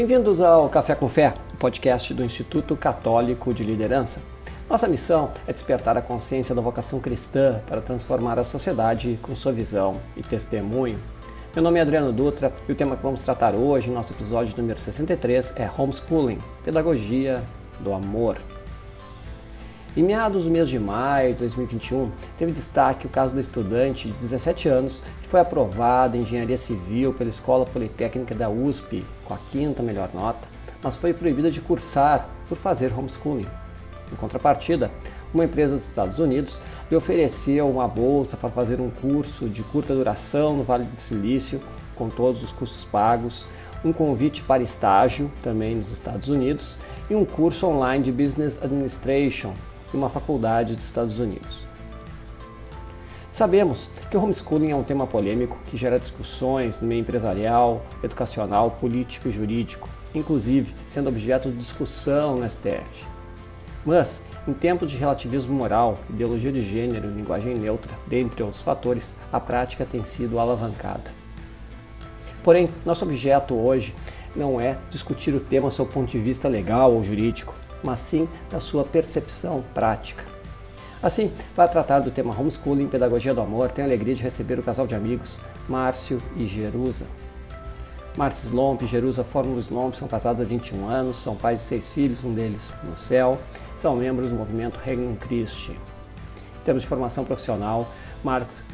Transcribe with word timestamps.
Bem-vindos 0.00 0.40
ao 0.40 0.66
Café 0.70 0.94
com 0.94 1.10
Fé, 1.10 1.34
podcast 1.58 2.14
do 2.14 2.24
Instituto 2.24 2.74
Católico 2.74 3.52
de 3.52 3.62
Liderança. 3.62 4.22
Nossa 4.66 4.88
missão 4.88 5.30
é 5.46 5.52
despertar 5.52 5.94
a 5.94 6.00
consciência 6.00 6.54
da 6.54 6.62
vocação 6.62 7.00
cristã 7.00 7.60
para 7.66 7.82
transformar 7.82 8.38
a 8.38 8.42
sociedade 8.42 9.18
com 9.20 9.34
sua 9.34 9.52
visão 9.52 10.00
e 10.16 10.22
testemunho. 10.22 10.98
Meu 11.54 11.62
nome 11.62 11.80
é 11.80 11.82
Adriano 11.82 12.14
Dutra 12.14 12.50
e 12.66 12.72
o 12.72 12.74
tema 12.74 12.96
que 12.96 13.02
vamos 13.02 13.22
tratar 13.22 13.54
hoje, 13.54 13.90
nosso 13.90 14.14
episódio 14.14 14.56
número 14.56 14.80
63, 14.80 15.52
é 15.56 15.68
Homeschooling 15.76 16.38
Pedagogia 16.64 17.42
do 17.80 17.92
Amor. 17.92 18.38
Em 19.96 20.04
meados 20.04 20.44
do 20.44 20.52
mês 20.52 20.68
de 20.68 20.78
maio 20.78 21.32
de 21.32 21.40
2021, 21.40 22.12
teve 22.38 22.52
destaque 22.52 23.08
o 23.08 23.10
caso 23.10 23.34
da 23.34 23.40
estudante 23.40 24.06
de 24.06 24.18
17 24.18 24.68
anos 24.68 25.02
que 25.20 25.26
foi 25.26 25.40
aprovada 25.40 26.16
em 26.16 26.20
Engenharia 26.20 26.56
Civil 26.56 27.12
pela 27.12 27.28
Escola 27.28 27.66
Politécnica 27.66 28.32
da 28.32 28.48
USP 28.48 29.04
com 29.24 29.34
a 29.34 29.38
quinta 29.50 29.82
melhor 29.82 30.08
nota, 30.14 30.46
mas 30.80 30.94
foi 30.94 31.12
proibida 31.12 31.50
de 31.50 31.60
cursar 31.60 32.28
por 32.48 32.54
fazer 32.54 32.96
homeschooling. 32.96 33.48
Em 34.12 34.14
contrapartida, 34.14 34.92
uma 35.34 35.44
empresa 35.44 35.74
dos 35.74 35.88
Estados 35.88 36.20
Unidos 36.20 36.60
lhe 36.88 36.96
ofereceu 36.96 37.68
uma 37.68 37.88
bolsa 37.88 38.36
para 38.36 38.48
fazer 38.48 38.80
um 38.80 38.90
curso 38.90 39.48
de 39.48 39.64
curta 39.64 39.92
duração 39.92 40.56
no 40.56 40.62
Vale 40.62 40.84
do 40.84 41.02
Silício, 41.02 41.60
com 41.96 42.08
todos 42.08 42.44
os 42.44 42.52
custos 42.52 42.84
pagos, 42.84 43.48
um 43.84 43.92
convite 43.92 44.44
para 44.44 44.62
estágio 44.62 45.32
também 45.42 45.74
nos 45.74 45.90
Estados 45.90 46.28
Unidos 46.28 46.78
e 47.10 47.14
um 47.16 47.24
curso 47.24 47.66
online 47.66 48.04
de 48.04 48.12
Business 48.12 48.62
Administration 48.62 49.52
em 49.92 49.96
uma 49.96 50.08
faculdade 50.08 50.74
dos 50.74 50.84
Estados 50.84 51.18
Unidos. 51.18 51.66
Sabemos 53.30 53.88
que 54.10 54.16
o 54.16 54.22
homeschooling 54.22 54.72
é 54.72 54.76
um 54.76 54.82
tema 54.82 55.06
polêmico 55.06 55.58
que 55.66 55.76
gera 55.76 55.98
discussões 55.98 56.80
no 56.80 56.88
meio 56.88 57.00
empresarial, 57.00 57.82
educacional, 58.02 58.72
político 58.72 59.28
e 59.28 59.32
jurídico, 59.32 59.88
inclusive 60.14 60.74
sendo 60.88 61.08
objeto 61.08 61.50
de 61.50 61.56
discussão 61.56 62.36
no 62.36 62.50
STF. 62.50 63.06
Mas, 63.86 64.24
em 64.46 64.52
tempos 64.52 64.90
de 64.90 64.96
relativismo 64.96 65.54
moral, 65.54 65.98
ideologia 66.10 66.52
de 66.52 66.60
gênero 66.60 67.08
e 67.08 67.14
linguagem 67.14 67.56
neutra, 67.56 67.92
dentre 68.06 68.42
outros 68.42 68.62
fatores, 68.62 69.16
a 69.32 69.38
prática 69.38 69.86
tem 69.86 70.04
sido 70.04 70.38
alavancada. 70.38 71.10
Porém, 72.42 72.68
nosso 72.84 73.04
objeto 73.04 73.54
hoje 73.54 73.94
não 74.34 74.60
é 74.60 74.76
discutir 74.90 75.34
o 75.34 75.40
tema 75.40 75.70
sob 75.70 75.90
o 75.90 75.92
ponto 75.92 76.10
de 76.10 76.18
vista 76.18 76.48
legal 76.48 76.92
ou 76.92 77.02
jurídico, 77.04 77.54
mas 77.82 78.00
sim 78.00 78.28
da 78.50 78.60
sua 78.60 78.84
percepção 78.84 79.64
prática. 79.74 80.24
Assim, 81.02 81.32
para 81.54 81.66
tratar 81.66 82.00
do 82.00 82.10
tema 82.10 82.38
homeschooling 82.38 82.86
pedagogia 82.86 83.32
do 83.32 83.40
amor, 83.40 83.70
tenho 83.70 83.86
a 83.86 83.90
alegria 83.90 84.14
de 84.14 84.22
receber 84.22 84.58
o 84.58 84.62
casal 84.62 84.86
de 84.86 84.94
amigos 84.94 85.40
Márcio 85.66 86.22
e 86.36 86.44
Jerusa. 86.44 87.06
Márcio 88.16 88.48
Slomp 88.48 88.82
e 88.82 88.86
Jerusa 88.86 89.24
Fórmula 89.24 89.60
Slomp 89.60 89.94
são 89.94 90.06
casados 90.06 90.42
há 90.42 90.44
21 90.44 90.88
anos, 90.88 91.16
são 91.16 91.34
pais 91.34 91.60
de 91.60 91.66
seis 91.66 91.90
filhos, 91.90 92.22
um 92.22 92.34
deles 92.34 92.70
no 92.86 92.98
céu, 92.98 93.38
são 93.76 93.96
membros 93.96 94.28
do 94.28 94.36
movimento 94.36 94.78
Regnum 94.78 95.16
Christi. 95.16 95.72
Em 95.72 96.64
termos 96.64 96.82
de 96.82 96.88
formação 96.88 97.24
profissional, 97.24 97.88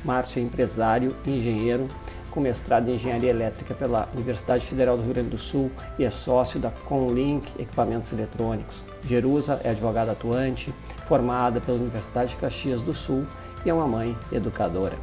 Márcio 0.04 0.40
é 0.40 0.42
empresário 0.42 1.14
e 1.24 1.30
engenheiro, 1.30 1.86
com 2.32 2.40
mestrado 2.40 2.88
em 2.88 2.94
Engenharia 2.96 3.30
Elétrica 3.30 3.72
pela 3.72 4.08
Universidade 4.12 4.66
Federal 4.66 4.96
do 4.96 5.04
Rio 5.04 5.14
Grande 5.14 5.30
do 5.30 5.38
Sul 5.38 5.70
e 5.96 6.04
é 6.04 6.10
sócio 6.10 6.58
da 6.58 6.70
Conlink 6.70 7.48
Equipamentos 7.58 8.12
Eletrônicos. 8.12 8.84
Jerusa 9.06 9.60
é 9.62 9.70
advogada 9.70 10.12
atuante, 10.12 10.72
formada 11.06 11.60
pela 11.60 11.78
Universidade 11.78 12.30
de 12.30 12.36
Caxias 12.36 12.82
do 12.82 12.92
Sul 12.92 13.24
e 13.64 13.70
é 13.70 13.72
uma 13.72 13.86
mãe 13.86 14.18
educadora. 14.32 14.98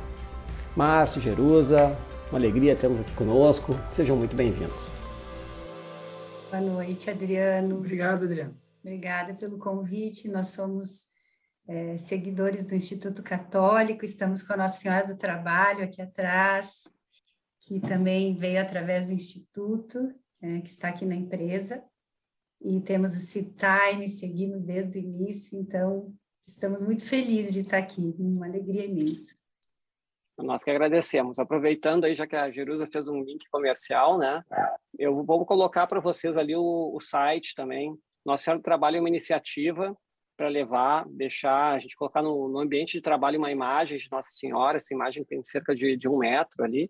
Márcio, 0.76 1.22
Jerusa, 1.22 1.98
uma 2.30 2.38
alegria 2.38 2.76
tê-los 2.76 3.00
aqui 3.00 3.14
conosco. 3.14 3.74
Sejam 3.92 4.18
muito 4.18 4.36
bem-vindos. 4.36 4.90
Boa 6.52 6.62
noite, 6.62 7.10
Adriano. 7.10 7.78
Obrigado, 7.78 8.26
Adriano. 8.26 8.56
Obrigada 8.84 9.34
pelo 9.34 9.58
convite. 9.58 10.28
Nós 10.28 10.48
somos 10.48 11.06
é, 11.66 11.98
seguidores 11.98 12.66
do 12.66 12.76
Instituto 12.76 13.24
Católico, 13.24 14.04
estamos 14.04 14.44
com 14.44 14.54
a 14.54 14.58
Nossa 14.58 14.82
Senhora 14.82 15.08
do 15.08 15.16
Trabalho 15.16 15.84
aqui 15.84 16.02
atrás, 16.02 16.84
que 17.62 17.80
também 17.80 18.36
veio 18.36 18.62
através 18.62 19.08
do 19.08 19.14
Instituto, 19.14 20.14
é, 20.42 20.60
que 20.60 20.70
está 20.70 20.90
aqui 20.90 21.06
na 21.06 21.16
empresa. 21.16 21.82
E 22.64 22.80
temos 22.80 23.16
o 23.16 23.20
C-Time, 23.20 24.08
seguimos 24.08 24.64
desde 24.64 24.98
o 24.98 25.02
início, 25.02 25.60
então 25.60 26.14
estamos 26.48 26.80
muito 26.80 27.06
felizes 27.06 27.54
de 27.54 27.60
estar 27.60 27.78
aqui, 27.78 28.16
uma 28.18 28.46
alegria 28.46 28.86
imensa. 28.86 29.36
Nós 30.38 30.64
que 30.64 30.72
agradecemos. 30.72 31.38
Aproveitando 31.40 32.06
aí, 32.06 32.16
já 32.16 32.26
que 32.26 32.36
a 32.36 32.50
Jerusa 32.50 32.88
fez 32.88 33.08
um 33.08 33.22
link 33.22 33.46
comercial, 33.52 34.18
né? 34.18 34.44
Eu 34.98 35.24
vou 35.24 35.46
colocar 35.46 35.86
para 35.86 36.00
vocês 36.00 36.38
ali 36.38 36.56
o, 36.56 36.92
o, 36.96 37.00
site 37.00 37.54
também. 37.54 37.96
Nosso 38.26 38.46
Senhora 38.46 38.60
do 38.60 38.64
Trabalho 38.64 38.98
é 38.98 39.00
uma 39.00 39.10
iniciativa 39.10 39.96
para 40.36 40.48
levar, 40.48 41.06
deixar, 41.10 41.74
a 41.74 41.80
gente 41.80 41.96
colocar 41.96 42.24
no, 42.24 42.48
no, 42.50 42.60
ambiente 42.60 42.94
de 42.94 43.02
trabalho 43.02 43.38
uma 43.38 43.52
imagem 43.52 43.98
de 43.98 44.10
Nossa 44.10 44.30
Senhora. 44.32 44.78
Essa 44.78 44.94
imagem 44.94 45.24
tem 45.24 45.44
cerca 45.44 45.76
de, 45.76 45.96
de 45.96 46.10
um 46.10 46.18
metro 46.18 46.64
ali. 46.64 46.90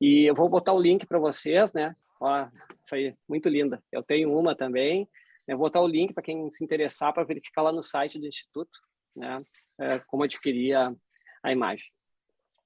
E 0.00 0.24
eu 0.24 0.34
vou 0.34 0.48
botar 0.48 0.72
o 0.72 0.80
link 0.80 1.06
para 1.06 1.18
vocês, 1.18 1.72
né? 1.74 1.94
Ó, 2.22 2.48
foi 2.88 3.16
muito 3.28 3.48
linda. 3.48 3.82
Eu 3.90 4.00
tenho 4.00 4.32
uma 4.32 4.54
também. 4.54 5.08
Eu 5.46 5.58
vou 5.58 5.66
botar 5.66 5.80
o 5.80 5.88
link 5.88 6.14
para 6.14 6.22
quem 6.22 6.48
se 6.52 6.62
interessar 6.62 7.12
para 7.12 7.24
verificar 7.24 7.62
lá 7.62 7.72
no 7.72 7.82
site 7.82 8.18
do 8.18 8.28
Instituto, 8.28 8.78
né? 9.16 9.38
É, 9.80 9.98
como 10.06 10.22
adquirir 10.22 10.74
a, 10.74 10.94
a, 11.42 11.50
imagem. 11.50 11.86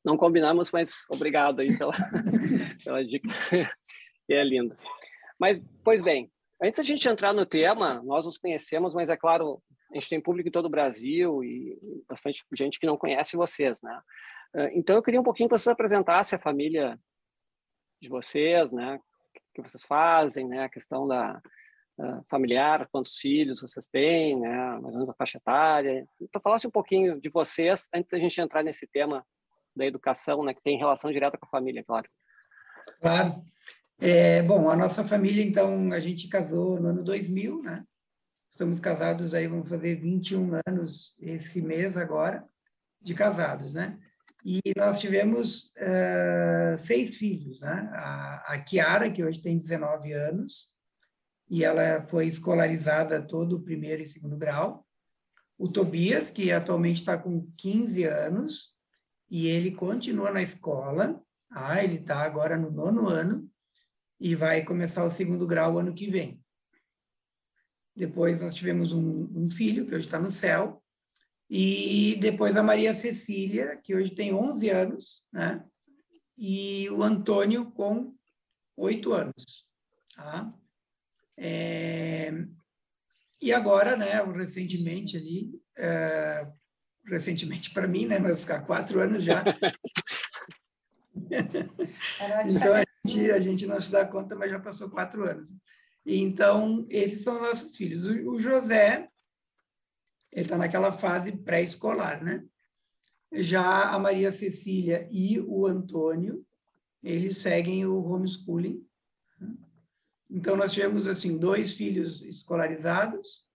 Não 0.04 0.18
combinamos, 0.18 0.70
mas 0.70 1.06
obrigado 1.08 1.60
aí 1.60 1.76
pela, 1.78 1.92
pela 2.84 3.02
dica. 3.02 3.28
é 4.30 4.44
lindo. 4.44 4.76
Mas, 5.40 5.58
pois 5.82 6.02
bem, 6.02 6.30
antes 6.62 6.76
da 6.76 6.84
gente 6.84 7.08
entrar 7.08 7.32
no 7.32 7.46
tema, 7.46 8.02
nós 8.02 8.26
nos 8.26 8.36
conhecemos, 8.36 8.94
mas 8.94 9.08
é 9.08 9.16
claro, 9.16 9.62
a 9.90 9.94
gente 9.94 10.10
tem 10.10 10.20
público 10.20 10.50
em 10.50 10.52
todo 10.52 10.66
o 10.66 10.70
Brasil 10.70 11.42
e 11.42 11.78
bastante 12.06 12.44
gente 12.54 12.78
que 12.78 12.86
não 12.86 12.98
conhece 12.98 13.36
vocês, 13.36 13.80
né? 13.82 14.02
É, 14.54 14.76
então, 14.76 14.96
eu 14.96 15.02
queria 15.02 15.20
um 15.20 15.24
pouquinho 15.24 15.48
que 15.48 15.56
vocês 15.56 15.72
apresentassem 15.72 16.36
a 16.36 16.42
família 16.42 16.98
de 18.02 18.10
vocês, 18.10 18.70
né? 18.70 19.00
Que 19.56 19.62
vocês 19.62 19.86
fazem, 19.86 20.46
né? 20.46 20.64
A 20.64 20.68
questão 20.68 21.08
da 21.08 21.40
uh, 21.98 22.22
familiar, 22.28 22.86
quantos 22.92 23.16
filhos 23.16 23.62
vocês 23.62 23.86
têm, 23.86 24.38
né? 24.38 24.54
Mais 24.54 24.84
ou 24.84 24.92
menos 24.92 25.08
a 25.08 25.14
faixa 25.14 25.38
etária. 25.38 26.06
Então, 26.20 26.42
falasse 26.42 26.66
um 26.66 26.70
pouquinho 26.70 27.18
de 27.18 27.30
vocês 27.30 27.88
antes 27.94 28.10
da 28.10 28.18
gente 28.18 28.38
entrar 28.38 28.62
nesse 28.62 28.86
tema 28.86 29.24
da 29.74 29.86
educação, 29.86 30.44
né? 30.44 30.52
Que 30.52 30.62
tem 30.62 30.76
relação 30.76 31.10
direta 31.10 31.38
com 31.38 31.46
a 31.46 31.48
família, 31.48 31.82
claro. 31.82 32.06
Claro. 33.00 33.42
É, 33.98 34.42
bom, 34.42 34.68
a 34.68 34.76
nossa 34.76 35.02
família, 35.02 35.42
então, 35.42 35.90
a 35.90 36.00
gente 36.00 36.28
casou 36.28 36.78
no 36.78 36.88
ano 36.88 37.02
2000, 37.02 37.62
né? 37.62 37.82
Estamos 38.50 38.78
casados 38.78 39.32
aí, 39.32 39.46
vamos 39.46 39.68
fazer 39.68 39.94
21 39.94 40.60
anos 40.66 41.16
esse 41.18 41.62
mês 41.62 41.96
agora, 41.96 42.46
de 43.00 43.14
casados, 43.14 43.72
né? 43.72 43.98
E 44.48 44.60
nós 44.76 45.00
tivemos 45.00 45.72
uh, 45.76 46.78
seis 46.78 47.16
filhos, 47.16 47.58
né? 47.60 47.90
A, 47.94 48.62
Kiara, 48.64 49.10
que 49.10 49.24
hoje 49.24 49.42
tem 49.42 49.58
19 49.58 50.12
anos, 50.12 50.70
e 51.50 51.64
ela 51.64 52.06
foi 52.06 52.28
escolarizada 52.28 53.20
todo 53.20 53.56
o 53.56 53.62
primeiro 53.62 54.02
e 54.02 54.06
segundo 54.06 54.36
grau. 54.36 54.86
O 55.58 55.68
Tobias, 55.68 56.30
que 56.30 56.52
atualmente 56.52 57.00
está 57.00 57.18
com 57.18 57.50
15 57.56 58.04
anos, 58.04 58.72
e 59.28 59.48
ele 59.48 59.72
continua 59.72 60.30
na 60.30 60.42
escola. 60.42 61.20
Ah, 61.50 61.82
ele 61.82 61.96
está 61.96 62.20
agora 62.20 62.56
no 62.56 62.70
nono 62.70 63.08
ano 63.08 63.50
e 64.20 64.36
vai 64.36 64.62
começar 64.62 65.02
o 65.02 65.10
segundo 65.10 65.44
grau 65.44 65.76
ano 65.76 65.92
que 65.92 66.08
vem. 66.08 66.40
Depois 67.96 68.40
nós 68.40 68.54
tivemos 68.54 68.92
um, 68.92 69.28
um 69.34 69.50
filho, 69.50 69.86
que 69.86 69.94
hoje 69.96 70.06
está 70.06 70.20
no 70.20 70.30
céu, 70.30 70.80
e 71.48 72.16
depois 72.20 72.56
a 72.56 72.62
Maria 72.62 72.94
Cecília, 72.94 73.76
que 73.76 73.94
hoje 73.94 74.10
tem 74.14 74.34
11 74.34 74.68
anos, 74.70 75.22
né? 75.32 75.64
E 76.36 76.90
o 76.90 77.02
Antônio 77.02 77.70
com 77.70 78.14
8 78.76 79.12
anos, 79.12 79.64
tá? 80.14 80.52
É... 81.36 82.32
E 83.40 83.52
agora, 83.52 83.96
né, 83.96 84.22
recentemente 84.24 85.16
ali, 85.16 85.52
é... 85.76 86.46
recentemente 87.06 87.70
para 87.72 87.86
mim, 87.86 88.06
né, 88.06 88.18
mas 88.18 88.48
há 88.50 88.60
quatro 88.60 89.00
anos 89.00 89.22
já. 89.22 89.44
então 92.50 92.74
a 92.74 92.82
gente, 93.06 93.30
a 93.30 93.40
gente 93.40 93.66
não 93.66 93.80
se 93.80 93.92
dá 93.92 94.04
conta, 94.04 94.34
mas 94.34 94.50
já 94.50 94.58
passou 94.58 94.90
quatro 94.90 95.24
anos. 95.24 95.54
Então, 96.04 96.86
esses 96.88 97.22
são 97.22 97.40
nossos 97.40 97.76
filhos. 97.76 98.04
O, 98.06 98.32
o 98.32 98.38
José, 98.38 99.08
ele 100.36 100.44
está 100.44 100.58
naquela 100.58 100.92
fase 100.92 101.32
pré-escolar, 101.32 102.22
né? 102.22 102.44
Já 103.32 103.90
a 103.90 103.98
Maria 103.98 104.30
Cecília 104.30 105.08
e 105.10 105.40
o 105.40 105.66
Antônio, 105.66 106.46
eles 107.02 107.38
seguem 107.38 107.86
o 107.86 108.04
homeschooling. 108.04 108.86
Né? 109.40 109.54
Então, 110.30 110.54
nós 110.54 110.72
tivemos, 110.72 111.06
assim, 111.06 111.38
dois 111.38 111.72
filhos 111.72 112.20
escolarizados, 112.20 113.46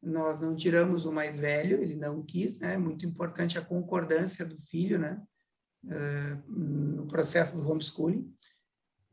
nós 0.00 0.40
não 0.40 0.54
tiramos 0.54 1.04
o 1.04 1.12
mais 1.12 1.36
velho, 1.36 1.82
ele 1.82 1.96
não 1.96 2.22
quis, 2.22 2.56
né? 2.60 2.74
É 2.74 2.78
muito 2.78 3.04
importante 3.04 3.58
a 3.58 3.64
concordância 3.64 4.46
do 4.46 4.56
filho, 4.60 4.96
né? 4.96 5.20
Uh, 5.84 6.52
no 6.52 7.06
processo 7.08 7.56
do 7.56 7.68
homeschooling. 7.68 8.32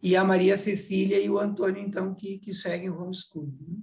e 0.01 0.15
a 0.15 0.23
Maria 0.23 0.57
Cecília 0.57 1.19
e 1.19 1.27
o 1.27 1.39
Antônio, 1.39 1.81
então, 1.81 2.13
que, 2.13 2.37
que 2.37 2.53
seguem 2.53 2.91
o 2.91 3.01
homeschooling. 3.01 3.57
Né? 3.67 3.77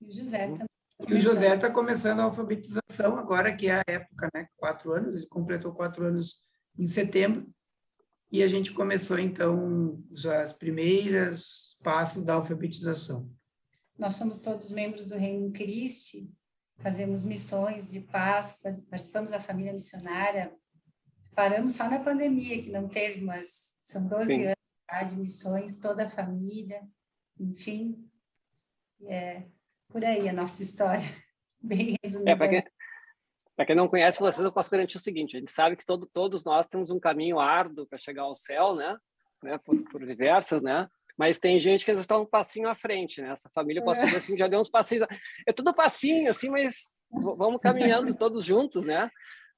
E 0.00 0.06
o 0.06 0.12
José 0.12 0.48
também. 0.48 0.69
E 1.08 1.14
o 1.14 1.18
José 1.18 1.54
está 1.54 1.70
começando 1.70 2.20
a 2.20 2.24
alfabetização 2.24 3.16
agora, 3.16 3.54
que 3.54 3.68
é 3.68 3.76
a 3.76 3.84
época, 3.86 4.28
né? 4.34 4.46
Quatro 4.56 4.92
anos, 4.92 5.14
ele 5.14 5.26
completou 5.26 5.72
quatro 5.72 6.04
anos 6.04 6.38
em 6.78 6.86
setembro, 6.86 7.48
e 8.32 8.42
a 8.42 8.48
gente 8.48 8.72
começou, 8.72 9.18
então, 9.18 10.04
os 10.10 10.52
primeiros 10.52 11.76
passos 11.82 12.24
da 12.24 12.34
alfabetização. 12.34 13.28
Nós 13.98 14.14
somos 14.14 14.40
todos 14.40 14.70
membros 14.70 15.08
do 15.08 15.16
Reino 15.16 15.50
Cristo, 15.52 16.18
fazemos 16.78 17.24
missões 17.24 17.90
de 17.90 18.00
paz, 18.00 18.60
participamos 18.88 19.30
da 19.30 19.40
família 19.40 19.72
missionária, 19.72 20.54
paramos 21.34 21.74
só 21.74 21.90
na 21.90 21.98
pandemia, 21.98 22.62
que 22.62 22.70
não 22.70 22.88
teve, 22.88 23.20
mas 23.20 23.74
são 23.82 24.06
12 24.06 24.26
Sim. 24.26 24.46
anos 24.46 25.12
de 25.12 25.16
missões, 25.16 25.78
toda 25.78 26.04
a 26.04 26.08
família, 26.08 26.82
enfim, 27.38 28.08
é 29.02 29.44
por 29.90 30.04
aí 30.04 30.28
a 30.28 30.32
nossa 30.32 30.62
história, 30.62 31.04
bem 31.60 31.96
resumida. 32.02 32.30
É, 32.30 32.36
para 32.36 32.48
quem, 32.48 33.66
quem, 33.66 33.76
não 33.76 33.88
conhece 33.88 34.20
vocês, 34.20 34.44
eu 34.44 34.52
posso 34.52 34.70
garantir 34.70 34.96
o 34.96 35.00
seguinte, 35.00 35.36
a 35.36 35.40
gente 35.40 35.50
sabe 35.50 35.76
que 35.76 35.84
todo, 35.84 36.06
todos 36.06 36.44
nós 36.44 36.66
temos 36.66 36.90
um 36.90 37.00
caminho 37.00 37.38
árduo 37.38 37.86
para 37.86 37.98
chegar 37.98 38.22
ao 38.22 38.34
céu, 38.34 38.74
né? 38.74 38.96
né? 39.42 39.58
Por, 39.58 39.82
por 39.90 40.06
diversas, 40.06 40.62
né? 40.62 40.88
mas 41.20 41.38
tem 41.38 41.60
gente 41.60 41.84
que 41.84 41.90
está 41.90 42.18
um 42.18 42.24
passinho 42.24 42.66
à 42.66 42.74
frente, 42.74 43.20
né? 43.20 43.28
Essa 43.28 43.50
família, 43.50 43.84
posso 43.84 44.02
dizer 44.06 44.16
assim, 44.16 44.38
já 44.38 44.48
deu 44.48 44.58
uns 44.58 44.70
passinhos. 44.70 45.06
É 45.46 45.52
tudo 45.52 45.74
passinho, 45.74 46.30
assim, 46.30 46.48
mas 46.48 46.96
vamos 47.10 47.60
caminhando 47.60 48.14
todos 48.14 48.42
juntos, 48.42 48.86
né? 48.86 49.10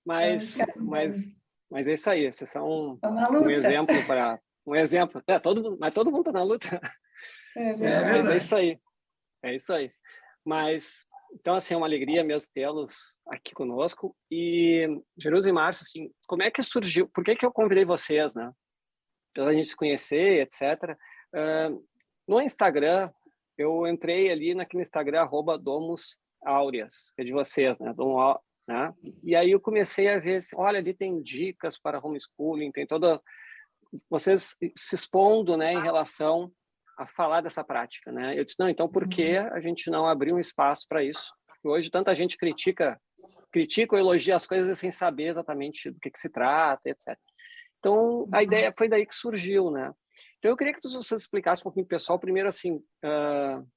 Mas, 0.04 0.58
mas, 0.76 1.28
mas 1.70 1.86
é 1.86 1.94
isso 1.94 2.10
aí. 2.10 2.32
Vocês 2.32 2.50
são 2.50 2.68
um, 2.68 2.98
um 3.04 3.48
exemplo 3.48 3.94
para 4.08 4.40
um 4.66 4.74
exemplo. 4.74 5.22
É, 5.24 5.38
todo, 5.38 5.76
mas 5.78 5.94
todo 5.94 6.10
mundo 6.10 6.30
está 6.30 6.32
na 6.32 6.42
luta. 6.42 6.80
É, 7.56 7.68
é, 7.68 7.74
mas 7.74 8.26
é 8.30 8.36
isso 8.38 8.56
aí. 8.56 8.78
É 9.44 9.54
isso 9.54 9.72
aí. 9.72 9.92
Mas 10.44 11.06
então, 11.34 11.54
assim, 11.54 11.74
é 11.74 11.76
uma 11.76 11.86
alegria 11.86 12.22
mesmo 12.22 12.50
tê-los 12.52 13.20
aqui 13.26 13.54
conosco. 13.54 14.14
E, 14.30 14.86
Jerusalém 15.16 15.54
Márcio, 15.54 15.84
assim, 15.84 16.12
como 16.26 16.42
é 16.42 16.50
que 16.50 16.62
surgiu? 16.62 17.08
Por 17.08 17.24
que, 17.24 17.34
que 17.34 17.46
eu 17.46 17.52
convidei 17.52 17.84
vocês, 17.84 18.34
né? 18.34 18.52
Pela 19.34 19.52
gente 19.52 19.68
se 19.68 19.76
conhecer, 19.76 20.42
etc. 20.42 20.96
Uh, 21.34 21.82
no 22.28 22.40
Instagram, 22.40 23.10
eu 23.56 23.86
entrei 23.86 24.30
ali 24.30 24.54
naquele 24.54 24.82
Instagram, 24.82 25.22
arroba 25.22 25.58
Domus 25.58 26.18
Áureas, 26.44 27.12
que 27.16 27.22
é 27.22 27.24
de 27.24 27.32
vocês, 27.32 27.78
né? 27.78 27.94
Dom, 27.94 28.38
né? 28.68 28.92
E 29.24 29.34
aí 29.34 29.50
eu 29.50 29.60
comecei 29.60 30.08
a 30.08 30.18
ver, 30.18 30.36
assim, 30.36 30.54
olha, 30.56 30.78
ali 30.78 30.92
tem 30.92 31.20
dicas 31.22 31.78
para 31.78 32.04
homeschooling, 32.04 32.70
tem 32.70 32.86
toda... 32.86 33.20
Vocês 34.08 34.56
se 34.74 34.94
expondo, 34.94 35.56
né, 35.56 35.74
em 35.74 35.82
relação 35.82 36.50
a 36.98 37.06
falar 37.06 37.40
dessa 37.40 37.64
prática, 37.64 38.12
né? 38.12 38.38
Eu 38.38 38.44
disse, 38.44 38.58
não, 38.58 38.68
então 38.68 38.88
por 38.88 39.08
que 39.08 39.38
uhum. 39.38 39.52
a 39.52 39.60
gente 39.60 39.90
não 39.90 40.06
abrir 40.06 40.32
um 40.32 40.38
espaço 40.38 40.86
para 40.88 41.02
isso? 41.02 41.32
Porque 41.46 41.68
hoje 41.68 41.90
tanta 41.90 42.14
gente 42.14 42.36
critica 42.36 43.00
critica 43.52 43.94
ou 43.94 44.00
elogia 44.00 44.34
as 44.34 44.46
coisas 44.46 44.78
sem 44.78 44.90
saber 44.90 45.28
exatamente 45.28 45.90
do 45.90 46.00
que, 46.00 46.10
que 46.10 46.18
se 46.18 46.30
trata, 46.30 46.88
etc. 46.88 47.16
Então, 47.78 48.26
a 48.32 48.38
uhum. 48.38 48.42
ideia 48.42 48.72
foi 48.76 48.88
daí 48.88 49.04
que 49.04 49.14
surgiu, 49.14 49.70
né? 49.70 49.92
Então, 50.38 50.50
eu 50.50 50.56
queria 50.56 50.72
que 50.72 50.80
você 50.80 51.14
explicasse 51.14 51.62
um 51.62 51.64
pouquinho, 51.64 51.86
pessoal, 51.86 52.18
primeiro, 52.18 52.48
assim, 52.48 52.76
uh, 53.04 53.68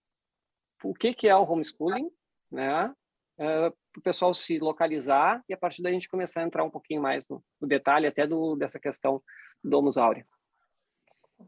o 0.84 0.94
que, 0.94 1.14
que 1.14 1.28
é 1.28 1.36
o 1.36 1.44
homeschooling, 1.44 2.10
né? 2.52 2.94
Uh, 3.38 3.70
para 3.92 4.00
o 4.00 4.02
pessoal 4.02 4.34
se 4.34 4.58
localizar 4.60 5.44
e 5.50 5.54
a 5.54 5.58
partir 5.58 5.82
daí 5.82 5.92
a 5.92 5.94
gente 5.94 6.08
começar 6.08 6.42
a 6.42 6.46
entrar 6.46 6.64
um 6.64 6.70
pouquinho 6.70 7.02
mais 7.02 7.28
no, 7.28 7.44
no 7.60 7.68
detalhe 7.68 8.08
até 8.08 8.26
do, 8.26 8.56
dessa 8.56 8.80
questão 8.80 9.22
do 9.62 9.70
Domus 9.70 9.98
Áurea. 9.98 10.26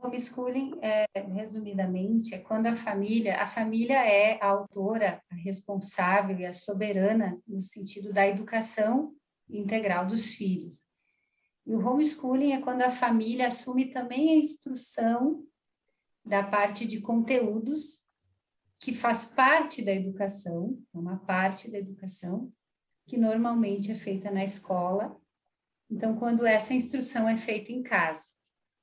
Homeschooling, 0.01 0.79
é, 0.81 1.05
resumidamente, 1.33 2.35
é 2.35 2.39
quando 2.39 2.67
a 2.67 2.75
família, 2.75 3.41
a 3.41 3.47
família 3.47 3.97
é 4.05 4.39
a 4.41 4.47
autora, 4.47 5.21
a 5.29 5.35
responsável 5.35 6.37
e 6.39 6.45
a 6.45 6.53
soberana 6.53 7.39
no 7.47 7.61
sentido 7.61 8.13
da 8.13 8.27
educação 8.27 9.13
integral 9.49 10.05
dos 10.05 10.33
filhos. 10.33 10.81
E 11.65 11.73
o 11.75 11.85
homeschooling 11.85 12.53
é 12.53 12.61
quando 12.61 12.81
a 12.81 12.91
família 12.91 13.47
assume 13.47 13.91
também 13.91 14.29
a 14.31 14.35
instrução 14.37 15.45
da 16.23 16.43
parte 16.43 16.85
de 16.85 17.01
conteúdos 17.01 18.05
que 18.79 18.93
faz 18.93 19.25
parte 19.25 19.83
da 19.83 19.91
educação, 19.91 20.81
uma 20.93 21.17
parte 21.17 21.71
da 21.71 21.77
educação 21.77 22.51
que 23.07 23.17
normalmente 23.17 23.91
é 23.91 23.95
feita 23.95 24.29
na 24.29 24.43
escola. 24.43 25.19
Então, 25.89 26.17
quando 26.17 26.45
essa 26.45 26.73
instrução 26.73 27.27
é 27.27 27.37
feita 27.37 27.71
em 27.71 27.81
casa, 27.81 28.36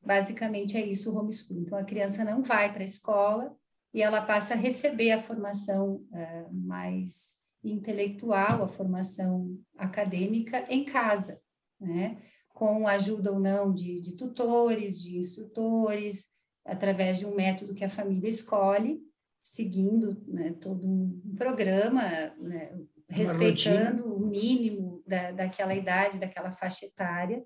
basicamente 0.04 0.76
é 0.76 0.84
isso 0.84 1.12
o 1.12 1.18
homeschooling. 1.18 1.62
Então, 1.62 1.78
a 1.78 1.84
criança 1.84 2.24
não 2.24 2.42
vai 2.42 2.72
para 2.72 2.82
a 2.82 2.84
escola 2.84 3.56
e 3.92 4.02
ela 4.02 4.22
passa 4.22 4.54
a 4.54 4.56
receber 4.56 5.12
a 5.12 5.22
formação 5.22 6.04
uh, 6.10 6.52
mais 6.52 7.34
intelectual, 7.62 8.62
a 8.62 8.68
formação 8.68 9.58
acadêmica 9.78 10.64
em 10.68 10.84
casa, 10.84 11.40
né? 11.80 12.18
com 12.54 12.86
ajuda 12.86 13.32
ou 13.32 13.40
não 13.40 13.74
de, 13.74 14.00
de 14.00 14.16
tutores, 14.16 15.00
de 15.00 15.18
instrutores, 15.18 16.28
através 16.64 17.18
de 17.18 17.26
um 17.26 17.34
método 17.34 17.74
que 17.74 17.84
a 17.84 17.88
família 17.88 18.28
escolhe, 18.28 19.00
seguindo 19.42 20.22
né, 20.26 20.52
todo 20.52 20.86
um 20.86 21.34
programa, 21.36 22.00
né, 22.38 22.72
respeitando 23.08 24.14
o 24.14 24.26
mínimo 24.26 25.02
da, 25.06 25.32
daquela 25.32 25.74
idade, 25.74 26.18
daquela 26.18 26.50
faixa 26.50 26.86
etária, 26.86 27.44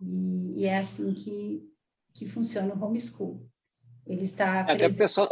e, 0.00 0.60
e, 0.60 0.64
é 0.64 0.78
assim 0.78 1.12
que, 1.14 1.62
que 2.14 2.26
funciona 2.26 2.74
o 2.74 2.84
homeschool. 2.84 3.48
Ele 4.06 4.24
está... 4.24 4.66
É, 4.68 4.72
até 4.72 4.86
a 4.86 4.94
pessoa... 4.94 5.28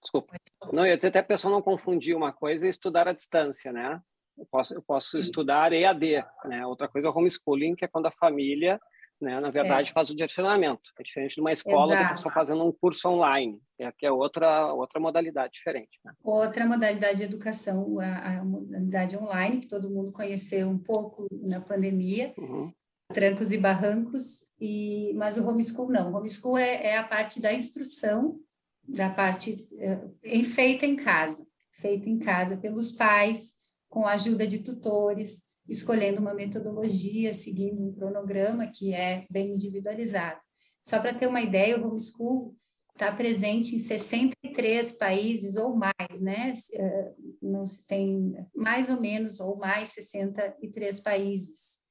Desculpa. 0.00 0.36
Não, 0.72 0.86
ia 0.86 0.96
dizer 0.96 1.08
até 1.08 1.20
a 1.20 1.24
pessoa 1.24 1.52
não 1.52 1.62
confundir 1.62 2.16
uma 2.16 2.32
coisa 2.32 2.66
e 2.66 2.70
estudar 2.70 3.06
à 3.06 3.12
distância, 3.12 3.72
né? 3.72 4.00
Eu 4.36 4.46
posso, 4.50 4.74
eu 4.74 4.82
posso 4.82 5.18
estudar 5.18 5.72
EAD, 5.72 6.24
né? 6.44 6.66
Outra 6.66 6.88
coisa 6.88 7.06
é 7.06 7.10
o 7.10 7.16
homeschooling, 7.16 7.76
que 7.76 7.84
é 7.84 7.88
quando 7.88 8.06
a 8.06 8.10
família, 8.10 8.80
né, 9.22 9.38
na 9.38 9.50
verdade, 9.50 9.90
é. 9.90 9.92
faz 9.92 10.10
o 10.10 10.16
direcionamento. 10.16 10.90
É 10.98 11.02
diferente 11.02 11.36
de 11.36 11.40
uma 11.40 11.52
escola 11.52 11.94
Exato. 11.94 12.08
que 12.08 12.14
está 12.16 12.30
fazendo 12.30 12.64
um 12.64 12.72
curso 12.72 13.08
online, 13.08 13.60
é, 13.78 13.90
que 13.92 14.04
é 14.04 14.10
outra, 14.10 14.72
outra 14.74 14.98
modalidade 14.98 15.52
diferente. 15.54 16.00
Né? 16.04 16.12
Outra 16.24 16.66
modalidade 16.66 17.18
de 17.18 17.22
educação, 17.22 18.00
a, 18.00 18.38
a, 18.38 18.44
modalidade 18.44 19.16
online, 19.16 19.60
que 19.60 19.68
todo 19.68 19.88
mundo 19.88 20.10
conheceu 20.10 20.68
um 20.68 20.78
pouco 20.78 21.28
na 21.30 21.60
pandemia, 21.60 22.34
uhum. 22.36 22.72
Trancos 23.12 23.52
e 23.52 23.58
barrancos, 23.58 24.44
e, 24.60 25.12
mas 25.14 25.36
o 25.36 25.46
homeschool 25.46 25.88
não. 25.88 26.12
O 26.12 26.16
homeschool 26.16 26.58
é, 26.58 26.86
é 26.86 26.96
a 26.96 27.04
parte 27.04 27.40
da 27.40 27.52
instrução, 27.52 28.38
da 28.86 29.10
parte 29.10 29.68
é, 29.78 30.42
feita 30.44 30.86
em 30.86 30.96
casa, 30.96 31.46
feita 31.70 32.08
em 32.08 32.18
casa 32.18 32.56
pelos 32.56 32.92
pais, 32.92 33.54
com 33.88 34.06
a 34.06 34.12
ajuda 34.12 34.46
de 34.46 34.60
tutores, 34.60 35.42
escolhendo 35.68 36.20
uma 36.20 36.34
metodologia, 36.34 37.34
seguindo 37.34 37.82
um 37.82 37.92
cronograma 37.92 38.66
que 38.66 38.94
é 38.94 39.26
bem 39.30 39.52
individualizado. 39.52 40.40
Só 40.82 40.98
para 40.98 41.14
ter 41.14 41.26
uma 41.26 41.40
ideia, 41.40 41.78
o 41.78 41.86
homeschool 41.86 42.56
está 42.92 43.12
presente 43.12 43.76
em 43.76 43.78
63 43.78 44.92
países 44.92 45.56
ou 45.56 45.76
mais, 45.76 46.20
né? 46.20 46.52
Eh, 46.72 47.12
não 47.40 47.66
se 47.66 47.86
tem 47.86 48.34
mais 48.54 48.88
ou 48.88 49.00
menos 49.00 49.40
ou 49.40 49.56
mais 49.56 49.90
63 49.90 51.00
países. 51.00 51.81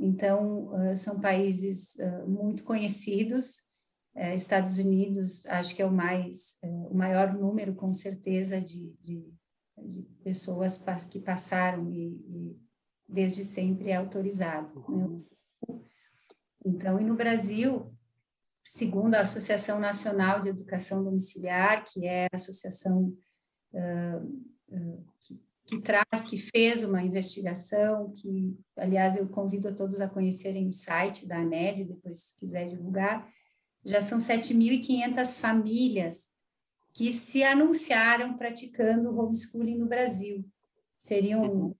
Então, 0.00 0.74
eh, 0.82 0.94
são 0.94 1.20
países 1.20 1.98
eh, 1.98 2.24
muito 2.26 2.64
conhecidos. 2.64 3.68
Estados 4.34 4.76
Unidos, 4.76 5.46
acho 5.46 5.74
que 5.74 5.80
é 5.80 5.86
o 5.86 5.92
mais, 5.92 6.58
o 6.90 6.94
maior 6.94 7.32
número, 7.32 7.76
com 7.76 7.92
certeza, 7.92 8.60
de, 8.60 8.92
de 8.98 9.32
de 9.86 10.02
pessoas 10.22 10.82
que 11.10 11.20
passaram 11.20 11.90
e, 11.90 12.08
e 12.28 12.60
desde 13.08 13.42
sempre 13.44 13.90
é 13.90 13.96
autorizado. 13.96 14.84
Né? 14.88 15.78
Então, 16.64 17.00
e 17.00 17.04
no 17.04 17.16
Brasil, 17.16 17.92
segundo 18.66 19.14
a 19.14 19.20
Associação 19.20 19.78
Nacional 19.78 20.40
de 20.40 20.48
Educação 20.48 21.02
Domiciliar, 21.02 21.84
que 21.84 22.06
é 22.06 22.26
a 22.26 22.36
associação 22.36 23.16
uh, 23.72 24.24
uh, 24.68 25.06
que, 25.20 25.42
que, 25.70 25.80
traz, 25.80 26.24
que 26.28 26.36
fez 26.36 26.82
uma 26.82 27.02
investigação, 27.02 28.12
que, 28.16 28.58
aliás, 28.76 29.16
eu 29.16 29.28
convido 29.28 29.68
a 29.68 29.72
todos 29.72 30.00
a 30.00 30.08
conhecerem 30.08 30.68
o 30.68 30.72
site 30.72 31.26
da 31.26 31.38
ANED, 31.38 31.84
depois, 31.84 32.18
se 32.18 32.38
quiser 32.38 32.68
divulgar, 32.68 33.28
já 33.84 34.00
são 34.00 34.18
7.500 34.18 35.38
famílias 35.38 36.28
que 36.92 37.12
se 37.12 37.44
anunciaram 37.44 38.36
praticando 38.36 39.16
homeschooling 39.16 39.78
no 39.78 39.86
Brasil. 39.86 40.44
Seriam 40.98 41.74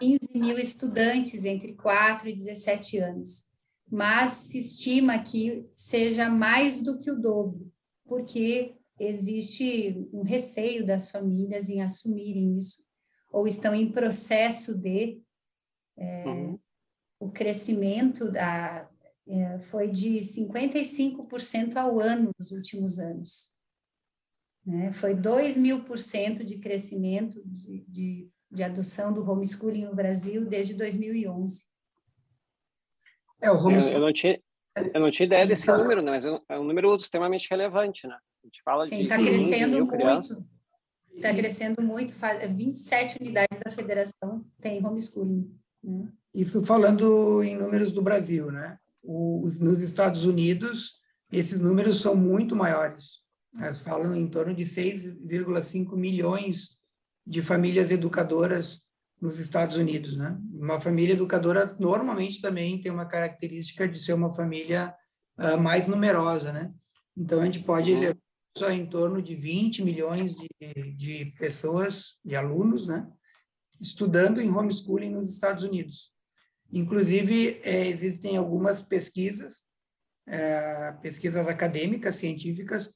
15 0.00 0.18
mil 0.34 0.58
estudantes 0.58 1.44
entre 1.44 1.74
4 1.74 2.28
e 2.28 2.34
17 2.34 2.98
anos, 2.98 3.46
mas 3.88 4.32
se 4.32 4.58
estima 4.58 5.18
que 5.20 5.64
seja 5.76 6.28
mais 6.28 6.82
do 6.82 6.98
que 6.98 7.10
o 7.10 7.18
dobro, 7.18 7.72
porque 8.04 8.74
existe 8.98 10.08
um 10.12 10.22
receio 10.22 10.84
das 10.84 11.10
famílias 11.10 11.70
em 11.70 11.80
assumirem 11.80 12.56
isso, 12.56 12.85
ou 13.36 13.46
estão 13.46 13.74
em 13.74 13.92
processo 13.92 14.74
de 14.74 15.20
é, 15.94 16.26
uhum. 16.26 16.58
o 17.20 17.30
crescimento 17.30 18.32
da, 18.32 18.88
é, 19.28 19.58
foi 19.58 19.88
de 19.88 20.20
55% 20.20 21.76
ao 21.76 22.00
ano 22.00 22.30
nos 22.38 22.50
últimos 22.50 22.98
anos. 22.98 23.54
Né? 24.64 24.90
Foi 24.94 25.14
2 25.14 25.58
mil 25.58 25.84
por 25.84 25.98
cento 25.98 26.42
de 26.42 26.56
crescimento 26.58 27.42
de, 27.44 27.84
de, 27.86 28.30
de 28.50 28.62
adoção 28.62 29.12
do 29.12 29.30
homeschooling 29.30 29.84
no 29.84 29.94
Brasil 29.94 30.46
desde 30.46 30.72
2011. 30.72 31.62
É, 33.42 33.50
o 33.50 33.54
homeschooling... 33.54 33.90
eu, 33.90 33.96
eu, 33.96 34.00
não 34.00 34.12
tinha, 34.14 34.40
eu 34.94 35.00
não 35.00 35.10
tinha 35.10 35.26
ideia 35.26 35.46
desse 35.46 35.70
número, 35.70 36.00
né? 36.00 36.12
mas 36.12 36.24
é 36.24 36.32
um, 36.32 36.40
é 36.48 36.58
um 36.58 36.64
número 36.64 36.96
extremamente 36.96 37.50
relevante, 37.50 38.06
né? 38.06 38.16
A 38.42 38.46
gente 38.46 38.62
fala 38.62 38.86
Sim, 38.86 39.00
está 39.00 39.18
crescendo 39.18 39.84
muito. 39.84 40.55
Está 41.16 41.34
crescendo 41.34 41.82
muito. 41.82 42.14
27 42.14 43.18
unidades 43.20 43.58
da 43.64 43.70
federação 43.70 44.44
têm 44.60 44.84
homeschooling. 44.84 45.50
Né? 45.82 46.08
Isso 46.34 46.64
falando 46.64 47.42
em 47.42 47.56
números 47.56 47.90
do 47.90 48.02
Brasil, 48.02 48.52
né? 48.52 48.78
Os, 49.02 49.60
nos 49.60 49.80
Estados 49.80 50.24
Unidos, 50.24 51.00
esses 51.32 51.60
números 51.60 52.00
são 52.00 52.14
muito 52.14 52.54
maiores. 52.54 53.20
Elas 53.58 53.80
falam 53.80 54.14
em 54.14 54.28
torno 54.28 54.54
de 54.54 54.64
6,5 54.64 55.96
milhões 55.96 56.76
de 57.26 57.40
famílias 57.40 57.90
educadoras 57.90 58.82
nos 59.20 59.38
Estados 59.38 59.76
Unidos, 59.76 60.16
né? 60.16 60.38
Uma 60.52 60.80
família 60.80 61.14
educadora 61.14 61.74
normalmente 61.78 62.40
também 62.42 62.80
tem 62.80 62.92
uma 62.92 63.06
característica 63.06 63.88
de 63.88 63.98
ser 63.98 64.12
uma 64.12 64.34
família 64.34 64.94
uh, 65.38 65.58
mais 65.58 65.86
numerosa, 65.86 66.52
né? 66.52 66.70
Então 67.16 67.40
a 67.40 67.46
gente 67.46 67.60
pode 67.60 67.92
uhum. 67.92 68.12
Só 68.56 68.70
em 68.70 68.86
torno 68.86 69.20
de 69.20 69.34
20 69.34 69.84
milhões 69.84 70.34
de, 70.34 70.92
de 70.92 71.26
pessoas, 71.38 72.18
de 72.24 72.34
alunos, 72.34 72.86
né? 72.86 73.06
Estudando 73.78 74.40
em 74.40 74.50
homeschooling 74.50 75.10
nos 75.10 75.30
Estados 75.30 75.62
Unidos. 75.62 76.10
Inclusive, 76.72 77.60
é, 77.62 77.86
existem 77.86 78.36
algumas 78.36 78.80
pesquisas, 78.80 79.66
é, 80.26 80.92
pesquisas 81.02 81.46
acadêmicas, 81.46 82.16
científicas, 82.16 82.92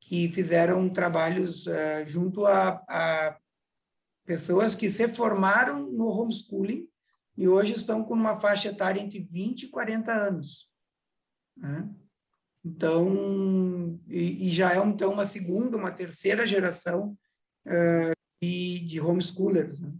que 0.00 0.28
fizeram 0.30 0.88
trabalhos 0.88 1.66
é, 1.66 2.04
junto 2.06 2.46
a, 2.46 2.82
a 2.88 3.38
pessoas 4.24 4.74
que 4.74 4.90
se 4.90 5.06
formaram 5.08 5.90
no 5.90 6.06
homeschooling 6.06 6.88
e 7.36 7.46
hoje 7.46 7.72
estão 7.72 8.02
com 8.02 8.14
uma 8.14 8.40
faixa 8.40 8.68
etária 8.68 9.00
entre 9.00 9.20
20 9.20 9.64
e 9.64 9.68
40 9.68 10.12
anos. 10.12 10.70
Né? 11.56 11.88
Então, 12.64 13.98
e, 14.08 14.48
e, 14.48 14.50
já 14.50 14.72
é 14.72 14.78
então 14.86 15.12
uma 15.12 15.26
segunda, 15.26 15.76
uma 15.76 15.90
terceira 15.90 16.46
geração 16.46 17.16
uh, 17.66 18.12
de, 18.40 18.80
de 18.80 19.00
homeschoolers. 19.00 19.80
Né? 19.80 19.92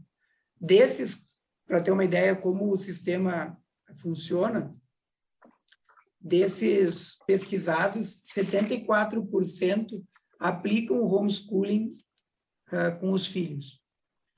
Desses, 0.61 1.26
para 1.66 1.83
ter 1.83 1.90
uma 1.90 2.04
ideia 2.04 2.37
como 2.37 2.71
o 2.71 2.78
sistema 2.78 3.59
funciona, 3.97 4.75
desses 6.21 7.19
pesquisados, 7.26 8.23
74% 8.37 10.02
aplicam 10.38 11.00
o 11.00 11.12
homeschooling 11.12 11.97
uh, 12.69 12.99
com 13.00 13.11
os 13.11 13.26
filhos 13.26 13.83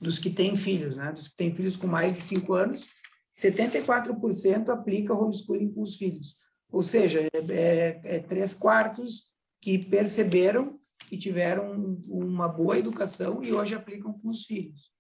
dos 0.04 0.18
que 0.18 0.30
têm 0.30 0.56
filhos, 0.56 0.96
né? 0.96 1.10
Dos 1.10 1.28
que 1.28 1.36
têm 1.36 1.54
filhos 1.54 1.76
com 1.76 1.86
mais 1.86 2.14
de 2.14 2.20
cinco 2.20 2.54
anos, 2.54 2.86
74% 3.34 4.68
aplica 4.68 5.14
homeschooling 5.14 5.72
com 5.72 5.82
os 5.82 5.96
filhos. 5.96 6.36
Ou 6.74 6.82
seja, 6.82 7.20
é, 7.20 7.28
é, 7.52 8.00
é, 8.16 8.18
três 8.18 8.52
quartos 8.52 9.32
que 9.62 9.78
perceberam 9.78 10.80
que 11.08 11.16
tiveram 11.16 11.72
uma 12.08 12.48
boa 12.48 12.76
educação 12.76 13.44
e 13.44 13.52
hoje 13.52 13.76
aplicam 13.76 14.12
com 14.12 14.28
os 14.28 14.44
filhos. 14.44 14.90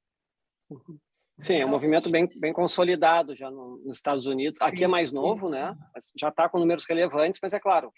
Sim, 1.40 1.54
é 1.54 1.66
um 1.66 1.70
movimento 1.70 2.08
bem, 2.08 2.28
bem 2.36 2.52
consolidado 2.52 3.34
já 3.34 3.50
no, 3.50 3.78
nos 3.84 3.96
Estados 3.96 4.26
Unidos. 4.26 4.60
Aqui 4.62 4.84
é 4.84 4.86
mais 4.86 5.10
novo, 5.10 5.48
né? 5.48 5.74
Já 6.16 6.28
está 6.28 6.48
com 6.48 6.60
números 6.60 6.84
relevantes, 6.88 7.40
mas 7.42 7.52
é 7.52 7.58
claro, 7.58 7.92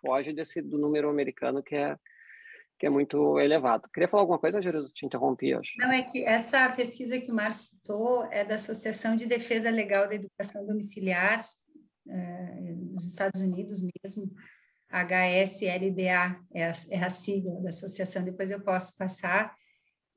foge 0.00 0.32
desse 0.32 0.60
do 0.60 0.76
número 0.76 1.08
americano 1.08 1.62
que 1.62 1.76
é 1.76 1.96
que 2.80 2.86
é 2.86 2.90
muito 2.90 3.38
elevado. 3.38 3.90
Queria 3.92 4.08
falar 4.08 4.22
alguma 4.22 4.38
coisa, 4.38 4.62
Jerusa? 4.62 4.90
Te 4.90 5.04
interrompi, 5.04 5.52
acho. 5.52 5.74
Não, 5.78 5.92
é 5.92 6.02
que 6.02 6.24
essa 6.24 6.66
pesquisa 6.70 7.20
que 7.20 7.30
o 7.30 7.34
Márcio 7.34 7.76
citou 7.76 8.24
é 8.32 8.42
da 8.42 8.54
Associação 8.54 9.14
de 9.16 9.26
Defesa 9.26 9.68
Legal 9.68 10.08
da 10.08 10.14
Educação 10.14 10.66
Domiciliar, 10.66 11.46
uh, 12.10 12.92
nos 12.92 13.08
Estados 13.08 13.40
Unidos 13.40 13.80
mesmo, 13.82 14.30
HSLDA 14.90 16.40
é 16.52 16.66
a, 16.66 16.72
é 16.90 17.02
a 17.02 17.10
sigla 17.10 17.60
da 17.62 17.68
associação, 17.68 18.24
depois 18.24 18.50
eu 18.50 18.60
posso 18.60 18.96
passar, 18.96 19.54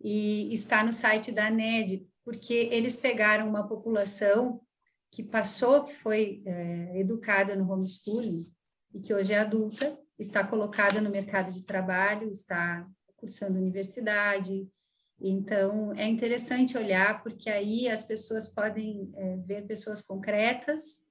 e 0.01 0.51
está 0.53 0.83
no 0.83 0.91
site 0.91 1.31
da 1.31 1.47
ANED, 1.47 2.05
porque 2.25 2.53
eles 2.71 2.97
pegaram 2.97 3.47
uma 3.47 3.67
população 3.67 4.62
que 5.12 5.21
passou, 5.21 5.83
que 5.83 5.95
foi 5.95 6.41
é, 6.45 7.00
educada 7.00 7.55
no 7.55 7.71
homeschooling, 7.71 8.51
e 8.93 9.00
que 9.00 9.13
hoje 9.13 9.33
é 9.33 9.39
adulta, 9.39 9.97
está 10.17 10.45
colocada 10.45 11.00
no 11.00 11.09
mercado 11.09 11.51
de 11.51 11.63
trabalho, 11.63 12.31
está 12.31 12.88
cursando 13.15 13.59
universidade. 13.59 14.67
Então, 15.19 15.93
é 15.93 16.07
interessante 16.07 16.77
olhar, 16.77 17.21
porque 17.23 17.50
aí 17.50 17.88
as 17.88 18.03
pessoas 18.03 18.47
podem 18.47 19.12
é, 19.15 19.38
ver 19.38 19.65
pessoas 19.65 20.01
concretas 20.01 21.02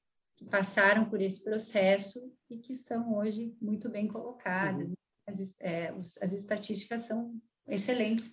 que 0.43 0.51
passaram 0.51 1.05
por 1.05 1.21
esse 1.21 1.43
processo 1.43 2.21
e 2.51 2.59
que 2.59 2.73
estão 2.73 3.15
hoje 3.15 3.55
muito 3.61 3.89
bem 3.89 4.09
colocadas. 4.09 4.91
Uhum. 4.91 4.95
As, 5.29 5.57
é, 5.61 5.93
os, 5.93 6.21
as 6.21 6.33
estatísticas 6.33 7.03
são 7.03 7.35
excelentes. 7.67 8.33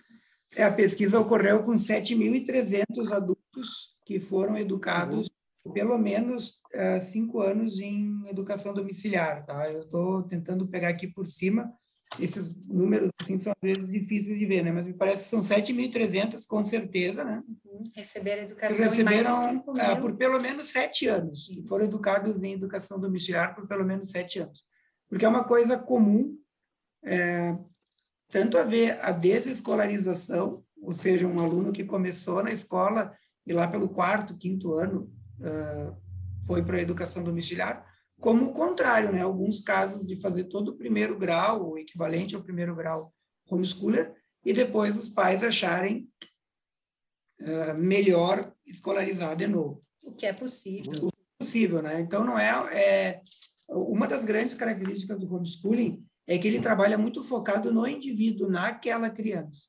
É, 0.55 0.63
a 0.63 0.73
pesquisa 0.73 1.19
ocorreu 1.19 1.63
com 1.63 1.73
7.300 1.73 3.11
adultos 3.11 3.95
que 4.05 4.19
foram 4.19 4.57
educados 4.57 5.27
uhum 5.27 5.39
pelo 5.73 5.97
menos 5.97 6.61
uh, 6.73 7.01
cinco 7.01 7.41
anos 7.41 7.79
em 7.79 8.27
educação 8.27 8.73
domiciliar, 8.73 9.45
tá? 9.45 9.71
Eu 9.71 9.81
estou 9.81 10.23
tentando 10.23 10.67
pegar 10.67 10.89
aqui 10.89 11.07
por 11.07 11.27
cima, 11.27 11.71
esses 12.17 12.55
números, 12.65 13.09
assim, 13.21 13.37
são 13.37 13.51
às 13.51 13.61
vezes 13.61 13.89
difíceis 13.89 14.39
de 14.39 14.45
ver, 14.45 14.63
né? 14.63 14.71
Mas 14.71 14.85
me 14.85 14.93
parece 14.93 15.23
que 15.23 15.29
são 15.29 15.41
7.300, 15.41 16.45
com 16.47 16.63
certeza, 16.65 17.23
né? 17.23 17.43
Uhum. 17.65 17.83
Receberam 17.95 18.43
educação 18.43 18.75
que 18.75 18.83
receberam, 18.83 19.57
uh, 19.57 20.01
por 20.01 20.15
pelo 20.15 20.41
menos 20.41 20.69
sete 20.69 21.07
anos, 21.07 21.49
Isso. 21.49 21.67
foram 21.67 21.85
educados 21.85 22.41
em 22.43 22.53
educação 22.53 22.99
domiciliar 22.99 23.53
por 23.53 23.67
pelo 23.67 23.85
menos 23.85 24.11
sete 24.11 24.39
anos. 24.39 24.63
Porque 25.07 25.25
é 25.25 25.29
uma 25.29 25.43
coisa 25.43 25.77
comum, 25.77 26.37
é, 27.03 27.57
tanto 28.29 28.57
a 28.57 28.63
ver 28.63 28.99
a 29.01 29.11
desescolarização, 29.11 30.63
ou 30.81 30.93
seja, 30.93 31.27
um 31.27 31.39
aluno 31.39 31.71
que 31.71 31.83
começou 31.83 32.43
na 32.43 32.51
escola 32.51 33.13
e 33.45 33.53
lá 33.53 33.67
pelo 33.67 33.89
quarto, 33.89 34.37
quinto 34.37 34.73
ano 34.73 35.11
uh, 35.39 35.95
foi 36.45 36.63
para 36.63 36.77
a 36.77 36.81
educação 36.81 37.23
domiciliar, 37.23 37.85
como 38.19 38.47
o 38.47 38.53
contrário, 38.53 39.11
né? 39.11 39.21
Alguns 39.21 39.61
casos 39.61 40.07
de 40.07 40.15
fazer 40.15 40.45
todo 40.45 40.69
o 40.69 40.77
primeiro 40.77 41.17
grau, 41.17 41.71
o 41.71 41.77
equivalente 41.77 42.35
ao 42.35 42.43
primeiro 42.43 42.75
grau 42.75 43.13
homeschooler, 43.49 44.13
e 44.45 44.53
depois 44.53 44.97
os 44.97 45.09
pais 45.09 45.43
acharem 45.43 46.09
uh, 47.41 47.73
melhor 47.77 48.53
escolarizar 48.65 49.35
de 49.35 49.47
novo. 49.47 49.79
O 50.03 50.11
que 50.11 50.25
é 50.25 50.33
possível. 50.33 50.91
O 50.91 51.11
que 51.11 51.17
é 51.17 51.43
possível, 51.43 51.81
né? 51.81 51.99
Então, 51.99 52.23
não 52.23 52.37
é, 52.37 52.49
é... 52.75 53.21
Uma 53.69 54.07
das 54.07 54.25
grandes 54.25 54.55
características 54.55 55.19
do 55.19 55.33
homeschooling 55.33 56.03
é 56.27 56.37
que 56.37 56.47
ele 56.47 56.59
trabalha 56.59 56.97
muito 56.97 57.23
focado 57.23 57.71
no 57.71 57.87
indivíduo, 57.87 58.49
naquela 58.49 59.09
criança. 59.09 59.67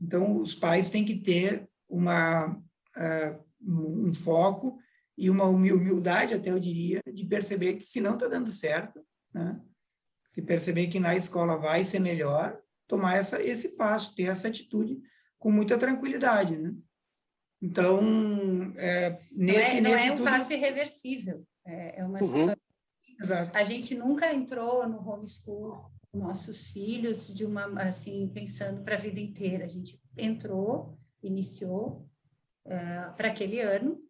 Então, 0.00 0.36
os 0.36 0.54
pais 0.54 0.90
têm 0.90 1.04
que 1.04 1.20
ter 1.20 1.68
uma 1.88 2.48
uh, 2.48 3.46
um 3.62 4.12
foco 4.12 4.78
e 5.16 5.30
uma 5.30 5.44
humildade, 5.44 6.34
até 6.34 6.50
eu 6.50 6.58
diria, 6.58 7.00
de 7.12 7.24
perceber 7.24 7.74
que 7.74 7.86
se 7.86 8.00
não 8.00 8.14
está 8.14 8.28
dando 8.28 8.50
certo, 8.50 9.04
né? 9.32 9.60
se 10.30 10.42
perceber 10.42 10.88
que 10.88 11.00
na 11.00 11.16
escola 11.16 11.56
vai 11.56 11.84
ser 11.84 11.98
melhor, 11.98 12.60
tomar 12.86 13.16
essa, 13.16 13.42
esse 13.42 13.76
passo, 13.76 14.14
ter 14.14 14.24
essa 14.24 14.48
atitude 14.48 15.00
com 15.38 15.50
muita 15.50 15.78
tranquilidade, 15.78 16.56
né? 16.56 16.74
Então, 17.62 18.72
é, 18.76 19.18
nesse, 19.32 19.80
não 19.80 19.90
é, 19.90 19.94
não 19.94 19.98
é 19.98 20.02
um 20.02 20.06
estudo... 20.08 20.24
passo 20.24 20.52
irreversível, 20.52 21.46
é, 21.66 22.00
é 22.00 22.04
uma 22.04 22.18
uhum. 22.18 22.24
situação... 22.24 22.56
Exato. 23.18 23.56
A 23.56 23.64
gente 23.64 23.94
nunca 23.94 24.30
entrou 24.32 24.86
no 24.86 24.98
homeschool 25.08 25.90
nossos 26.16 26.68
filhos 26.68 27.32
de 27.32 27.44
uma 27.44 27.66
assim 27.82 28.28
pensando 28.28 28.82
para 28.82 28.96
a 28.96 29.00
vida 29.00 29.20
inteira. 29.20 29.64
A 29.64 29.68
gente 29.68 30.00
entrou, 30.16 30.98
iniciou 31.22 32.08
uh, 32.66 33.14
para 33.16 33.28
aquele 33.28 33.60
ano, 33.60 34.00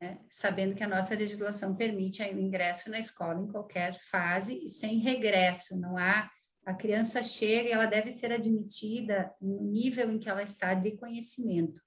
né, 0.00 0.18
sabendo 0.30 0.74
que 0.74 0.82
a 0.82 0.88
nossa 0.88 1.14
legislação 1.14 1.74
permite 1.74 2.22
o 2.22 2.40
ingresso 2.40 2.90
na 2.90 2.98
escola 2.98 3.40
em 3.40 3.46
qualquer 3.46 3.98
fase 4.10 4.62
e 4.62 4.68
sem 4.68 4.98
regresso, 4.98 5.78
não 5.78 5.96
há 5.96 6.30
a 6.64 6.72
criança 6.72 7.22
chega 7.22 7.68
e 7.68 7.72
ela 7.72 7.86
deve 7.86 8.10
ser 8.10 8.32
admitida 8.32 9.32
no 9.40 9.62
nível 9.62 10.10
em 10.10 10.18
que 10.18 10.28
ela 10.28 10.42
está 10.42 10.72
de 10.72 10.92
conhecimento. 10.92 11.82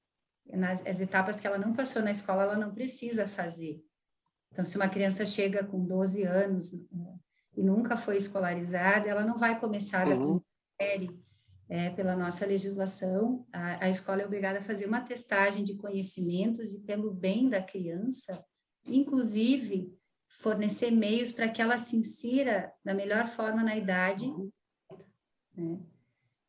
Nas 0.45 0.85
as 0.85 1.01
etapas 1.01 1.39
que 1.39 1.47
ela 1.47 1.57
não 1.57 1.73
passou 1.73 2.01
na 2.01 2.11
escola, 2.11 2.43
ela 2.43 2.57
não 2.57 2.73
precisa 2.73 3.27
fazer. 3.27 3.81
Então, 4.51 4.63
se 4.63 4.77
uma 4.77 4.87
criança 4.87 5.25
chega 5.25 5.63
com 5.63 5.83
12 5.83 6.23
anos 6.23 6.71
né, 6.91 7.15
e 7.55 7.63
nunca 7.63 7.97
foi 7.97 8.17
escolarizada, 8.17 9.09
ela 9.09 9.25
não 9.25 9.37
vai 9.37 9.59
começar 9.59 10.05
da 10.05 10.15
uhum. 10.15 10.41
série 10.79 11.26
é, 11.69 11.89
pela 11.89 12.15
nossa 12.15 12.45
legislação, 12.45 13.45
a, 13.51 13.85
a, 13.85 13.89
escola 13.89 14.21
é 14.21 14.25
obrigada 14.25 14.59
a 14.59 14.63
fazer 14.63 14.85
uma 14.85 15.01
testagem 15.01 15.63
de 15.63 15.75
conhecimentos 15.75 16.73
e 16.73 16.81
pelo 16.81 17.13
bem 17.13 17.49
da 17.49 17.61
criança, 17.61 18.43
inclusive 18.85 19.93
fornecer 20.27 20.91
meios 20.91 21.31
para 21.31 21.49
que 21.49 21.61
ela 21.61 21.77
se 21.77 21.97
insira 21.97 22.71
da 22.83 22.93
melhor 22.93 23.27
forma 23.27 23.63
na 23.63 23.75
idade, 23.75 24.27
né? 25.55 25.79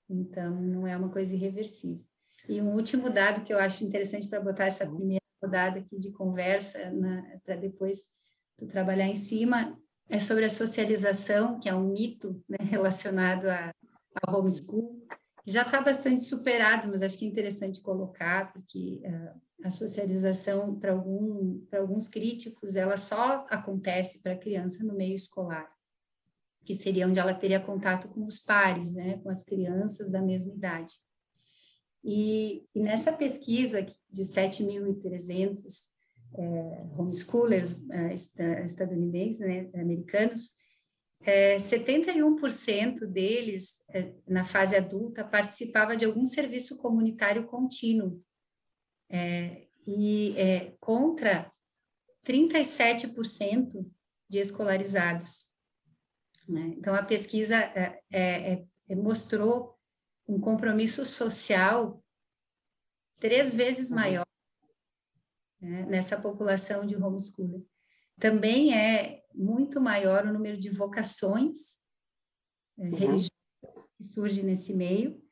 Então, 0.08 0.62
não 0.62 0.86
é 0.86 0.96
uma 0.96 1.10
coisa 1.10 1.34
irreversível. 1.34 2.04
E 2.48 2.62
um 2.62 2.74
último 2.74 3.10
dado 3.10 3.44
que 3.44 3.52
eu 3.52 3.58
acho 3.58 3.84
interessante 3.84 4.26
para 4.26 4.40
botar 4.40 4.66
essa 4.66 4.86
primeira 4.86 5.22
rodada 5.42 5.80
aqui 5.80 5.98
de 5.98 6.10
conversa, 6.10 6.78
para 7.44 7.56
depois 7.56 8.06
tu 8.56 8.66
trabalhar 8.66 9.06
em 9.06 9.14
cima, 9.14 9.78
é 10.08 10.18
sobre 10.18 10.46
a 10.46 10.50
socialização, 10.50 11.60
que 11.60 11.68
é 11.68 11.74
um 11.74 11.88
mito 11.88 12.42
né, 12.48 12.56
relacionado 12.70 13.46
a, 13.46 13.72
a 14.22 14.36
homeschool, 14.36 15.06
que 15.44 15.52
já 15.52 15.62
está 15.62 15.80
bastante 15.80 16.22
superado, 16.22 16.88
mas 16.88 17.02
acho 17.02 17.18
que 17.18 17.24
é 17.24 17.28
interessante 17.28 17.80
colocar, 17.80 18.52
porque 18.52 19.02
uh, 19.04 19.40
a 19.64 19.70
socialização, 19.70 20.78
para 20.78 20.92
algum, 20.92 21.60
alguns 21.72 22.08
críticos, 22.08 22.76
ela 22.76 22.96
só 22.96 23.46
acontece 23.50 24.20
para 24.20 24.32
a 24.32 24.38
criança 24.38 24.84
no 24.84 24.94
meio 24.94 25.14
escolar, 25.14 25.68
que 26.64 26.74
seria 26.74 27.08
onde 27.08 27.18
ela 27.18 27.34
teria 27.34 27.60
contato 27.60 28.08
com 28.08 28.24
os 28.24 28.38
pares, 28.38 28.94
né, 28.94 29.18
com 29.18 29.28
as 29.28 29.42
crianças 29.42 30.10
da 30.10 30.22
mesma 30.22 30.54
idade. 30.54 30.94
E, 32.04 32.64
e 32.74 32.80
nessa 32.80 33.12
pesquisa 33.12 33.82
de 34.10 34.22
7.300 34.22 35.88
é, 36.34 36.86
homeschoolers 36.96 37.76
é, 37.90 38.14
estadunidenses, 38.64 39.40
né, 39.40 39.68
americanos, 39.74 40.50
é, 41.20 41.56
71% 41.56 43.06
deles, 43.06 43.82
é, 43.90 44.14
na 44.26 44.44
fase 44.44 44.76
adulta, 44.76 45.24
participava 45.24 45.96
de 45.96 46.04
algum 46.04 46.24
serviço 46.26 46.78
comunitário 46.78 47.46
contínuo, 47.46 48.18
é, 49.10 49.66
e 49.86 50.36
é, 50.36 50.74
contra 50.80 51.50
37% 52.24 53.86
de 54.28 54.38
escolarizados. 54.38 55.46
Né? 56.48 56.74
Então, 56.76 56.94
a 56.94 57.02
pesquisa 57.02 57.56
é, 58.12 58.64
mostrou 58.90 59.78
um 60.26 60.38
compromisso 60.38 61.06
social 61.06 62.02
três 63.18 63.54
vezes 63.54 63.90
uhum. 63.90 63.96
maior 63.96 64.26
né, 65.60 65.86
nessa 65.86 66.20
população 66.20 66.86
de 66.86 66.96
homeschooler. 66.96 67.62
Também 68.18 68.74
é 68.76 69.22
muito 69.38 69.80
maior 69.80 70.26
o 70.26 70.32
número 70.32 70.58
de 70.58 70.70
vocações 70.70 71.76
é, 72.78 72.82
uhum. 72.82 72.90
religiosas 72.90 73.30
que 73.96 74.04
surgem 74.04 74.44
nesse 74.44 74.74
meio, 74.74 75.22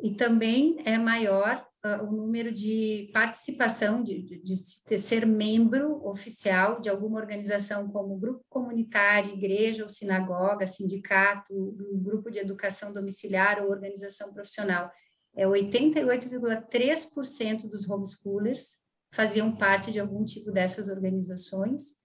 e 0.00 0.12
também 0.12 0.78
é 0.84 0.96
maior 0.96 1.66
uh, 1.84 2.04
o 2.04 2.12
número 2.12 2.52
de 2.52 3.10
participação, 3.12 4.00
de, 4.02 4.22
de, 4.22 4.40
de, 4.40 4.98
ser 4.98 5.26
membro 5.26 6.06
oficial 6.06 6.80
de 6.80 6.88
alguma 6.88 7.18
organização 7.18 7.90
como 7.90 8.16
grupo 8.16 8.44
comunitário, 8.48 9.34
igreja 9.34 9.82
ou 9.82 9.88
sinagoga, 9.88 10.64
sindicato, 10.66 11.52
um 11.52 12.00
grupo 12.00 12.30
de 12.30 12.38
educação 12.38 12.92
domiciliar 12.92 13.60
ou 13.62 13.70
organização 13.70 14.32
profissional. 14.32 14.88
É 15.34 15.44
88,3% 15.44 17.68
dos 17.68 17.90
homeschoolers 17.90 18.76
faziam 19.12 19.56
parte 19.56 19.90
de 19.90 19.98
algum 19.98 20.24
tipo 20.24 20.52
dessas 20.52 20.88
organizações, 20.88 21.97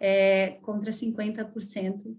é, 0.00 0.58
contra 0.62 0.90
50%. 0.90 2.16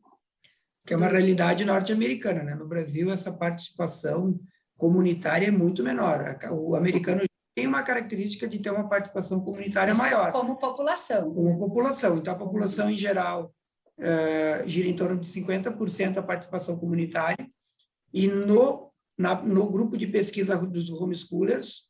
Que 0.85 0.93
é 0.93 0.97
uma 0.97 1.07
realidade 1.07 1.65
norte-americana, 1.65 2.43
né? 2.43 2.55
No 2.55 2.67
Brasil, 2.67 3.11
essa 3.11 3.33
participação 3.33 4.39
comunitária 4.77 5.47
é 5.47 5.51
muito 5.51 5.83
menor. 5.83 6.37
O 6.51 6.75
americano 6.75 7.23
tem 7.55 7.67
uma 7.67 7.83
característica 7.83 8.47
de 8.47 8.59
ter 8.59 8.71
uma 8.71 8.87
participação 8.87 9.41
comunitária 9.41 9.91
Isso 9.91 10.01
maior. 10.01 10.31
Como 10.31 10.57
população. 10.57 11.33
Como 11.33 11.59
população. 11.59 12.17
Então, 12.17 12.33
a 12.33 12.37
população 12.37 12.89
em 12.89 12.95
geral 12.95 13.53
uh, 13.99 14.67
gira 14.67 14.87
em 14.87 14.95
torno 14.95 15.19
de 15.19 15.27
50% 15.27 16.17
a 16.17 16.23
participação 16.23 16.77
comunitária, 16.77 17.45
e 18.13 18.27
no, 18.27 18.91
na, 19.17 19.41
no 19.41 19.69
grupo 19.69 19.97
de 19.97 20.05
pesquisa 20.07 20.57
dos 20.57 20.89
homeschoolers, 20.89 21.89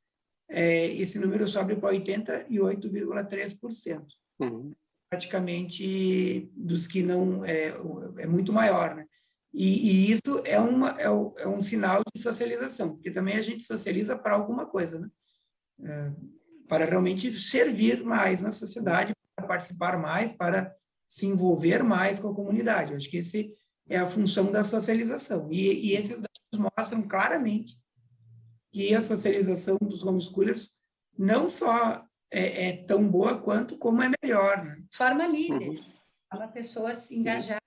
é, 0.50 0.86
esse 0.88 1.18
número 1.18 1.48
sobe 1.48 1.76
para 1.76 1.96
88,3%. 1.96 4.04
Uhum. 4.40 4.74
Praticamente 5.12 6.50
dos 6.56 6.88
que 6.88 7.04
não. 7.04 7.44
É, 7.44 7.74
é 8.18 8.26
muito 8.26 8.54
maior, 8.54 8.96
né? 8.96 9.06
E, 9.54 10.08
e, 10.08 10.12
isso 10.12 10.42
é, 10.46 10.58
uma, 10.58 10.96
é, 10.98 11.04
é, 11.04 11.48
um 11.48 11.62
sinal 11.62 12.02
de 12.16 12.22
socialização, 12.22 12.94
porque 12.94 13.12
também 13.12 13.36
a 13.36 13.42
gente 13.42 13.66
socializa 13.66 14.18
para 14.18 14.34
alguma 14.34 14.66
coisa, 14.66 14.98
né? 14.98 15.10
É, 15.84 16.12
para 16.70 16.86
realmente 16.86 17.38
servir 17.38 18.02
mais 18.06 18.42
na 18.42 18.54
sociedade, 18.54 19.12
para 19.36 19.46
participar 19.46 20.00
mais, 20.00 20.32
para 20.32 20.74
se 21.06 21.26
envolver 21.26 21.84
mais 21.84 22.18
com 22.18 22.30
a 22.30 22.34
comunidade. 22.34 22.92
Eu 22.92 22.98
acho 22.98 23.10
que 23.10 23.18
esse 23.18 23.54
é 23.90 23.98
a 23.98 24.10
função 24.10 24.50
da 24.50 24.64
socialização. 24.64 25.52
E, 25.52 25.90
e 25.90 25.94
esses 25.94 26.22
dados 26.22 26.72
mostram 26.78 27.02
claramente 27.02 27.78
que 28.72 28.96
a 28.96 29.02
socialização 29.02 29.78
dos 29.82 30.04
homeschoolers 30.06 30.72
não 31.18 31.50
só 31.50 32.08
é, 32.32 32.70
é 32.70 32.78
tão 32.84 33.08
boa 33.08 33.38
quanto 33.38 33.78
como 33.78 34.02
é 34.02 34.12
melhor. 34.24 34.64
Né? 34.64 34.82
Forma 34.92 35.28
líderes, 35.28 35.82
uhum. 35.82 35.92
forma 36.32 36.48
pessoas 36.48 37.12
engajadas, 37.12 37.60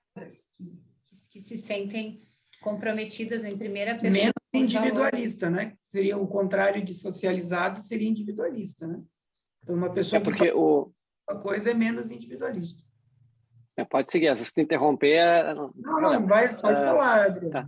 que 0.56 0.72
que 1.30 1.38
se 1.38 1.56
sentem 1.56 2.18
comprometidas 2.60 3.44
em 3.44 3.56
primeira 3.56 3.94
pessoa. 3.94 4.32
Menos 4.52 4.72
individualista, 4.74 5.50
né? 5.50 5.76
Seria 5.84 6.16
o 6.16 6.26
contrário 6.26 6.84
de 6.84 6.94
socializado, 6.94 7.82
seria 7.82 8.08
individualista, 8.08 8.86
né? 8.86 9.02
Então, 9.62 9.76
uma 9.76 9.92
pessoa 9.92 10.20
é 10.20 10.22
porque 10.22 10.46
que 10.46 10.52
o... 10.52 10.92
uma 11.28 11.40
coisa 11.40 11.70
é 11.70 11.74
menos 11.74 12.10
individualista. 12.10 12.82
É, 13.76 13.84
pode 13.84 14.10
seguir, 14.10 14.36
se 14.38 14.52
te 14.52 14.60
interromper... 14.60 15.16
É, 15.16 15.54
não, 15.54 15.72
não, 15.76 16.00
não 16.00 16.26
vai, 16.26 16.54
pode 16.56 16.80
uh, 16.80 16.84
falar, 16.84 17.30
Bruno. 17.32 17.50
Tá. 17.50 17.66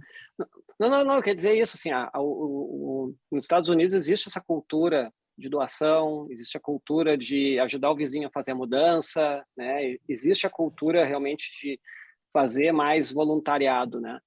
Não, 0.79 0.91
não, 0.91 1.05
não, 1.05 1.23
quer 1.23 1.35
dizer 1.35 1.55
isso, 1.55 1.77
assim, 1.77 1.91
a, 1.91 2.11
a, 2.13 2.21
o, 2.21 2.27
o, 2.27 3.15
nos 3.33 3.45
Estados 3.45 3.69
Unidos 3.69 3.95
existe 3.95 4.29
essa 4.29 4.41
cultura 4.41 5.13
de 5.37 5.49
doação, 5.49 6.27
existe 6.31 6.57
a 6.57 6.61
cultura 6.61 7.17
de 7.17 7.59
ajudar 7.61 7.91
o 7.91 7.97
vizinho 7.97 8.29
a 8.29 8.31
fazer 8.31 8.53
a 8.53 8.57
mudança, 8.57 9.45
né? 9.57 9.97
Existe 10.09 10.47
a 10.47 10.51
cultura 10.51 11.05
realmente 11.05 11.51
de 11.61 11.81
fazer 12.33 12.73
mais 12.73 13.13
voluntariado, 13.13 14.01
né? 14.01 14.19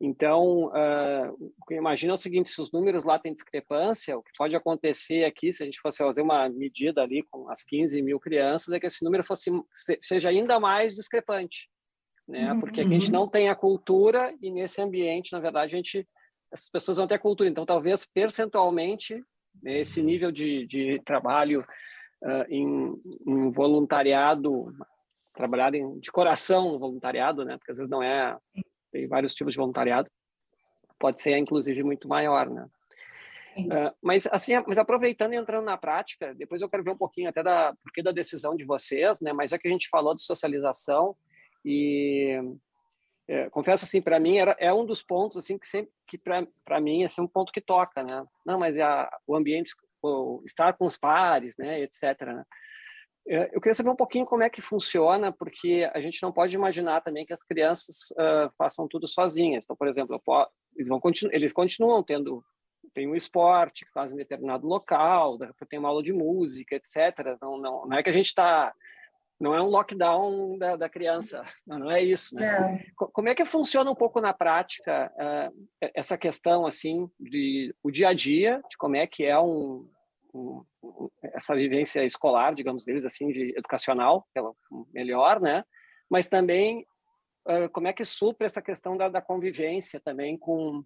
Então, 0.00 0.66
uh, 0.66 1.52
o 1.58 1.66
que 1.66 1.74
eu 1.74 1.78
imagino 1.78 2.12
é 2.12 2.14
o 2.14 2.16
seguinte: 2.16 2.50
se 2.50 2.60
os 2.60 2.70
números 2.70 3.04
lá 3.04 3.18
têm 3.18 3.34
discrepância, 3.34 4.16
o 4.16 4.22
que 4.22 4.30
pode 4.36 4.54
acontecer 4.54 5.24
aqui, 5.24 5.52
se 5.52 5.62
a 5.62 5.66
gente 5.66 5.80
fosse 5.80 5.98
fazer 5.98 6.22
uma 6.22 6.48
medida 6.48 7.02
ali 7.02 7.24
com 7.24 7.50
as 7.50 7.64
15 7.64 8.00
mil 8.02 8.20
crianças, 8.20 8.72
é 8.72 8.78
que 8.78 8.86
esse 8.86 9.04
número 9.04 9.24
fosse 9.24 9.50
seja 10.00 10.28
ainda 10.28 10.60
mais 10.60 10.94
discrepante, 10.94 11.68
né? 12.28 12.52
Uhum. 12.52 12.60
Porque 12.60 12.80
a 12.80 12.88
gente 12.88 13.10
não 13.10 13.28
tem 13.28 13.48
a 13.48 13.56
cultura 13.56 14.32
e 14.40 14.50
nesse 14.50 14.80
ambiente, 14.80 15.32
na 15.32 15.40
verdade, 15.40 15.74
a 15.74 15.76
gente 15.76 16.06
essas 16.52 16.70
pessoas 16.70 16.96
vão 16.96 17.06
ter 17.06 17.14
a 17.14 17.18
cultura. 17.18 17.50
Então, 17.50 17.66
talvez 17.66 18.06
percentualmente 18.06 19.22
esse 19.64 20.02
nível 20.02 20.30
de, 20.30 20.66
de 20.66 21.00
trabalho 21.04 21.64
uh, 22.22 22.44
em, 22.48 22.94
em 23.26 23.50
voluntariado 23.50 24.72
trabalhar 25.34 25.72
em, 25.74 25.98
de 26.00 26.10
coração 26.10 26.72
no 26.72 26.78
voluntariado, 26.78 27.44
né? 27.44 27.56
Porque 27.56 27.70
às 27.70 27.78
vezes 27.78 27.90
não 27.90 28.02
é, 28.02 28.36
tem 28.90 29.06
vários 29.06 29.34
tipos 29.34 29.54
de 29.54 29.58
voluntariado, 29.58 30.10
pode 30.98 31.22
ser 31.22 31.38
inclusive 31.38 31.82
muito 31.84 32.08
maior, 32.08 32.50
né? 32.50 32.66
Uh, 33.56 33.94
mas 34.02 34.28
assim, 34.30 34.52
mas 34.66 34.78
aproveitando 34.78 35.32
e 35.32 35.36
entrando 35.36 35.64
na 35.64 35.76
prática, 35.76 36.34
depois 36.34 36.62
eu 36.62 36.68
quero 36.68 36.84
ver 36.84 36.90
um 36.90 36.96
pouquinho 36.96 37.28
até 37.28 37.42
da 37.42 37.74
porquê 37.82 38.02
da 38.02 38.12
decisão 38.12 38.54
de 38.54 38.64
vocês, 38.64 39.20
né? 39.20 39.32
Mas 39.32 39.52
é 39.52 39.58
que 39.58 39.66
a 39.66 39.70
gente 39.70 39.88
falou 39.88 40.14
de 40.14 40.22
socialização 40.22 41.16
e 41.64 42.40
é, 43.28 43.50
confesso 43.50 43.84
assim 43.84 44.00
para 44.00 44.18
mim 44.18 44.38
era 44.38 44.56
é 44.58 44.72
um 44.72 44.86
dos 44.86 45.02
pontos 45.02 45.36
assim 45.36 45.58
que 45.58 45.68
sempre 45.68 45.92
que 46.06 46.16
para 46.16 46.80
mim 46.80 47.04
é 47.04 47.20
um 47.20 47.28
ponto 47.28 47.52
que 47.52 47.60
toca, 47.60 48.02
né? 48.02 48.24
Não, 48.46 48.58
mas 48.58 48.78
a, 48.78 49.10
o 49.26 49.36
ambiente, 49.36 49.74
o, 50.02 50.42
estar 50.46 50.72
com 50.72 50.86
os 50.86 50.96
pares, 50.96 51.56
né? 51.58 51.80
Etc. 51.82 52.02
Né? 52.22 52.44
É, 53.28 53.50
eu 53.52 53.60
queria 53.60 53.74
saber 53.74 53.90
um 53.90 53.96
pouquinho 53.96 54.24
como 54.24 54.42
é 54.42 54.48
que 54.48 54.62
funciona, 54.62 55.30
porque 55.30 55.88
a 55.92 56.00
gente 56.00 56.22
não 56.22 56.32
pode 56.32 56.56
imaginar 56.56 57.02
também 57.02 57.26
que 57.26 57.32
as 57.34 57.44
crianças 57.44 58.10
uh, 58.12 58.50
façam 58.56 58.88
tudo 58.88 59.06
sozinhas. 59.06 59.64
Então, 59.64 59.76
por 59.76 59.86
exemplo, 59.86 60.18
eles, 60.74 60.88
vão 60.88 60.98
continu 60.98 61.30
eles 61.34 61.52
continuam 61.52 62.02
tendo 62.02 62.42
tem 62.94 63.06
um 63.06 63.14
esporte 63.14 63.84
que 63.84 63.92
fazem 63.92 64.14
em 64.14 64.18
determinado 64.18 64.66
local, 64.66 65.38
tem 65.68 65.78
uma 65.78 65.90
aula 65.90 66.02
de 66.02 66.12
música, 66.12 66.76
etc. 66.76 67.36
Não, 67.40 67.58
não, 67.58 67.86
não 67.86 67.98
é 67.98 68.02
que 68.02 68.08
a 68.08 68.14
gente 68.14 68.26
está 68.26 68.72
não 69.40 69.54
é 69.54 69.62
um 69.62 69.68
lockdown 69.68 70.58
da, 70.58 70.76
da 70.76 70.88
criança, 70.88 71.44
não 71.66 71.90
é 71.90 72.02
isso. 72.02 72.34
Né? 72.34 72.84
Como 72.96 73.28
é 73.28 73.34
que 73.34 73.44
funciona 73.44 73.90
um 73.90 73.94
pouco 73.94 74.20
na 74.20 74.32
prática 74.32 75.12
uh, 75.14 75.68
essa 75.94 76.18
questão 76.18 76.66
assim 76.66 77.08
de 77.18 77.74
o 77.82 77.90
dia 77.90 78.08
a 78.08 78.14
dia, 78.14 78.60
de 78.68 78.76
como 78.76 78.96
é 78.96 79.06
que 79.06 79.24
é 79.24 79.38
um, 79.38 79.88
um, 80.34 80.64
essa 81.22 81.54
vivência 81.54 82.04
escolar, 82.04 82.54
digamos 82.54 82.84
deles 82.84 83.04
assim, 83.04 83.28
de 83.28 83.54
educacional, 83.56 84.26
que 84.32 84.40
é 84.40 84.42
melhor, 84.92 85.40
né? 85.40 85.64
Mas 86.10 86.28
também 86.28 86.84
uh, 87.46 87.68
como 87.72 87.86
é 87.86 87.92
que 87.92 88.04
supre 88.04 88.46
essa 88.46 88.60
questão 88.60 88.96
da, 88.96 89.08
da 89.08 89.22
convivência 89.22 90.00
também 90.00 90.36
com, 90.36 90.84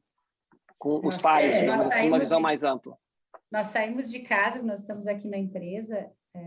com 0.78 1.06
os 1.06 1.16
pais, 1.16 1.54
é, 1.54 1.70
assim, 1.70 2.08
uma 2.08 2.18
visão 2.18 2.38
de, 2.38 2.42
mais 2.42 2.64
ampla. 2.64 2.98
Nós 3.50 3.68
saímos 3.68 4.10
de 4.10 4.20
casa, 4.20 4.62
nós 4.62 4.80
estamos 4.80 5.06
aqui 5.06 5.26
na 5.28 5.38
empresa, 5.38 6.12
é, 6.34 6.40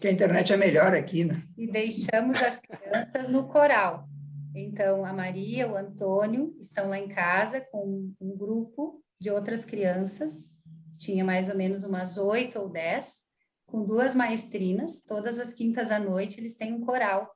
Que 0.00 0.08
a 0.08 0.12
internet 0.12 0.52
é 0.52 0.56
melhor 0.56 0.94
aqui, 0.94 1.24
né? 1.24 1.42
E 1.58 1.66
deixamos 1.66 2.40
as 2.42 2.58
crianças 2.58 3.28
no 3.28 3.46
coral. 3.48 4.08
Então, 4.54 5.04
a 5.04 5.12
Maria, 5.12 5.68
o 5.68 5.76
Antônio 5.76 6.56
estão 6.60 6.88
lá 6.88 6.98
em 6.98 7.08
casa 7.08 7.60
com 7.60 8.10
um 8.20 8.36
grupo 8.36 9.04
de 9.20 9.30
outras 9.30 9.64
crianças, 9.64 10.50
tinha 10.98 11.24
mais 11.24 11.48
ou 11.48 11.56
menos 11.56 11.84
umas 11.84 12.16
oito 12.16 12.58
ou 12.58 12.68
dez, 12.68 13.20
com 13.66 13.84
duas 13.84 14.14
maestrinas, 14.14 15.02
todas 15.02 15.38
as 15.38 15.52
quintas 15.52 15.90
à 15.90 15.98
noite 15.98 16.40
eles 16.40 16.56
têm 16.56 16.72
um 16.72 16.80
coral 16.80 17.30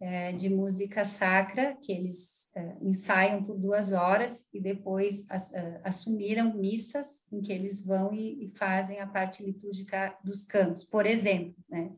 é, 0.00 0.32
de 0.32 0.48
música 0.48 1.04
sacra, 1.04 1.76
que 1.80 1.92
eles 1.92 2.50
é, 2.54 2.76
ensaiam 2.82 3.42
por 3.42 3.58
duas 3.58 3.92
horas 3.92 4.46
e 4.52 4.60
depois 4.60 5.24
as, 5.28 5.52
é, 5.54 5.80
assumiram 5.84 6.54
missas 6.54 7.24
em 7.32 7.40
que 7.40 7.52
eles 7.52 7.84
vão 7.84 8.12
e, 8.12 8.44
e, 8.44 8.50
fazem 8.56 9.00
a 9.00 9.06
parte 9.06 9.42
litúrgica 9.42 10.16
dos 10.22 10.44
cantos. 10.44 10.84
Por 10.84 11.06
exemplo, 11.06 11.54
né? 11.68 11.92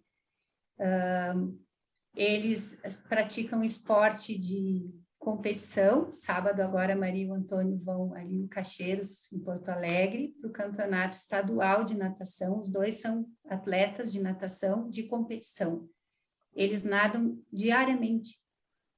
Um, 1.34 1.58
eles 2.14 2.80
praticam 3.08 3.64
esporte 3.64 4.38
de 4.38 4.88
competição. 5.18 6.10
Sábado 6.12 6.60
agora 6.60 6.96
Maria 6.96 7.24
e 7.24 7.28
o 7.28 7.34
Antônio 7.34 7.76
vão 7.78 8.14
ali 8.14 8.38
no 8.38 8.48
Caixeiros, 8.48 9.30
em 9.32 9.40
Porto 9.40 9.68
Alegre, 9.68 10.34
para 10.40 10.48
o 10.48 10.52
campeonato 10.52 11.16
estadual 11.16 11.84
de 11.84 11.96
natação. 11.96 12.58
Os 12.58 12.70
dois 12.70 13.00
são 13.00 13.26
atletas 13.48 14.12
de 14.12 14.20
natação 14.20 14.88
de 14.88 15.04
competição 15.04 15.88
eles 16.58 16.82
nadam 16.82 17.40
diariamente. 17.52 18.36